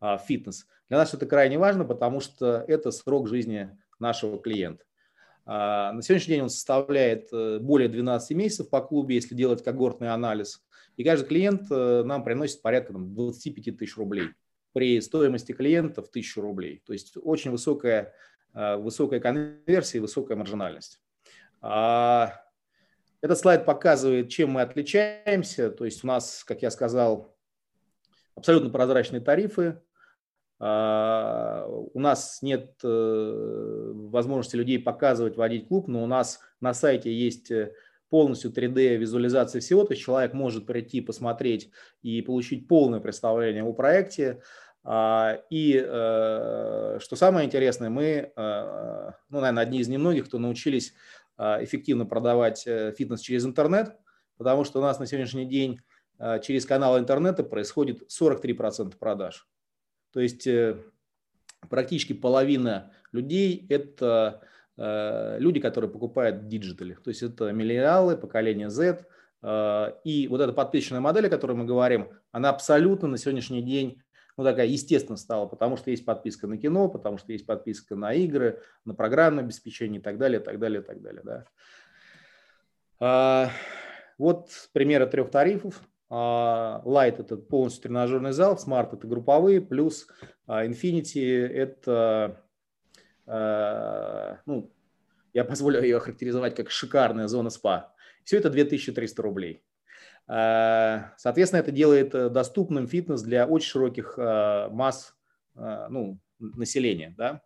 [0.00, 0.66] а, в фитнес.
[0.90, 4.84] Для нас это крайне важно, потому что это срок жизни нашего клиента.
[5.46, 10.10] А, на сегодняшний день он составляет э, более 12 месяцев по клубе, если делать когортный
[10.10, 10.62] анализ.
[10.98, 14.28] И каждый клиент э, нам приносит порядка там, 25 тысяч рублей
[14.74, 16.82] при стоимости клиента в 1000 рублей.
[16.84, 18.12] То есть очень высокая
[18.52, 21.00] высокая конверсия и высокая маржинальность.
[21.60, 22.34] А,
[23.20, 25.70] этот слайд показывает, чем мы отличаемся.
[25.70, 27.36] То есть у нас, как я сказал,
[28.34, 29.80] абсолютно прозрачные тарифы.
[30.58, 37.12] А, у нас нет э, возможности людей показывать, водить клуб, но у нас на сайте
[37.12, 37.72] есть э,
[38.10, 41.70] полностью 3D-визуализация всего, то есть человек может прийти, посмотреть
[42.02, 44.42] и получить полное представление о проекте.
[44.82, 50.94] А, и э, что самое интересное, мы, э, ну, наверное, одни из немногих, кто научились
[51.36, 52.62] э, эффективно продавать
[52.96, 53.96] фитнес через интернет,
[54.38, 55.80] потому что у нас на сегодняшний день
[56.42, 59.48] через канал интернета происходит 43% продаж.
[60.12, 60.46] То есть
[61.70, 64.42] практически половина людей– это
[64.76, 66.92] люди, которые покупают digitally.
[67.02, 69.06] То есть это миллениалы, поколение Z.
[70.04, 74.02] И вот эта подписчная модель, о которой мы говорим, она абсолютно на сегодняшний день
[74.40, 78.14] ну, такая естественно стала, потому что есть подписка на кино, потому что есть подписка на
[78.14, 81.20] игры, на программное обеспечение и так далее, так далее, так далее.
[81.22, 81.44] Да.
[83.00, 83.50] А,
[84.16, 85.82] вот примеры трех тарифов.
[86.08, 90.06] А, Light– это полностью тренажерный зал, Smart– это групповые, плюс
[90.46, 92.42] а, Infinity– это,
[93.26, 94.72] а, ну,
[95.34, 97.92] я позволю ее охарактеризовать как шикарная зона спа.
[98.24, 99.62] Все это 2300 рублей.
[100.30, 105.16] Э, соответственно, это делает э, доступным фитнес для очень широких э, масс
[105.56, 107.14] ну, населения.
[107.18, 107.42] Да?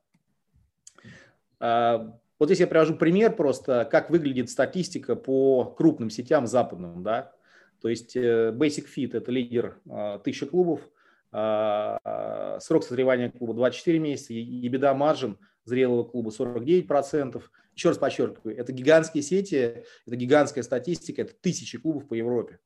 [2.39, 7.03] Вот здесь я привожу пример просто, как выглядит статистика по крупным сетям западным.
[7.03, 7.33] Да?
[7.81, 9.81] То есть Basic Fit– это лидер
[10.23, 10.83] тысячи клубов,
[11.31, 17.43] срок созревания клуба 24 месяца, беда маржин зрелого клуба 49%.
[17.75, 22.61] Еще раз подчеркиваю, это гигантские сети, это гигантская статистика, это тысячи клубов по Европе.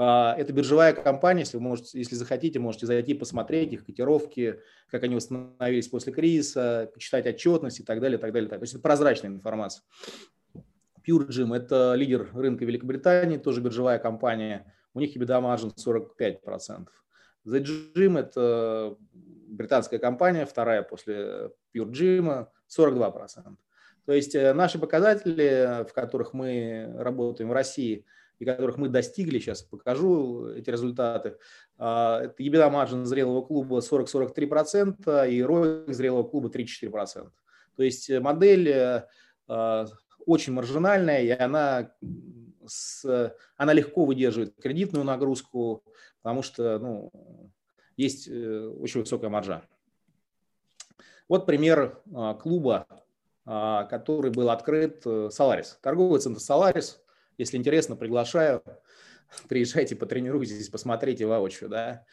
[0.00, 4.60] А, это биржевая компания, если, вы можете, если захотите, можете зайти посмотреть их котировки,
[4.92, 8.48] как они восстановились после кризиса, почитать отчетность и так далее, так далее.
[8.48, 9.82] То есть это прозрачная информация.
[11.06, 14.72] Pure Gym– это лидер рынка Великобритании, тоже биржевая компания.
[14.94, 16.86] У них EBITDA маржин 45%.
[17.46, 17.66] The
[17.96, 18.96] Gym– это
[19.48, 23.56] британская компания, вторая после Pure Gym, 42%.
[24.06, 28.06] То есть э, наши показатели, в которых мы работаем в России–
[28.38, 31.38] и которых мы достигли, сейчас покажу эти результаты.
[31.76, 37.30] А, это EBITDA маржин зрелого клуба 40-43% и ROI зрелого клуба 34%.
[37.76, 39.06] То есть э, модель э,
[39.48, 39.86] а,
[40.24, 41.92] очень маржинальная, и она,
[42.66, 45.82] с, она легко выдерживает кредитную нагрузку,
[46.22, 47.10] потому что ну,
[47.96, 49.62] есть э, очень высокая маржа.
[51.28, 52.86] Вот пример а, клуба,
[53.44, 55.78] который был открыт Solaris.
[55.80, 56.98] Торговый центр Solaris–
[57.38, 58.62] если интересно, приглашаю.
[59.48, 61.70] Приезжайте, потренируйтесь, посмотрите воочию.
[61.70, 62.04] Да?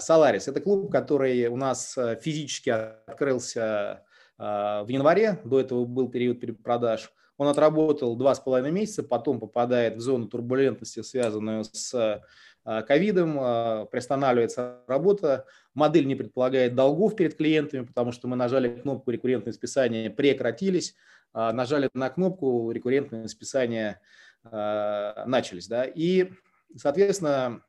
[0.00, 4.04] Соларис– это клуб, который у нас э, физически открылся
[4.36, 5.40] а, в январе.
[5.44, 7.12] До этого был период продаж.
[7.36, 12.22] Он отработал два с половиной месяца, потом попадает в зону турбулентности, связанную с
[12.64, 18.80] а, ковидом, а, приостанавливается работа, модель не предполагает долгов перед клиентами, потому что мы нажали
[18.80, 20.94] кнопку рекуррентное списание прекратились,
[21.32, 24.00] нажали на кнопку рекуррентное списание Э,
[24.44, 25.66] начались.
[25.68, 25.84] Да?
[25.84, 26.30] И,
[26.76, 27.62] соответственно,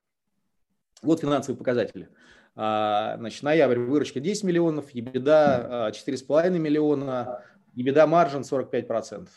[1.02, 2.10] вот финансовые показатели.
[2.56, 7.44] А, значит, ноябрь выручка 10 миллионов, ебеда 4,5 миллиона,
[7.74, 9.28] ебеда маржин 45%.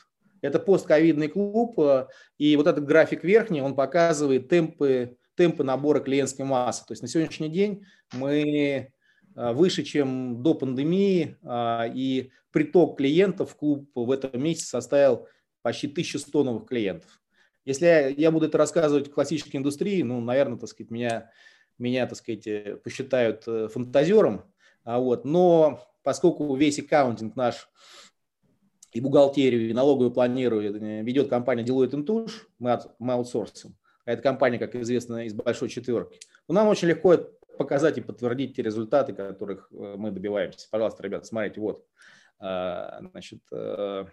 [0.40, 2.06] Это постковидный клуб, э,
[2.38, 6.86] и вот этот график верхний, он показывает темпы, темпы набора клиентской массы.
[6.86, 8.92] То есть на сегодняшний день мы
[9.34, 11.36] э, выше, чем до пандемии,
[11.92, 15.26] и приток клиентов в клуб в этом месяце составил
[15.62, 17.20] почти 1100 новых клиентов.
[17.68, 21.30] Если я, буду это рассказывать в классической индустрии, ну, наверное, так сказать, меня,
[21.76, 24.50] меня так сказать, э, посчитают э, фантазером.
[24.84, 27.68] А вот, но поскольку весь аккаунтинг наш
[28.94, 33.76] и бухгалтерию, и налоговую планирую э, ведет компания Deloitte Touche, мы, от, мы аутсорсим.
[34.06, 36.18] А эта компания, как известно, из большой четверки.
[36.48, 37.18] Но нам очень легко
[37.58, 40.66] показать и подтвердить те результаты, которых мы добиваемся.
[40.70, 41.84] Пожалуйста, ребята, смотрите, вот.
[42.38, 44.06] Значит, Э,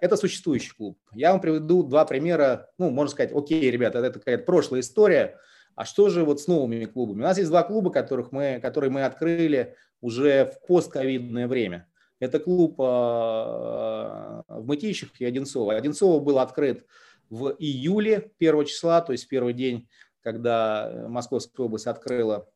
[0.00, 0.98] это существующий клуб.
[1.12, 2.68] Я вам приведу два примера.
[2.78, 5.38] Ну, можно сказать, окей, ребята, это какая-то прошлая история.
[5.74, 7.20] А что же вот с новыми клубами?
[7.20, 11.86] У нас есть два клуба, которых мы, которые мы открыли уже в постковидное время.
[12.18, 15.74] Это клуб э, в Мытищах и Одинцово.
[15.74, 16.84] Одинцово был открыт
[17.30, 19.88] в июле первого числа, то есть первый день,
[20.20, 22.46] когда Московская область открыла,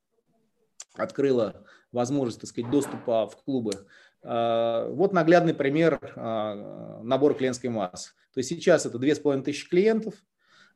[0.94, 3.86] открыла возможность, так сказать, доступа в клубы.
[4.24, 8.12] А, вот наглядный пример а, набора клиентской массы.
[8.32, 10.14] То есть сейчас это 2500 клиентов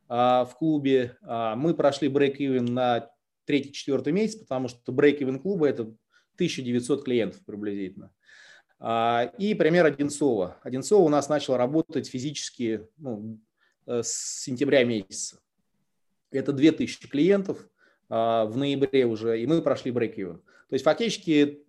[0.08, 1.16] а, в клубе.
[1.22, 3.10] Мы прошли брейк-ивен на
[3.46, 5.82] третий-четвертый месяц, потому что брейк-ивен клуба– это
[6.34, 8.12] 1900 клиентов приблизительно.
[8.80, 10.58] И пример Одинцова.
[10.62, 13.40] Одинцова у нас начал работать физически ну,
[13.86, 15.40] э, с сентября месяца.
[16.30, 17.68] Это 2000 клиентов
[18.08, 20.40] в ноябре уже, и мы прошли брейк-ивен.
[20.68, 21.64] То есть фактически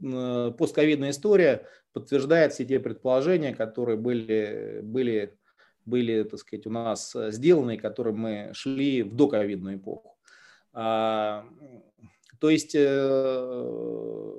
[0.58, 5.38] постковидная история подтверждает все те предположения, которые были, были,
[5.86, 10.18] были, так сказать, у нас сделаны, к которым мы шли в доковидную эпоху.
[10.74, 11.46] А,
[12.40, 14.34] то есть э,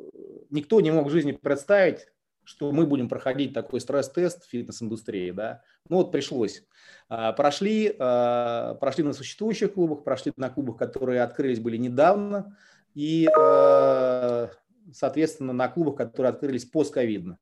[0.51, 2.07] никто не мог в жизни представить,
[2.45, 5.63] что мы будем проходить такой стресс-тест в фитнес-индустрии, да.
[5.89, 6.65] Ну вот пришлось.
[7.09, 12.57] А, прошли, а, прошли на существующих клубах, прошли на клубах, которые открылись были недавно,
[12.95, 14.51] и, а,
[14.93, 17.39] соответственно, на клубах, которые открылись постковидно.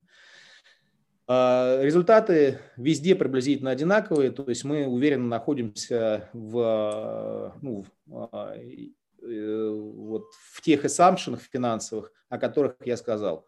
[1.27, 10.87] Результаты везде приблизительно одинаковые, то есть мы уверенно находимся в, ну, э, вот в тех
[10.87, 13.47] assumptions финансовых, о которых я сказал.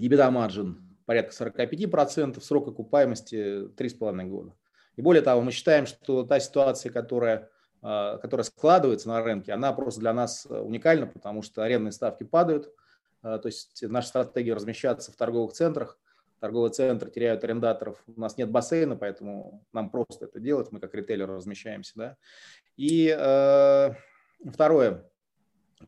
[0.00, 0.74] EBITDA margin
[1.06, 4.54] порядка 45%, срок окупаемости 3,5 года.
[4.96, 7.50] И более того, мы считаем, что та ситуация, которая,
[7.82, 12.72] которая складывается на рынке, она просто для нас уникальна, потому что арендные ставки падают.
[13.22, 15.98] А, то есть наша стратегия размещаться в торговых центрах.
[16.40, 18.02] Торговые центры теряют арендаторов.
[18.08, 20.72] У нас нет бассейна, поэтому нам просто это делать.
[20.72, 21.92] Мы как ритейлер размещаемся.
[21.94, 22.16] Да?
[22.76, 23.90] И э,
[24.50, 25.08] второе,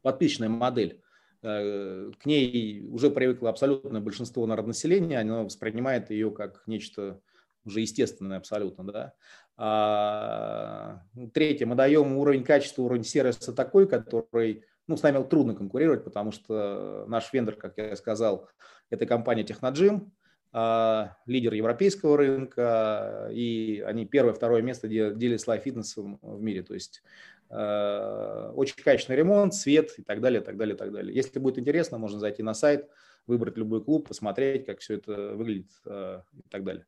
[0.02, 1.02] подписчная модель.
[1.42, 7.20] Э, к ней уже привыкло абсолютное большинство народонаселения, оно воспринимает ее как нечто
[7.64, 8.84] уже естественное абсолютно.
[8.84, 9.14] Да?
[9.56, 15.54] А, ну, третье, мы даем уровень качества, уровень сервиса такой, который ну, с нами трудно
[15.54, 18.48] конкурировать, потому что наш вендор, как я сказал,
[18.90, 20.12] это компания Техноджим,
[20.52, 26.62] а, лидер европейского рынка, и они первое, второе место делят с лайф-фитнесом в мире.
[26.62, 27.02] То есть
[27.50, 31.14] Э, очень качественный ремонт, свет и так далее, так далее, так далее.
[31.14, 32.88] Если будет интересно, можно зайти на сайт,
[33.26, 36.86] выбрать любой клуб, посмотреть, как все это выглядит э, и так далее.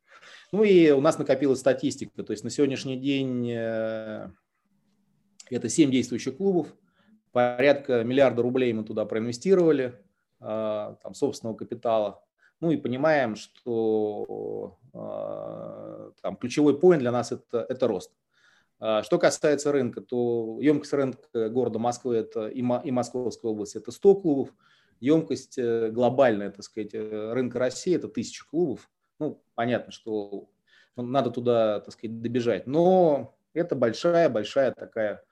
[0.52, 4.30] Ну и у нас накопилась статистика, то есть на сегодняшний день э,
[5.50, 6.74] это 7 действующих клубов,
[7.32, 9.94] порядка миллиарда рублей мы туда проинвестировали,
[10.38, 12.22] там, собственного капитала.
[12.60, 18.12] Ну и понимаем, что там, ключевой поинт для нас это, это рост.
[18.78, 24.14] Что касается рынка, то емкость рынка города Москвы это и, и Московской области это 100
[24.16, 24.52] клубов,
[25.00, 28.90] емкость э, глобальная, так сказать, э, рынка России это 1000 клубов.
[29.18, 30.48] Ну, понятно, что
[30.96, 32.66] надо туда, так сказать, добежать.
[32.66, 35.22] Но это большая-большая такая,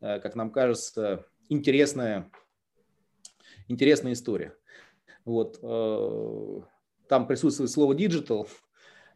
[0.00, 2.30] э, как нам кажется, интересная,
[3.68, 4.54] интересная история.
[5.24, 5.60] Вот.
[5.60, 7.94] Там присутствует слово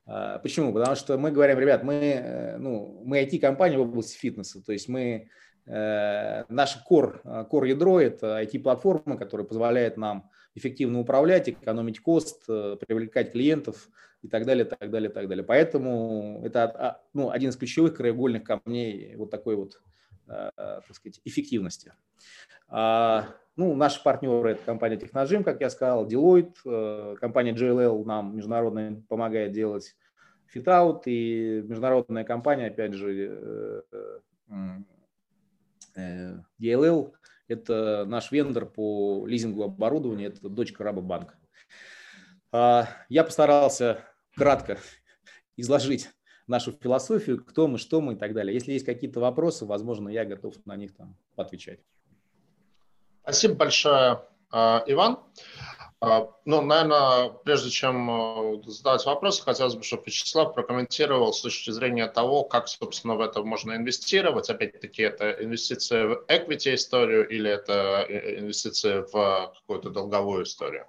[0.06, 0.72] а, почему?
[0.72, 5.30] Потому что мы говорим, ребят, мы, ну, мы IT-компания в области фитнеса, то есть мы,
[5.66, 13.32] наше core, core ядро– это IT-платформа, которая позволяет нам эффективно управлять, экономить кост, э, привлекать
[13.32, 13.88] клиентов
[14.22, 15.44] и так далее, так далее, так далее.
[15.44, 19.80] Поэтому это а, ну, один из ключевых краеугольных камней вот такой вот,
[20.26, 21.92] так сказать, эффективности.
[22.68, 28.36] А, ну, наши партнеры– это компания Техножим, как я сказал, Deloitte, э, компания JLL нам
[28.36, 29.94] международная помогает делать
[30.46, 33.82] fit-out, и международная компания, опять же, э,
[35.96, 37.12] DLL–
[37.48, 41.38] это наш вендор по лизингу оборудования, это дочка Рабобанка.
[42.52, 44.04] Я постарался
[44.36, 44.78] кратко
[45.56, 46.10] изложить
[46.46, 48.54] нашу философию, кто мы, что мы и так далее.
[48.54, 51.80] Если есть какие-то вопросы, возможно, я готов на них там отвечать.
[53.22, 55.18] Спасибо большое, а, Иван.
[56.06, 61.70] А, ну, наверное, прежде чем э, задать вопросы, хотелось бы, чтобы Вячеслав прокомментировал с точки
[61.70, 64.50] зрения того, как, собственно, в это можно инвестировать.
[64.50, 70.86] Опять-таки, это инвестиции в equity историю или это э, инвестиции в какую-то долговую историю?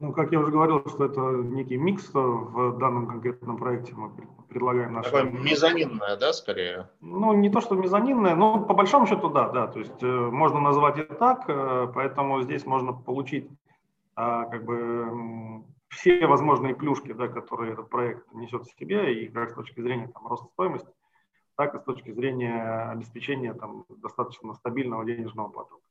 [0.00, 4.12] Ну, как я уже говорил, что это некий микс в данном конкретном проекте мы
[4.48, 5.10] предлагаем нашим...
[5.10, 6.88] Такое мезонинное, да, скорее?
[7.00, 10.60] Ну, не то, что мезонинное, но по большому счету, да, да, то есть э, можно
[10.60, 13.50] назвать это так, э, поэтому здесь можно получить
[14.18, 19.54] как бы все возможные плюшки, да, которые этот проект несет в себе, и как с
[19.54, 20.90] точки зрения там, роста стоимости,
[21.56, 25.82] так и с точки зрения обеспечения там, достаточно стабильного денежного потока.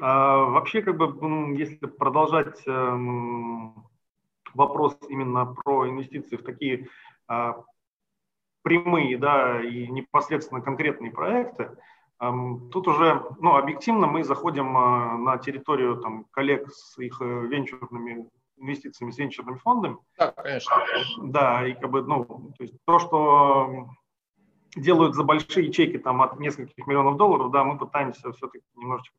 [0.00, 3.86] А, вообще, как бы, если продолжать эм,
[4.54, 6.88] вопрос именно про инвестиции в такие
[7.28, 7.62] а,
[8.62, 11.70] прямые, да, и непосредственно конкретные проекты,
[12.70, 18.28] тут уже, ну, объективно мы заходим а, на территорию там коллег с их э, венчурными
[18.58, 19.96] инвестициями, с венчурными фондами.
[20.16, 20.76] Да, конечно.
[21.18, 22.24] Да, и как бы, ну,
[22.56, 23.88] то есть то, что
[24.76, 29.16] делают за большие чеки там от нескольких миллионов долларов, да, мы пытаемся все-таки немножечко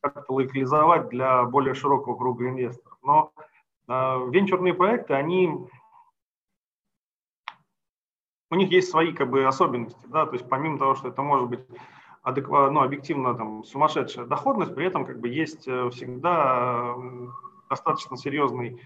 [0.00, 2.98] как-то локализовать для более широкого круга инвесторов.
[3.02, 3.32] Но
[3.86, 3.92] э,
[4.30, 5.68] венчурные проекты, они
[8.50, 11.50] у них есть свои как бы особенности, да, то есть помимо того, что это может
[11.50, 11.60] быть
[12.22, 16.94] адекватно, ну, объективно там сумасшедшая доходность, при этом как бы есть э, всегда
[17.68, 18.80] достаточно серьезный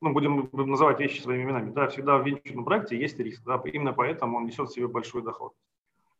[0.00, 3.94] ну, будем называть вещи своими именами, да, всегда в венчурном проекте есть риск, да, именно
[3.94, 5.54] поэтому он несет в себе большой доход.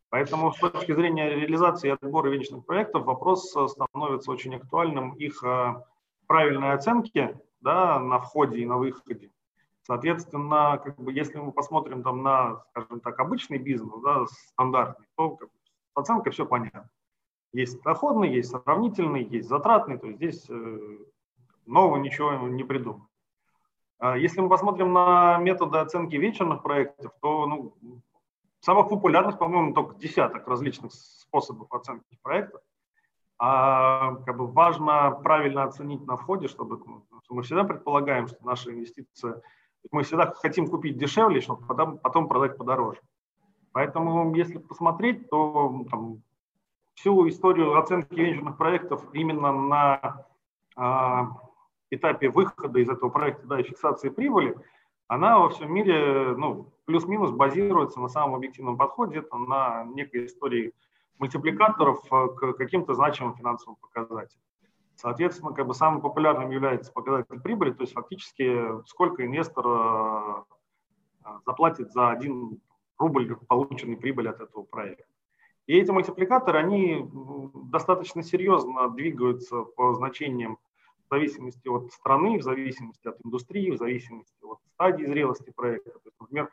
[0.09, 5.43] Поэтому с точки зрения реализации и отбора венчурных проектов вопрос э, становится очень актуальным их
[5.43, 5.75] э,
[6.25, 9.29] правильной оценки да, на входе и на выходе.
[9.83, 15.35] Соответственно, как бы, если мы посмотрим там на, скажем так, обычный бизнес, да, стандартный, то
[15.35, 15.49] как
[15.95, 16.89] с оценкой все понятно.
[17.53, 20.97] Есть доходный, есть сравнительный, есть затратный, то есть здесь э,
[21.65, 23.07] нового ничего не придумано.
[23.97, 27.73] А если мы посмотрим на методы оценки вечерных проектов, то ну,
[28.59, 32.59] самых популярных, по-моему, только десяток различных способов оценки проекта.
[33.37, 38.71] А как бы важно правильно оценить на входе, чтобы ну, мы всегда предполагаем, что наша
[38.71, 39.41] инвестиция,
[39.91, 42.99] мы всегда хотим купить дешевле, чтобы потом, потом продать подороже.
[43.75, 46.21] Поэтому, если посмотреть, то там,
[46.93, 50.25] всю историю оценки венчурных проектов именно на
[50.77, 51.31] а,
[51.91, 54.57] этапе выхода из этого проекта да, и фиксации прибыли,
[55.09, 60.71] она во всем мире ну, плюс-минус базируется на самом объективном подходе, это на некой истории
[61.17, 64.41] мультипликаторов э, к каким-то значимым финансовым показателям.
[64.95, 71.91] Соответственно, как бы самым популярным является показатель прибыли, то есть фактически сколько инвестор э, заплатит
[71.91, 72.61] за один
[72.97, 75.05] рубль полученной прибыли от этого проекта.
[75.67, 77.09] И эти мультипликаторы, они
[77.71, 80.57] достаточно серьезно двигаются по значениям
[81.05, 85.91] в зависимости от страны, в зависимости от индустрии, в зависимости от стадии зрелости проекта.
[85.91, 86.49] То есть, например,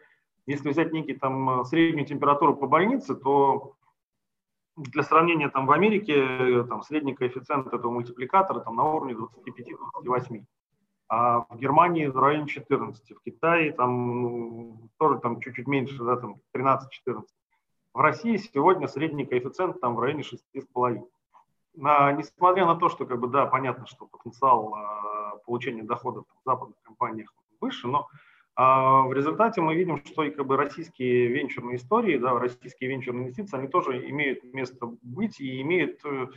[0.47, 3.77] если взять некий там э, среднюю температуру по больнице, то
[4.77, 10.44] для сравнения там в Америке э, там средний коэффициент этого мультипликатора там на уровне 25-28,
[11.15, 16.17] а в Германии в районе 14, в Китае там ну, тоже там чуть-чуть меньше, да,
[16.17, 17.25] там 13-14.
[17.93, 21.03] В России сегодня средний коэффициент там в районе 6,5
[21.75, 26.49] на, несмотря на то, что, как бы, да, понятно, что потенциал э, получения доходов в
[26.49, 28.09] западных компаниях выше, но
[28.57, 33.25] э, в результате мы видим, что и как бы российские венчурные истории, да, российские венчурные
[33.25, 36.29] инвестиции, они тоже имеют место быть и имеют э,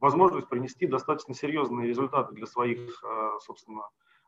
[0.00, 3.84] возможность принести достаточно серьезные результаты для своих, э, собственно,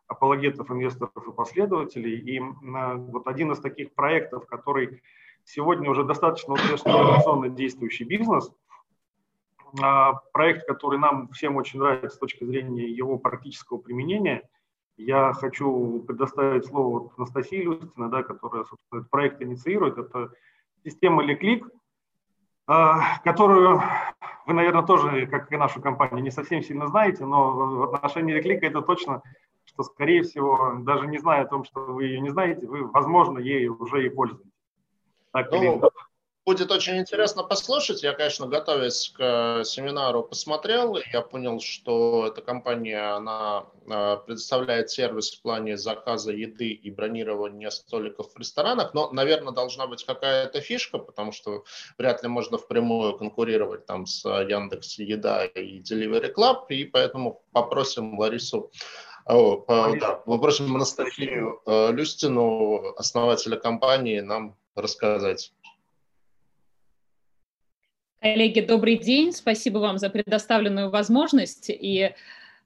[0.07, 2.19] апологетов, инвесторов и последователей.
[2.19, 5.03] И вот один из таких проектов, который
[5.45, 8.51] сегодня уже достаточно успешно действующий бизнес–
[9.83, 14.49] а, проект, который нам всем очень нравится с точки зрения его практического применения.
[14.97, 19.99] Я хочу предоставить слово Анастасии Люстина, да, которая собственно, этот проект инициирует.
[19.99, 20.31] Это
[20.85, 21.69] система Леклик,
[22.67, 23.83] а, которую
[24.47, 28.67] вы, наверное, тоже, как и нашу компанию, не совсем сильно знаете, но в отношении Леклика
[28.67, 29.23] это точно,
[29.77, 33.39] что, скорее всего, даже не зная о том, что вы ее не знаете, вы, возможно,
[33.39, 34.51] ею уже и пользуетесь.
[35.33, 35.83] Так, ну,
[36.47, 38.05] Будет очень интересно послушать.
[38.05, 40.97] Я, конечно, готовясь к э, семинару, посмотрел.
[41.13, 47.69] Я понял, что эта компания, она э, предоставляет сервис в плане заказа еды и бронирования
[47.71, 48.95] столиков в ресторанах.
[48.95, 51.65] Но, наверное, должна быть какая-то фишка, потому что
[51.99, 56.67] вряд ли можно впрямую конкурировать там с Яндекс Еда и Delivery Club.
[56.69, 58.71] И поэтому попросим Ларису
[59.27, 65.53] о, по, да, попросим Анастасию э, Люстину, основателя компании, нам рассказать
[68.21, 69.33] Коллеги, добрый день.
[69.33, 71.67] Спасибо вам за предоставленную возможность.
[71.69, 72.13] И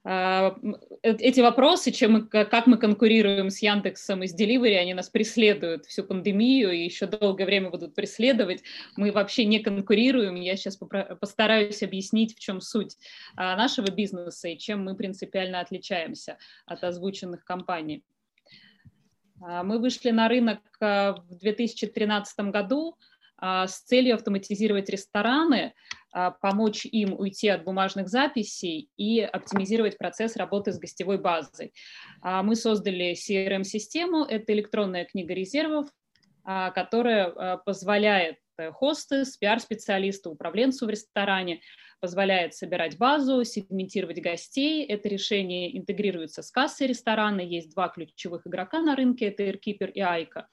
[0.03, 5.85] эти вопросы, чем мы, как мы конкурируем с Яндексом и с Delivery, они нас преследуют
[5.85, 8.63] всю пандемию и еще долгое время будут преследовать.
[8.97, 10.37] Мы вообще не конкурируем.
[10.37, 10.79] Я сейчас
[11.21, 12.97] постараюсь объяснить, в чем суть
[13.37, 18.03] а, нашего бизнеса и чем мы принципиально отличаемся от озвученных компаний.
[19.43, 23.10] А, мы вышли на рынок в 2013 году а,
[23.41, 25.75] с целью автоматизировать рестораны,
[26.13, 31.73] а, помочь им уйти от бумажных записей и оптимизировать процесс работы с гостевой базой.
[32.21, 35.89] А, мы создали CRM-систему, это электронная книга резервов,
[36.43, 41.61] которая позволяет э, хосты, пиар-специалисту, управленцу в ресторане
[42.01, 44.85] позволяет собирать базу, сегментировать гостей.
[44.85, 47.41] Это решение интегрируется с кассой ресторана.
[47.41, 50.49] Есть два ключевых игрока на рынке, это AirKeeper и Айка.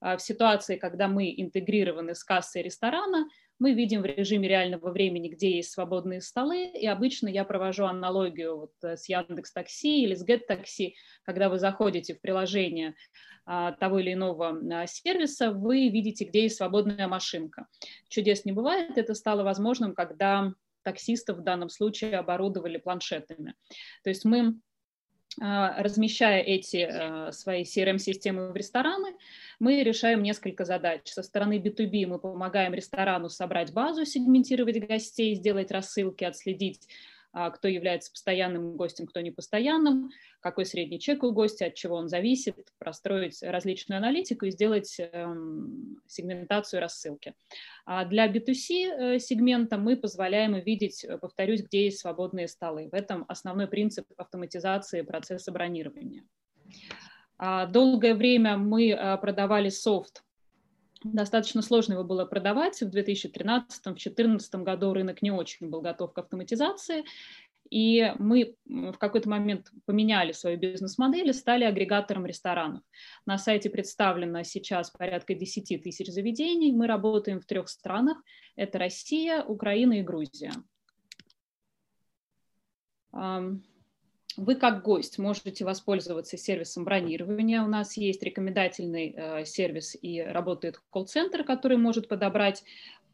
[0.00, 3.26] В ситуации, когда мы интегрированы с кассой ресторана,
[3.58, 8.58] мы видим в режиме реального времени, где есть свободные столы, и обычно я провожу аналогию
[8.58, 12.94] вот э, с Яндекс Такси или с Get Такси, когда вы заходите в приложение
[13.46, 17.66] а, того или иного а, сервиса, вы видите, где есть свободная машинка.
[18.08, 20.52] Чудес не бывает, это стало возможным, когда
[20.82, 23.54] таксистов в данном случае оборудовали планшетами.
[24.04, 24.52] То есть мы, а,
[25.38, 29.14] размещая эти а, свои CRM-системы в рестораны,
[29.58, 31.08] мы решаем несколько задач.
[31.08, 37.15] Со стороны B2B мы помогаем ресторану собрать базу, сегментировать гостей, сделать рассылки, отследить а,
[37.52, 40.10] кто является постоянным гостем, кто не постоянным,
[40.40, 46.00] какой средний чек у гостя, от чего он зависит, простроить различную аналитику и сделать эм,
[46.06, 47.34] сегментацию рассылки.
[47.84, 52.88] А для B2C э, сегмента мы позволяем увидеть, э, повторюсь, где есть свободные столы.
[52.90, 56.24] В этом основной принцип автоматизации процесса бронирования.
[57.38, 60.22] А, долгое время мы э, продавали софт
[61.02, 62.80] Достаточно сложно его было продавать.
[62.80, 67.04] В 2013-2014 году рынок не очень был готов к автоматизации.
[67.70, 72.82] И мы в какой-то момент поменяли свою бизнес-модель и стали агрегатором ресторанов.
[73.26, 76.72] На сайте представлено сейчас порядка 10 тысяч заведений.
[76.72, 78.18] Мы работаем в трех странах.
[78.54, 80.52] Это Россия, Украина и Грузия.
[84.36, 87.62] Вы как гость можете воспользоваться сервисом бронирования.
[87.62, 92.62] У нас есть рекомендательный э, сервис и работает колл-центр, который может подобрать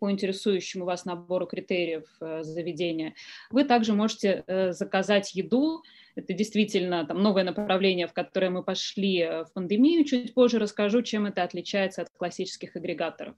[0.02, 3.14] по интересующему вас набору критериев э, заведения.
[3.50, 5.84] Вы также можете э, заказать еду.
[6.16, 10.04] Это действительно там, новое направление, в которое мы пошли э, в пандемию.
[10.04, 13.36] Чуть позже расскажу, чем это отличается от классических агрегаторов.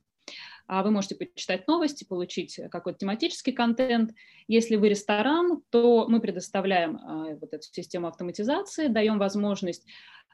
[0.66, 4.12] А вы можете почитать новости, получить какой-то тематический контент.
[4.48, 9.86] Если вы ресторан, то мы предоставляем а, вот эту систему автоматизации, даем возможность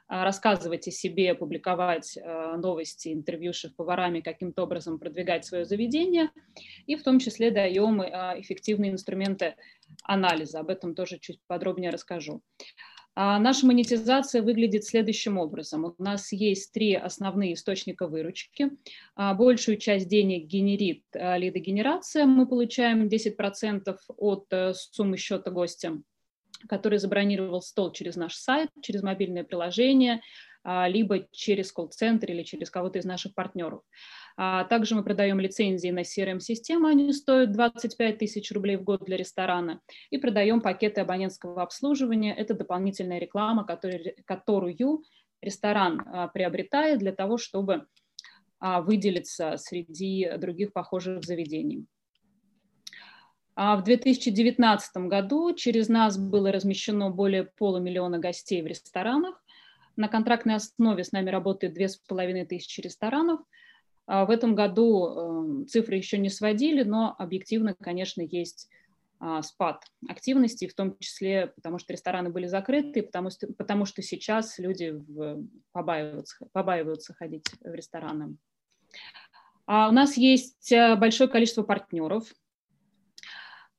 [0.07, 2.17] а, рассказывать о себе, публиковать
[2.57, 6.29] новости, интервью шеф-поварами, каким-то образом продвигать свое заведение,
[6.85, 9.55] и в том числе даем эффективные инструменты
[10.03, 10.59] анализа.
[10.59, 12.41] Об этом тоже чуть подробнее расскажу.
[13.13, 15.85] А наша монетизация выглядит следующим образом.
[15.85, 18.71] У нас есть три основные источника выручки.
[19.15, 22.25] А большую часть денег генерит а, лидогенерация.
[22.25, 26.01] Мы получаем 10% от э, суммы счета гостя,
[26.69, 30.21] который забронировал стол через наш сайт, через мобильное приложение,
[30.63, 33.81] либо через колл-центр или через кого-то из наших партнеров.
[34.37, 39.17] А также мы продаем лицензии на CRM-систему, они стоят 25 тысяч рублей в год для
[39.17, 45.03] ресторана, и продаем пакеты абонентского обслуживания, это дополнительная реклама, которую
[45.41, 47.87] ресторан а, приобретает для того, чтобы
[48.59, 51.85] а, выделиться среди других похожих заведений.
[53.53, 59.43] В 2019 году через нас было размещено более полумиллиона гостей в ресторанах.
[59.97, 63.41] На контрактной основе с нами работает 2500 ресторанов–
[64.07, 68.69] в этом году эм, цифры еще не сводили, но объективно, конечно, есть
[69.19, 74.01] а, спад активности, в том числе потому, что рестораны были закрыты, потому что, потому что
[74.01, 74.99] сейчас люди
[75.71, 78.35] побаиваются, побаиваются ходить в рестораны.
[79.67, 82.33] А у нас есть э, большое количество партнеров.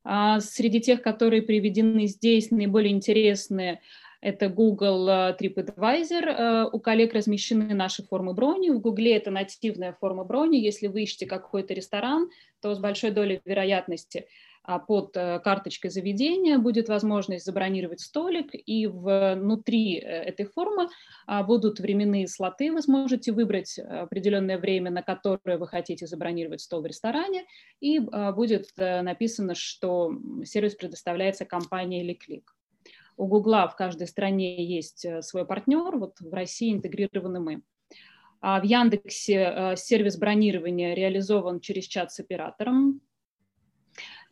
[0.05, 3.81] Среди тех, которые приведены здесь, наиболее интересные–
[4.23, 6.25] это Google э, TripAdvisor.
[6.25, 8.71] Э, у коллег размещены наши формы брони.
[8.71, 10.59] В Google это нативная форма брони.
[10.59, 12.31] Если вы ищете какой-то ресторан,
[12.61, 14.27] то с большой долей вероятности
[14.63, 20.89] а, под э, карточкой заведения будет возможность забронировать столик, и внутри этой формы
[21.27, 26.83] а, будут временные слоты, вы сможете выбрать определенное время, на которое вы хотите забронировать стол
[26.83, 27.45] в ресторане,
[27.81, 30.13] и будет написано, что
[30.45, 32.55] сервис предоставляется компанией или клик.
[33.17, 37.63] У Гугла в каждой стране есть э, свой партнер, вот в России интегрированы мы.
[38.41, 43.01] А в Яндексе э, сервис бронирования реализован через чат с оператором.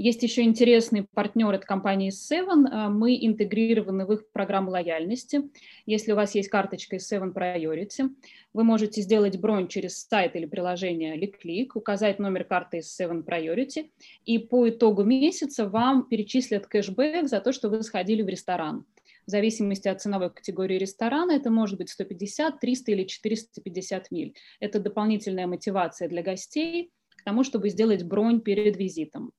[0.01, 2.67] Есть еще интересный партнер от компании Seven.
[2.67, 5.51] Э, мы интегрированы в их программу лояльности.
[5.85, 8.09] Если у вас есть карточка из Seven Priority,
[8.55, 13.91] вы можете сделать бронь через сайт или приложение LickClick, указать номер карты из Seven Priority,
[14.25, 18.87] и по итогу месяца вам перечислят кэшбэк за то, что вы сходили в ресторан.
[19.27, 24.35] В зависимости от ценовой категории ресторана это может быть 150, 300 или 450 миль.
[24.61, 26.91] Это дополнительная мотивация для гостей
[27.21, 29.33] к тому, чтобы сделать бронь перед визитом.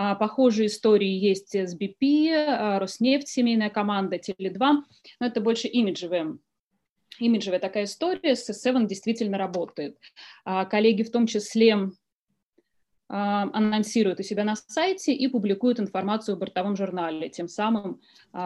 [0.00, 4.58] А, похожие истории есть с BP, а, Роснефть, семейная команда, Теле2,
[5.18, 6.38] но это больше имиджевые
[7.18, 9.98] имиджевая такая история, с S7 действительно работает.
[10.44, 11.90] А, коллеги в том числе
[13.08, 18.02] анонсируют у себя на сайте и публикуют информацию в бортовом журнале, тем самым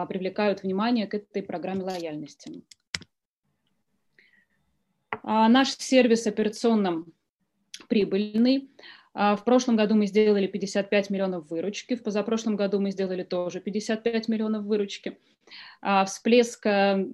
[0.07, 2.63] привлекают внимание к этой программе лояльности.
[5.21, 7.03] Наш сервис операционно
[7.89, 8.69] прибыльный.
[9.13, 13.59] А, в прошлом году мы сделали 55 миллионов выручки, в позапрошлом году мы сделали тоже
[13.59, 15.17] 55 миллионов выручки.
[15.81, 17.05] А, всплеск э,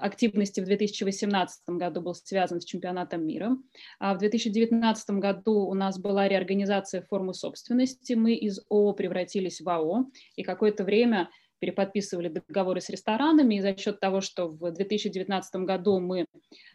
[0.00, 3.56] активности в 2018 году был связан с чемпионатом мира.
[3.98, 8.14] А в 2019 году у нас была реорганизация формы собственности.
[8.14, 10.06] Мы из ООО превратились в АО,
[10.36, 11.28] и какое-то время
[11.62, 16.26] переподписывали договоры с ресторанами, и за счет того, что в 2019 году мы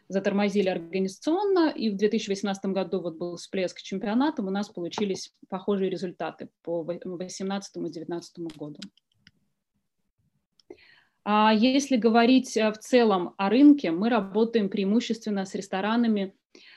[0.07, 6.47] затормозили организационно, и в 2018 году вот был всплеск чемпионатом, у нас получились похожие результаты
[6.63, 8.79] по 2018 и 2019 году.
[11.25, 16.33] А если говорить в целом о рынке, мы работаем преимущественно с ресторанами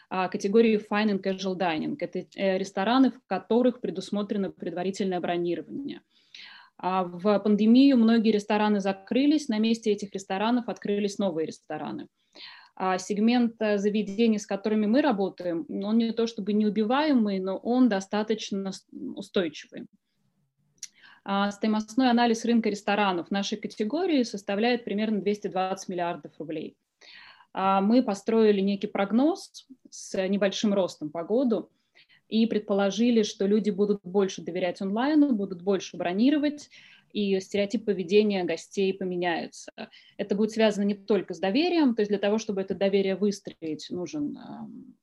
[0.08, 1.96] категории Fine and Casual Dining.
[2.00, 2.26] Это
[2.58, 6.00] рестораны, в которых предусмотрено предварительное бронирование.
[6.82, 12.08] В пандемию многие рестораны закрылись, на месте этих ресторанов открылись новые рестораны.
[12.74, 17.90] А сегмент э, заведений, с которыми мы работаем, он не то чтобы неубиваемый, но он
[17.90, 19.86] достаточно устойчивый.
[21.22, 26.78] А стоимостной анализ рынка ресторанов нашей категории составляет примерно 220 миллиардов рублей.
[27.52, 31.68] А мы построили некий прогноз с небольшим ростом по году
[32.30, 36.70] и предположили, что люди будут больше доверять онлайну, будут больше бронировать,
[37.12, 39.72] и стереотип поведения гостей поменяется.
[40.16, 43.88] Это будет связано не только с доверием, то есть для того, чтобы это доверие выстроить,
[43.90, 44.42] нужен э,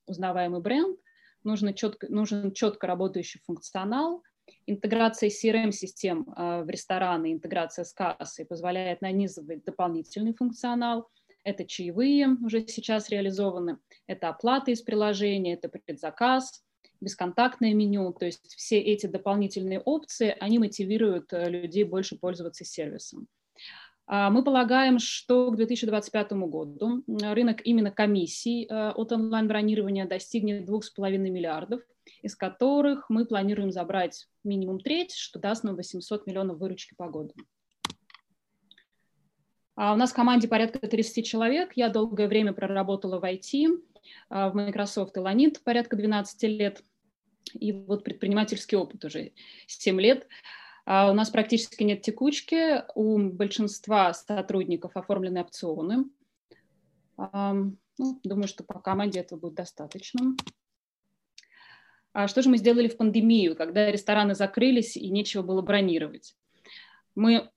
[0.06, 0.98] узнаваемый бренд,
[1.44, 4.22] нужно четко, нужен четко работающий функционал,
[4.64, 11.10] интеграция CRM-систем э, в рестораны, интеграция с кассой позволяет нанизывать дополнительный функционал.
[11.44, 13.76] Это чаевые уже сейчас реализованы,
[14.06, 16.64] это оплата из приложения, это предзаказ–
[17.00, 23.26] бесконтактное меню, то есть все эти дополнительные опции, они мотивируют э, людей больше пользоваться сервисом.
[24.06, 31.18] А, мы полагаем, что к 2025 году рынок именно комиссий э, от онлайн-бронирования достигнет 2,5
[31.18, 31.82] миллиардов,
[32.22, 37.34] из которых мы планируем забрать минимум треть, что даст нам 800 миллионов выручки по году.
[39.76, 41.72] А у нас в команде порядка 30 человек.
[41.76, 43.78] Я долгое время проработала в IT,
[44.30, 46.82] в Microsoft и Lanit порядка 12 лет.
[47.54, 49.32] И вот предпринимательский опыт уже
[49.66, 50.26] 7 лет.
[50.84, 56.04] А у нас практически нет текучки, у большинства сотрудников оформлены опционы.
[57.16, 60.36] Ну, думаю, что по команде этого будет достаточно.
[62.12, 66.36] А что же мы сделали в пандемию, когда рестораны закрылись и нечего было бронировать?
[67.14, 67.50] Мы а,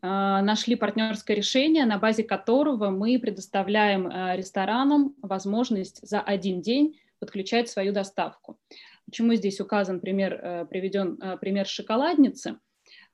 [0.00, 7.68] нашли партнерское решение, на базе которого мы предоставляем а, ресторанам возможность за один день подключать
[7.68, 8.58] свою доставку.
[9.06, 12.58] Почему здесь указан пример, э, приведен э, пример шоколадницы?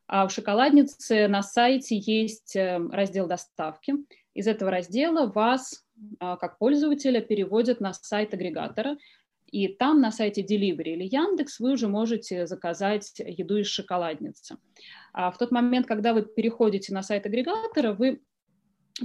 [0.06, 3.94] А в шоколаднице на сайте есть э, раздел доставки.
[4.34, 5.84] Из этого раздела вас,
[6.20, 8.96] как пользователя, переводят на сайт агрегатора,
[9.50, 14.56] и там на сайте Delivery или Яндекс вы уже можете заказать еду из шоколадницы.
[15.12, 18.20] А в тот момент, когда вы переходите на сайт агрегатора, вы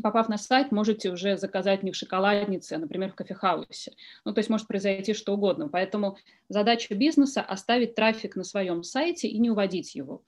[0.02, 3.94] попав на сайт, можете уже заказать не в шоколаднице, а, например, в кофехаусе.
[4.26, 5.69] Ну, то есть может произойти что угодно.
[5.69, 6.18] Поэтому
[6.49, 10.23] задача бизнеса– оставить трафик на своем сайте и не уводить его.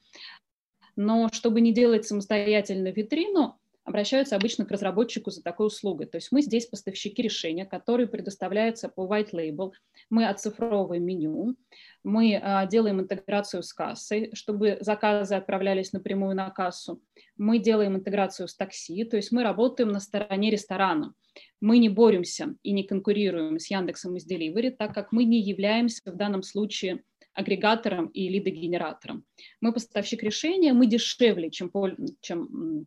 [0.96, 6.08] Но чтобы не делать самостоятельно витрину, обращаются обычно к разработчику за такой услугой.
[6.08, 9.72] То есть мы здесь поставщики решения, которые предоставляются по white label.
[10.10, 11.56] Мы оцифровываем меню,
[12.04, 17.02] мы а, делаем интеграцию с кассой, чтобы заказы отправлялись напрямую на кассу.
[17.38, 21.14] Мы делаем интеграцию с такси, то есть мы работаем на стороне ресторана.
[21.62, 25.40] Мы не боремся и не конкурируем с Яндексом и с Delivery, так как мы не
[25.40, 27.04] являемся в данном случае
[27.34, 29.24] агрегатором и лидогенератором.
[29.62, 31.72] Мы поставщик решения, мы дешевле, чем,
[32.20, 32.86] чем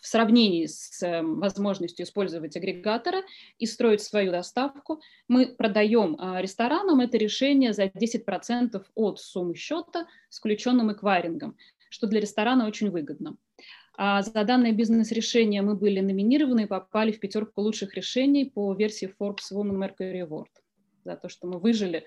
[0.00, 3.22] в сравнении с эм, возможностью использовать агрегатора
[3.58, 10.06] и строить свою доставку, мы продаем а, ресторанам это решение за 10% от суммы счета
[10.28, 11.56] с включенным эквайрингом,
[11.90, 13.36] что для ресторана очень выгодно.
[13.96, 19.12] А за данное бизнес-решение мы были номинированы и попали в пятерку лучших решений по версии
[19.20, 20.48] Forbes Women Mercury Award
[21.04, 22.06] за то, что мы выжили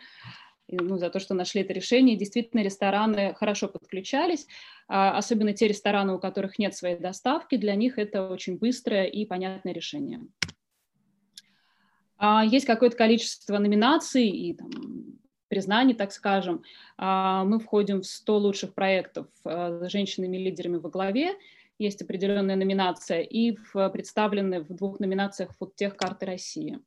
[0.69, 2.15] ну, за то, что нашли это решение.
[2.15, 4.47] Действительно, рестораны хорошо подключались,
[4.87, 9.25] а, особенно те рестораны, у которых нет своей доставки, для них это очень быстрое и
[9.25, 10.21] понятное решение.
[12.17, 14.69] А, есть какое-то количество номинаций и там,
[15.49, 16.63] признаний, так скажем.
[16.97, 21.35] А, мы входим в 100 лучших проектов с женщинами-лидерами во главе.
[21.79, 23.57] Есть определенная номинация и
[23.91, 26.79] представлены в двух номинациях «Фудтех карты России».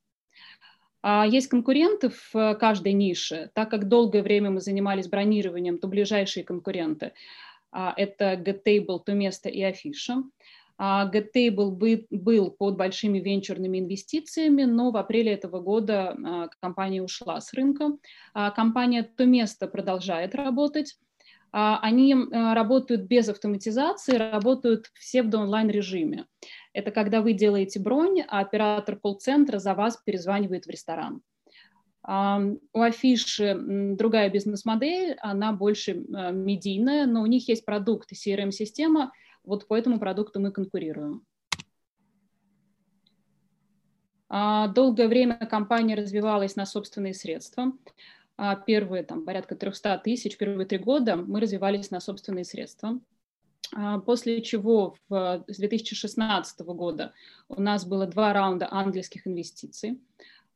[1.09, 3.51] А есть конкуренты в э, каждой нише.
[3.55, 7.13] Так как долгое время мы занимались бронированием, то ближайшие конкуренты
[7.71, 10.25] а,– это GetTable, то место и афиша.
[10.79, 17.53] А, GetTable был под большими венчурными инвестициями, но в апреле этого года компания ушла с
[17.53, 17.97] рынка.
[18.57, 20.99] Компания то место продолжает работать.
[21.53, 26.27] Они работают без автоматизации, работают в псевдо-онлайн режиме.
[26.73, 31.23] Это когда вы делаете бронь, а оператор колл-центра за вас перезванивает в ресторан.
[32.07, 33.59] У Афиши
[33.97, 39.11] другая бизнес-модель, она больше а, медийная, но у них есть продукт CRM-система,
[39.43, 41.27] вот по этому продукту мы конкурируем.
[44.29, 47.73] А, долгое время компания развивалась на собственные средства.
[48.37, 53.01] А, первые там, порядка 300 тысяч, первые три года мы развивались на собственные средства.
[53.75, 57.13] а, после чего в, с 2016 года
[57.49, 60.01] у нас было два раунда ангельских инвестиций.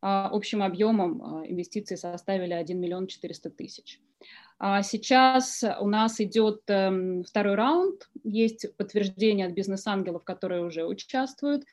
[0.03, 4.01] А, общим объемом а, инвестиций составили 1 миллион 400 тысяч.
[4.83, 11.65] Сейчас у нас идет эм, второй раунд, есть подтверждение от бизнес-ангелов, которые уже участвуют,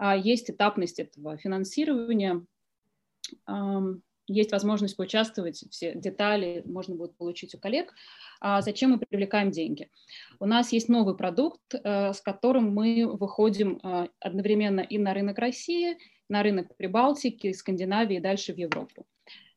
[0.00, 2.46] есть этапность этого финансирования,
[4.28, 7.94] есть возможность поучаствовать, все детали можно будет получить у коллег.
[8.40, 9.90] А зачем мы привлекаем деньги?
[10.38, 15.38] У нас есть новый продукт, э, с которым мы выходим э, одновременно и на рынок
[15.38, 15.96] России,
[16.28, 19.06] на рынок Прибалтики, Скандинавии и дальше в Европу.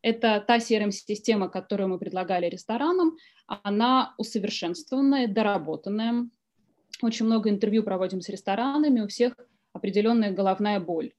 [0.01, 3.17] Это та CRM-система, которую мы предлагали ресторанам.
[3.45, 6.27] Она усовершенствованная, доработанная.
[7.03, 9.35] Очень много интервью проводим с ресторанами, у всех
[9.73, 11.11] определенная головная боль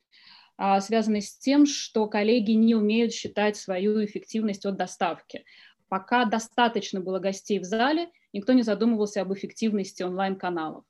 [0.56, 5.44] а, связанный с тем, что коллеги не умеют считать свою эффективность от доставки.
[5.88, 10.84] Пока достаточно было гостей в зале, никто не задумывался об эффективности онлайн-каналов.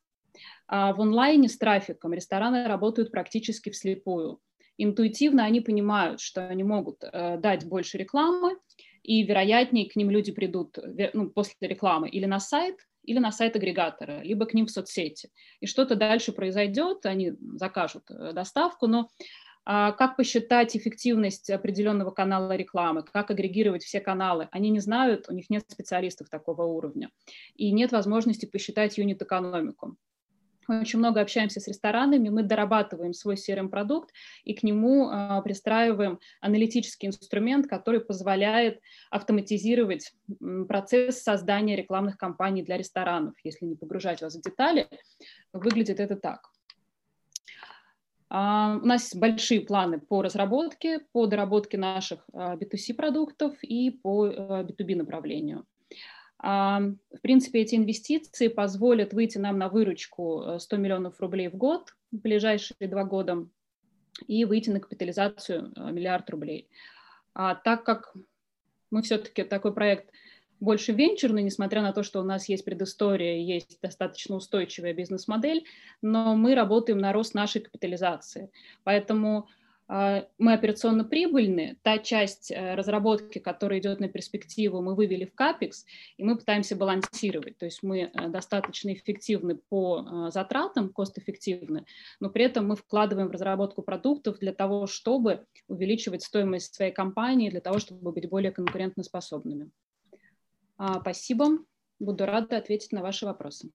[0.68, 4.40] А в онлайне с трафиком рестораны работают практически вслепую.
[4.78, 8.56] Интуитивно они понимают, что они могут э, дать больше рекламы,
[9.02, 10.78] и вероятнее к ним люди придут
[11.12, 15.30] ну, после рекламы или на сайт, или на сайт агрегатора, либо к ним в соцсети.
[15.60, 19.08] И что-то дальше произойдет, они закажут э, доставку, но
[19.64, 24.48] как посчитать эффективность определенного канала рекламы, как агрегировать все каналы.
[24.50, 27.10] Они не знают, у них нет специалистов такого уровня.
[27.54, 29.96] И нет возможности посчитать юнит-экономику.
[30.68, 34.12] Очень много общаемся с ресторанами, мы дорабатываем свой CRM-продукт
[34.44, 38.80] и к нему э, пристраиваем аналитический инструмент, который позволяет
[39.10, 40.12] автоматизировать
[40.68, 43.34] процесс создания рекламных кампаний для ресторанов.
[43.42, 44.88] Если не погружать вас в детали,
[45.52, 46.48] выглядит это так.
[48.34, 54.26] А, у нас большие планы по разработке, по доработке наших B2C а, продуктов и по
[54.26, 55.66] B2B а, направлению.
[56.38, 62.16] В принципе, эти инвестиции позволят выйти нам на выручку 100 миллионов рублей в год в
[62.16, 63.46] ближайшие два года
[64.26, 66.68] и выйти на капитализацию миллиард рублей.
[67.34, 68.14] А так как
[68.90, 70.10] мы все-таки такой проект
[70.62, 75.64] больше венчурный, несмотря на то, что у нас есть предыстория, есть достаточно устойчивая бизнес-модель,
[76.02, 78.48] но мы работаем на рост нашей капитализации.
[78.84, 79.48] Поэтому
[79.88, 85.34] а, мы операционно прибыльны, та часть э, разработки, которая идет на перспективу, мы вывели в
[85.34, 85.84] капекс,
[86.16, 87.58] и мы пытаемся балансировать.
[87.58, 91.84] То есть мы э, достаточно эффективны по э, затратам, кост-эффективны,
[92.20, 97.50] но при этом мы вкладываем в разработку продуктов для того, чтобы увеличивать стоимость своей компании,
[97.50, 99.72] для того, чтобы быть более конкурентоспособными.
[100.84, 101.46] А, спасибо.
[102.00, 103.70] Буду рада ответить на ваши вопросы.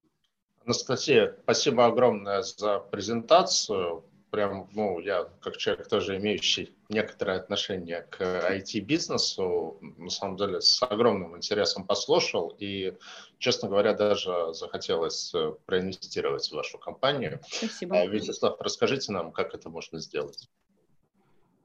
[0.65, 4.03] Анастасия, спасибо огромное за презентацию.
[4.29, 10.83] Прям, ну, я как человек тоже имеющий некоторое отношение к IT-бизнесу, на самом деле с
[10.83, 12.97] огромным интересом послушал и,
[13.37, 15.33] честно говоря, даже захотелось
[15.65, 17.39] проинвестировать в вашу компанию.
[17.49, 18.01] Спасибо.
[18.01, 20.49] А, Вячеслав, расскажите нам, как это можно сделать.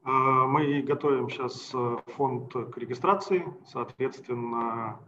[0.05, 0.09] А,
[0.47, 4.99] мы готовим сейчас э, фонд к регистрации, соответственно,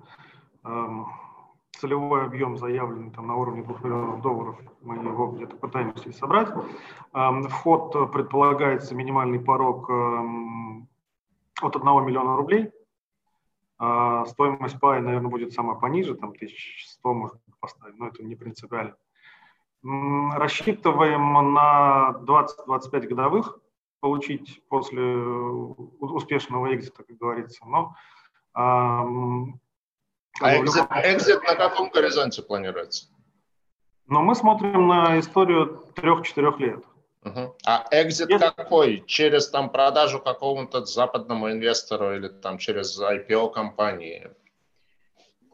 [1.71, 6.49] целевой объем заявленный там, на уровне 2 миллионов долларов, мы его где-то пытаемся собрать.
[7.11, 12.71] Вход предполагается минимальный порог от 1 миллиона рублей.
[13.77, 18.95] А, стоимость пая, наверное, будет самая пониже, там 1100 можно поставить, но это не принципиально.
[19.83, 23.59] Рассчитываем на 20-25 годовых
[23.99, 25.15] получить после
[25.99, 27.65] успешного экзита, как говорится.
[27.65, 27.95] Но,
[30.41, 33.07] а экзит, экзит на каком горизонте планируется?
[34.07, 36.83] Но мы смотрим на историю трех-четырех лет.
[37.23, 37.55] Угу.
[37.65, 38.45] А экзит Если...
[38.55, 39.03] какой?
[39.07, 44.29] Через там продажу какому-то западному инвестору или там через IPO компании?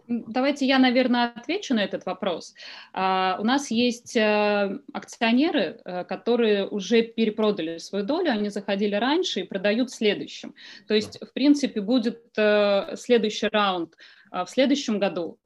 [0.08, 2.54] Давайте я, наверное, отвечу на этот вопрос.
[2.94, 9.42] Uh, у нас есть uh, акционеры, uh, которые уже перепродали свою долю, они заходили раньше
[9.42, 10.54] и продают следующим.
[10.88, 12.20] То есть, в принципе, будет
[12.96, 13.96] следующий раунд
[14.32, 15.38] в следующем году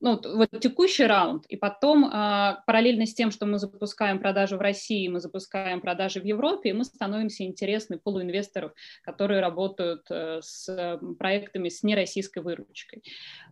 [0.00, 4.60] ну, вот текущий раунд, и потом а, параллельно с тем, что мы запускаем продажи в
[4.60, 8.72] России, мы запускаем продажи в Европе, и мы становимся интересны полуинвесторов,
[9.02, 13.02] которые работают а, с проектами с нероссийской выручкой.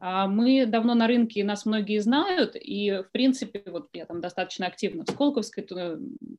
[0.01, 4.66] А, мы давно на рынке, нас многие знают, и, в принципе, вот я там достаточно
[4.66, 5.66] активно в Сколковской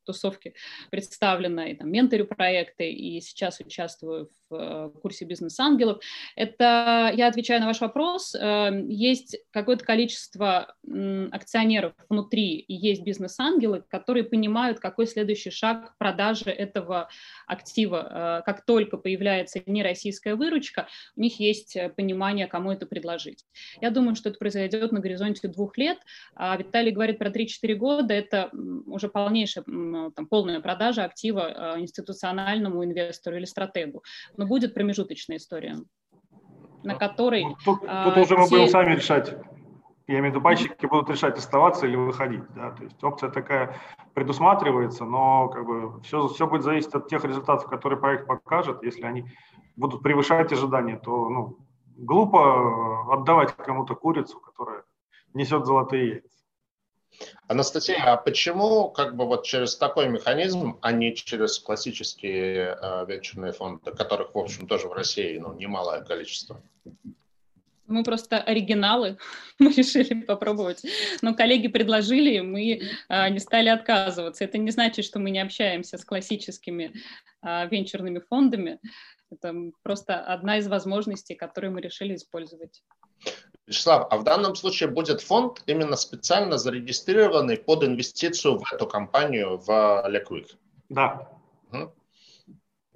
[0.06, 0.54] тусовке
[0.90, 6.02] представлена, и там менторю проекты, и сейчас участвую в э, курсе бизнес-ангелов.
[6.36, 9.97] Это, я отвечаю на ваш вопрос, э, есть какое-то количество
[11.32, 17.10] акционеров внутри, и есть бизнес-ангелы, которые понимают, какой следующий шаг продажи этого
[17.48, 18.44] актива.
[18.46, 23.46] Как только появляется нероссийская выручка, у них есть понимание, кому это предложить.
[23.82, 25.98] Я думаю, что это произойдет на горизонте двух лет,
[26.36, 28.50] а Виталий говорит про 3-4 года, это
[28.86, 34.04] уже полнейшая, там, полная продажа актива а, институциональному инвестору или стратегу.
[34.36, 35.78] Но будет промежуточная история,
[36.84, 37.44] на которой...
[37.44, 39.36] Ну, тут, а, тут уже мы будем сами решать.
[40.08, 42.44] Я имею в виду, пайщики будут решать, оставаться или выходить.
[42.56, 42.72] Да?
[42.72, 43.78] То есть опция такая
[44.14, 48.84] предусматривается, но как бы все, все будет зависеть от тех результатов, которые проект покажет.
[48.84, 49.26] Если они
[49.76, 51.58] будут превышать ожидания, то ну,
[51.98, 54.84] глупо отдавать кому-то курицу, которая
[55.34, 56.38] несет золотые яйца.
[57.48, 63.54] Анастасия, а почему как бы вот через такой механизм, а не через классические э, венчурные
[63.54, 66.62] фонды, которых, в общем, тоже в России ну, немалое количество?
[67.88, 69.18] Мы просто оригиналы,
[69.60, 70.84] мы решили попробовать.
[71.22, 74.44] Но коллеги предложили, мы а, не стали отказываться.
[74.44, 76.94] Это не значит, что мы не общаемся с классическими
[77.42, 78.80] а, венчурными фондами.
[79.30, 79.54] Это
[79.84, 82.84] просто одна из возможностей, которые мы решили использовать.
[83.66, 89.58] Вячеслав, а в данном случае будет фонд именно специально зарегистрированный под инвестицию в эту компанию
[89.58, 90.56] в Liquid?
[90.88, 91.30] Да.
[91.72, 91.94] Угу.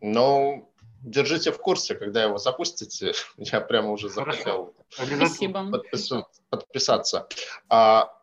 [0.02, 0.71] Ну,
[1.04, 3.14] держите в курсе, когда его запустите.
[3.38, 4.74] Я прямо уже захотел
[6.50, 7.28] подписаться.
[7.70, 8.14] А,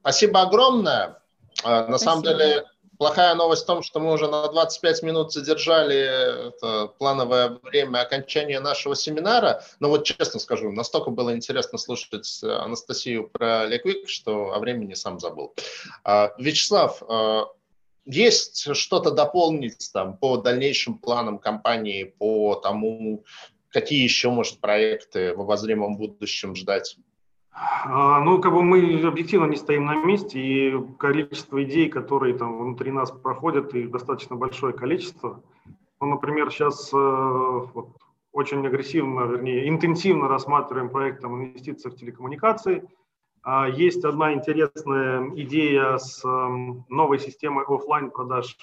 [0.00, 1.22] спасибо огромное.
[1.62, 2.10] А, на спасибо.
[2.10, 2.64] самом деле
[2.98, 8.60] Плохая новость в том, что мы уже на 25 минут задержали это плановое время окончания
[8.60, 9.62] нашего семинара.
[9.80, 15.18] Но вот честно скажу, настолько было интересно слушать Анастасию про Леквик, что о времени сам
[15.18, 15.54] забыл.
[16.04, 17.46] А, Вячеслав, а,
[18.04, 23.24] есть что-то дополнить там по дальнейшим планам компании, по тому,
[23.70, 26.96] какие еще, может, проекты в обозримом будущем ждать?
[27.52, 32.58] А, ну, как бы мы объективно не стоим на месте, и количество идей, которые там
[32.58, 35.42] внутри нас проходят, их достаточно большое количество.
[36.00, 37.90] Ну, например, сейчас э, вот,
[38.32, 42.82] очень агрессивно, вернее, интенсивно рассматриваем проект там, инвестиций в телекоммуникации.
[43.44, 48.56] А, есть одна интересная идея с эм, новой системой офлайн продаж,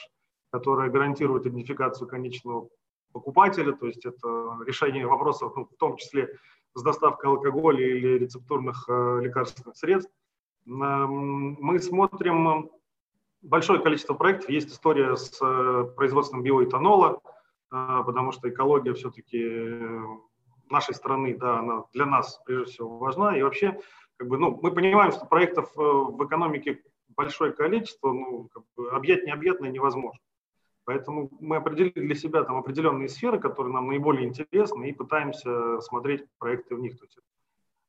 [0.49, 2.67] которая гарантирует идентификацию конечного
[3.13, 6.35] покупателя, то есть это решение вопросов, ну, в том числе
[6.73, 10.11] с доставкой алкоголя или рецептурных э, лекарственных средств.
[10.65, 12.69] Мы смотрим
[13.41, 14.49] большое количество проектов.
[14.49, 17.21] Есть история с э, производством биоэтанола,
[17.71, 19.69] э, потому что экология все-таки
[20.71, 23.37] нашей страны, да, она для нас прежде всего важна.
[23.37, 23.79] И вообще,
[24.21, 26.83] как бы, ну, мы понимаем, что проектов в экономике
[27.17, 30.19] большое количество, ну, как бы объять необъятное невозможно.
[30.85, 36.27] Поэтому мы определили для себя там определенные сферы, которые нам наиболее интересны, и пытаемся смотреть
[36.37, 36.99] проекты в них.
[36.99, 37.17] То есть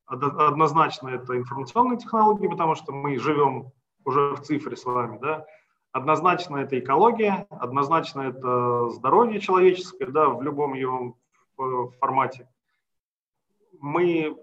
[0.07, 3.71] однозначно это информационные технологии, потому что мы живем
[4.07, 5.45] уже в цифре с вами, да.
[5.91, 11.19] Однозначно это экология, однозначно это здоровье человеческое, да, в любом его
[12.01, 12.49] формате.
[13.79, 14.35] Мы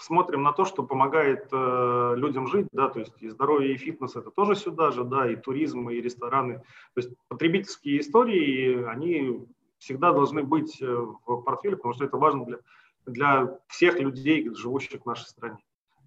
[0.00, 4.16] смотрим на то, что помогает э, людям жить, да, то есть и здоровье, и фитнес
[4.16, 6.58] это тоже сюда же, да, и туризм, и рестораны.
[6.94, 9.46] То есть потребительские истории, они
[9.78, 12.58] всегда должны быть э, в портфеле, потому что это важно для,
[13.06, 15.58] для всех людей, живущих в нашей стране.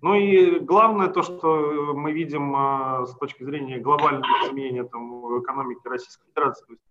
[0.01, 5.41] Ну и главное то, что мы видим э, с точки зрения глобального изменения там, в
[5.41, 6.83] экономике Российской Федерации, то есть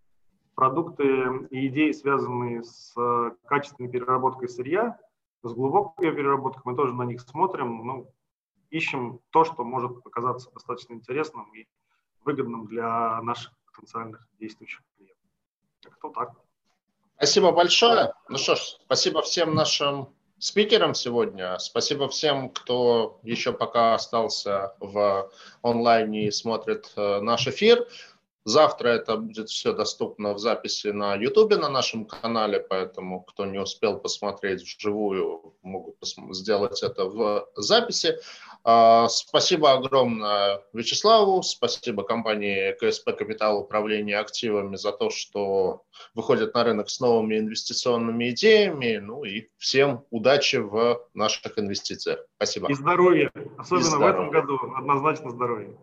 [0.54, 4.98] продукты и идеи, связанные с э, качественной переработкой сырья,
[5.42, 8.12] с глубокой переработкой, мы тоже на них смотрим, ну,
[8.70, 11.66] ищем то, что может показаться достаточно интересным и
[12.24, 15.22] выгодным для наших потенциальных действующих клиентов.
[15.98, 16.32] Кто так.
[17.16, 18.14] Спасибо большое.
[18.28, 20.08] Ну что ж, спасибо всем нашим
[20.38, 21.58] спикерам сегодня.
[21.58, 25.30] Спасибо всем, кто еще пока остался в
[25.62, 27.86] онлайне и смотрит э, наш эфир.
[28.44, 33.58] Завтра это будет все доступно в записи на YouTube на нашем канале, поэтому кто не
[33.58, 35.96] успел посмотреть вживую, могут
[36.32, 38.16] сделать это в записи.
[38.64, 45.82] А, спасибо огромное Вячеславу, спасибо компании КСП Капитал Управления активами за то, что
[46.14, 48.98] выходит на рынок с новыми инвестиционными идеями.
[48.98, 52.20] Ну и всем удачи в наших инвестициях.
[52.36, 52.70] Спасибо.
[52.70, 54.12] И здоровья, особенно и здоровья.
[54.12, 55.76] в этом году, однозначно здоровья.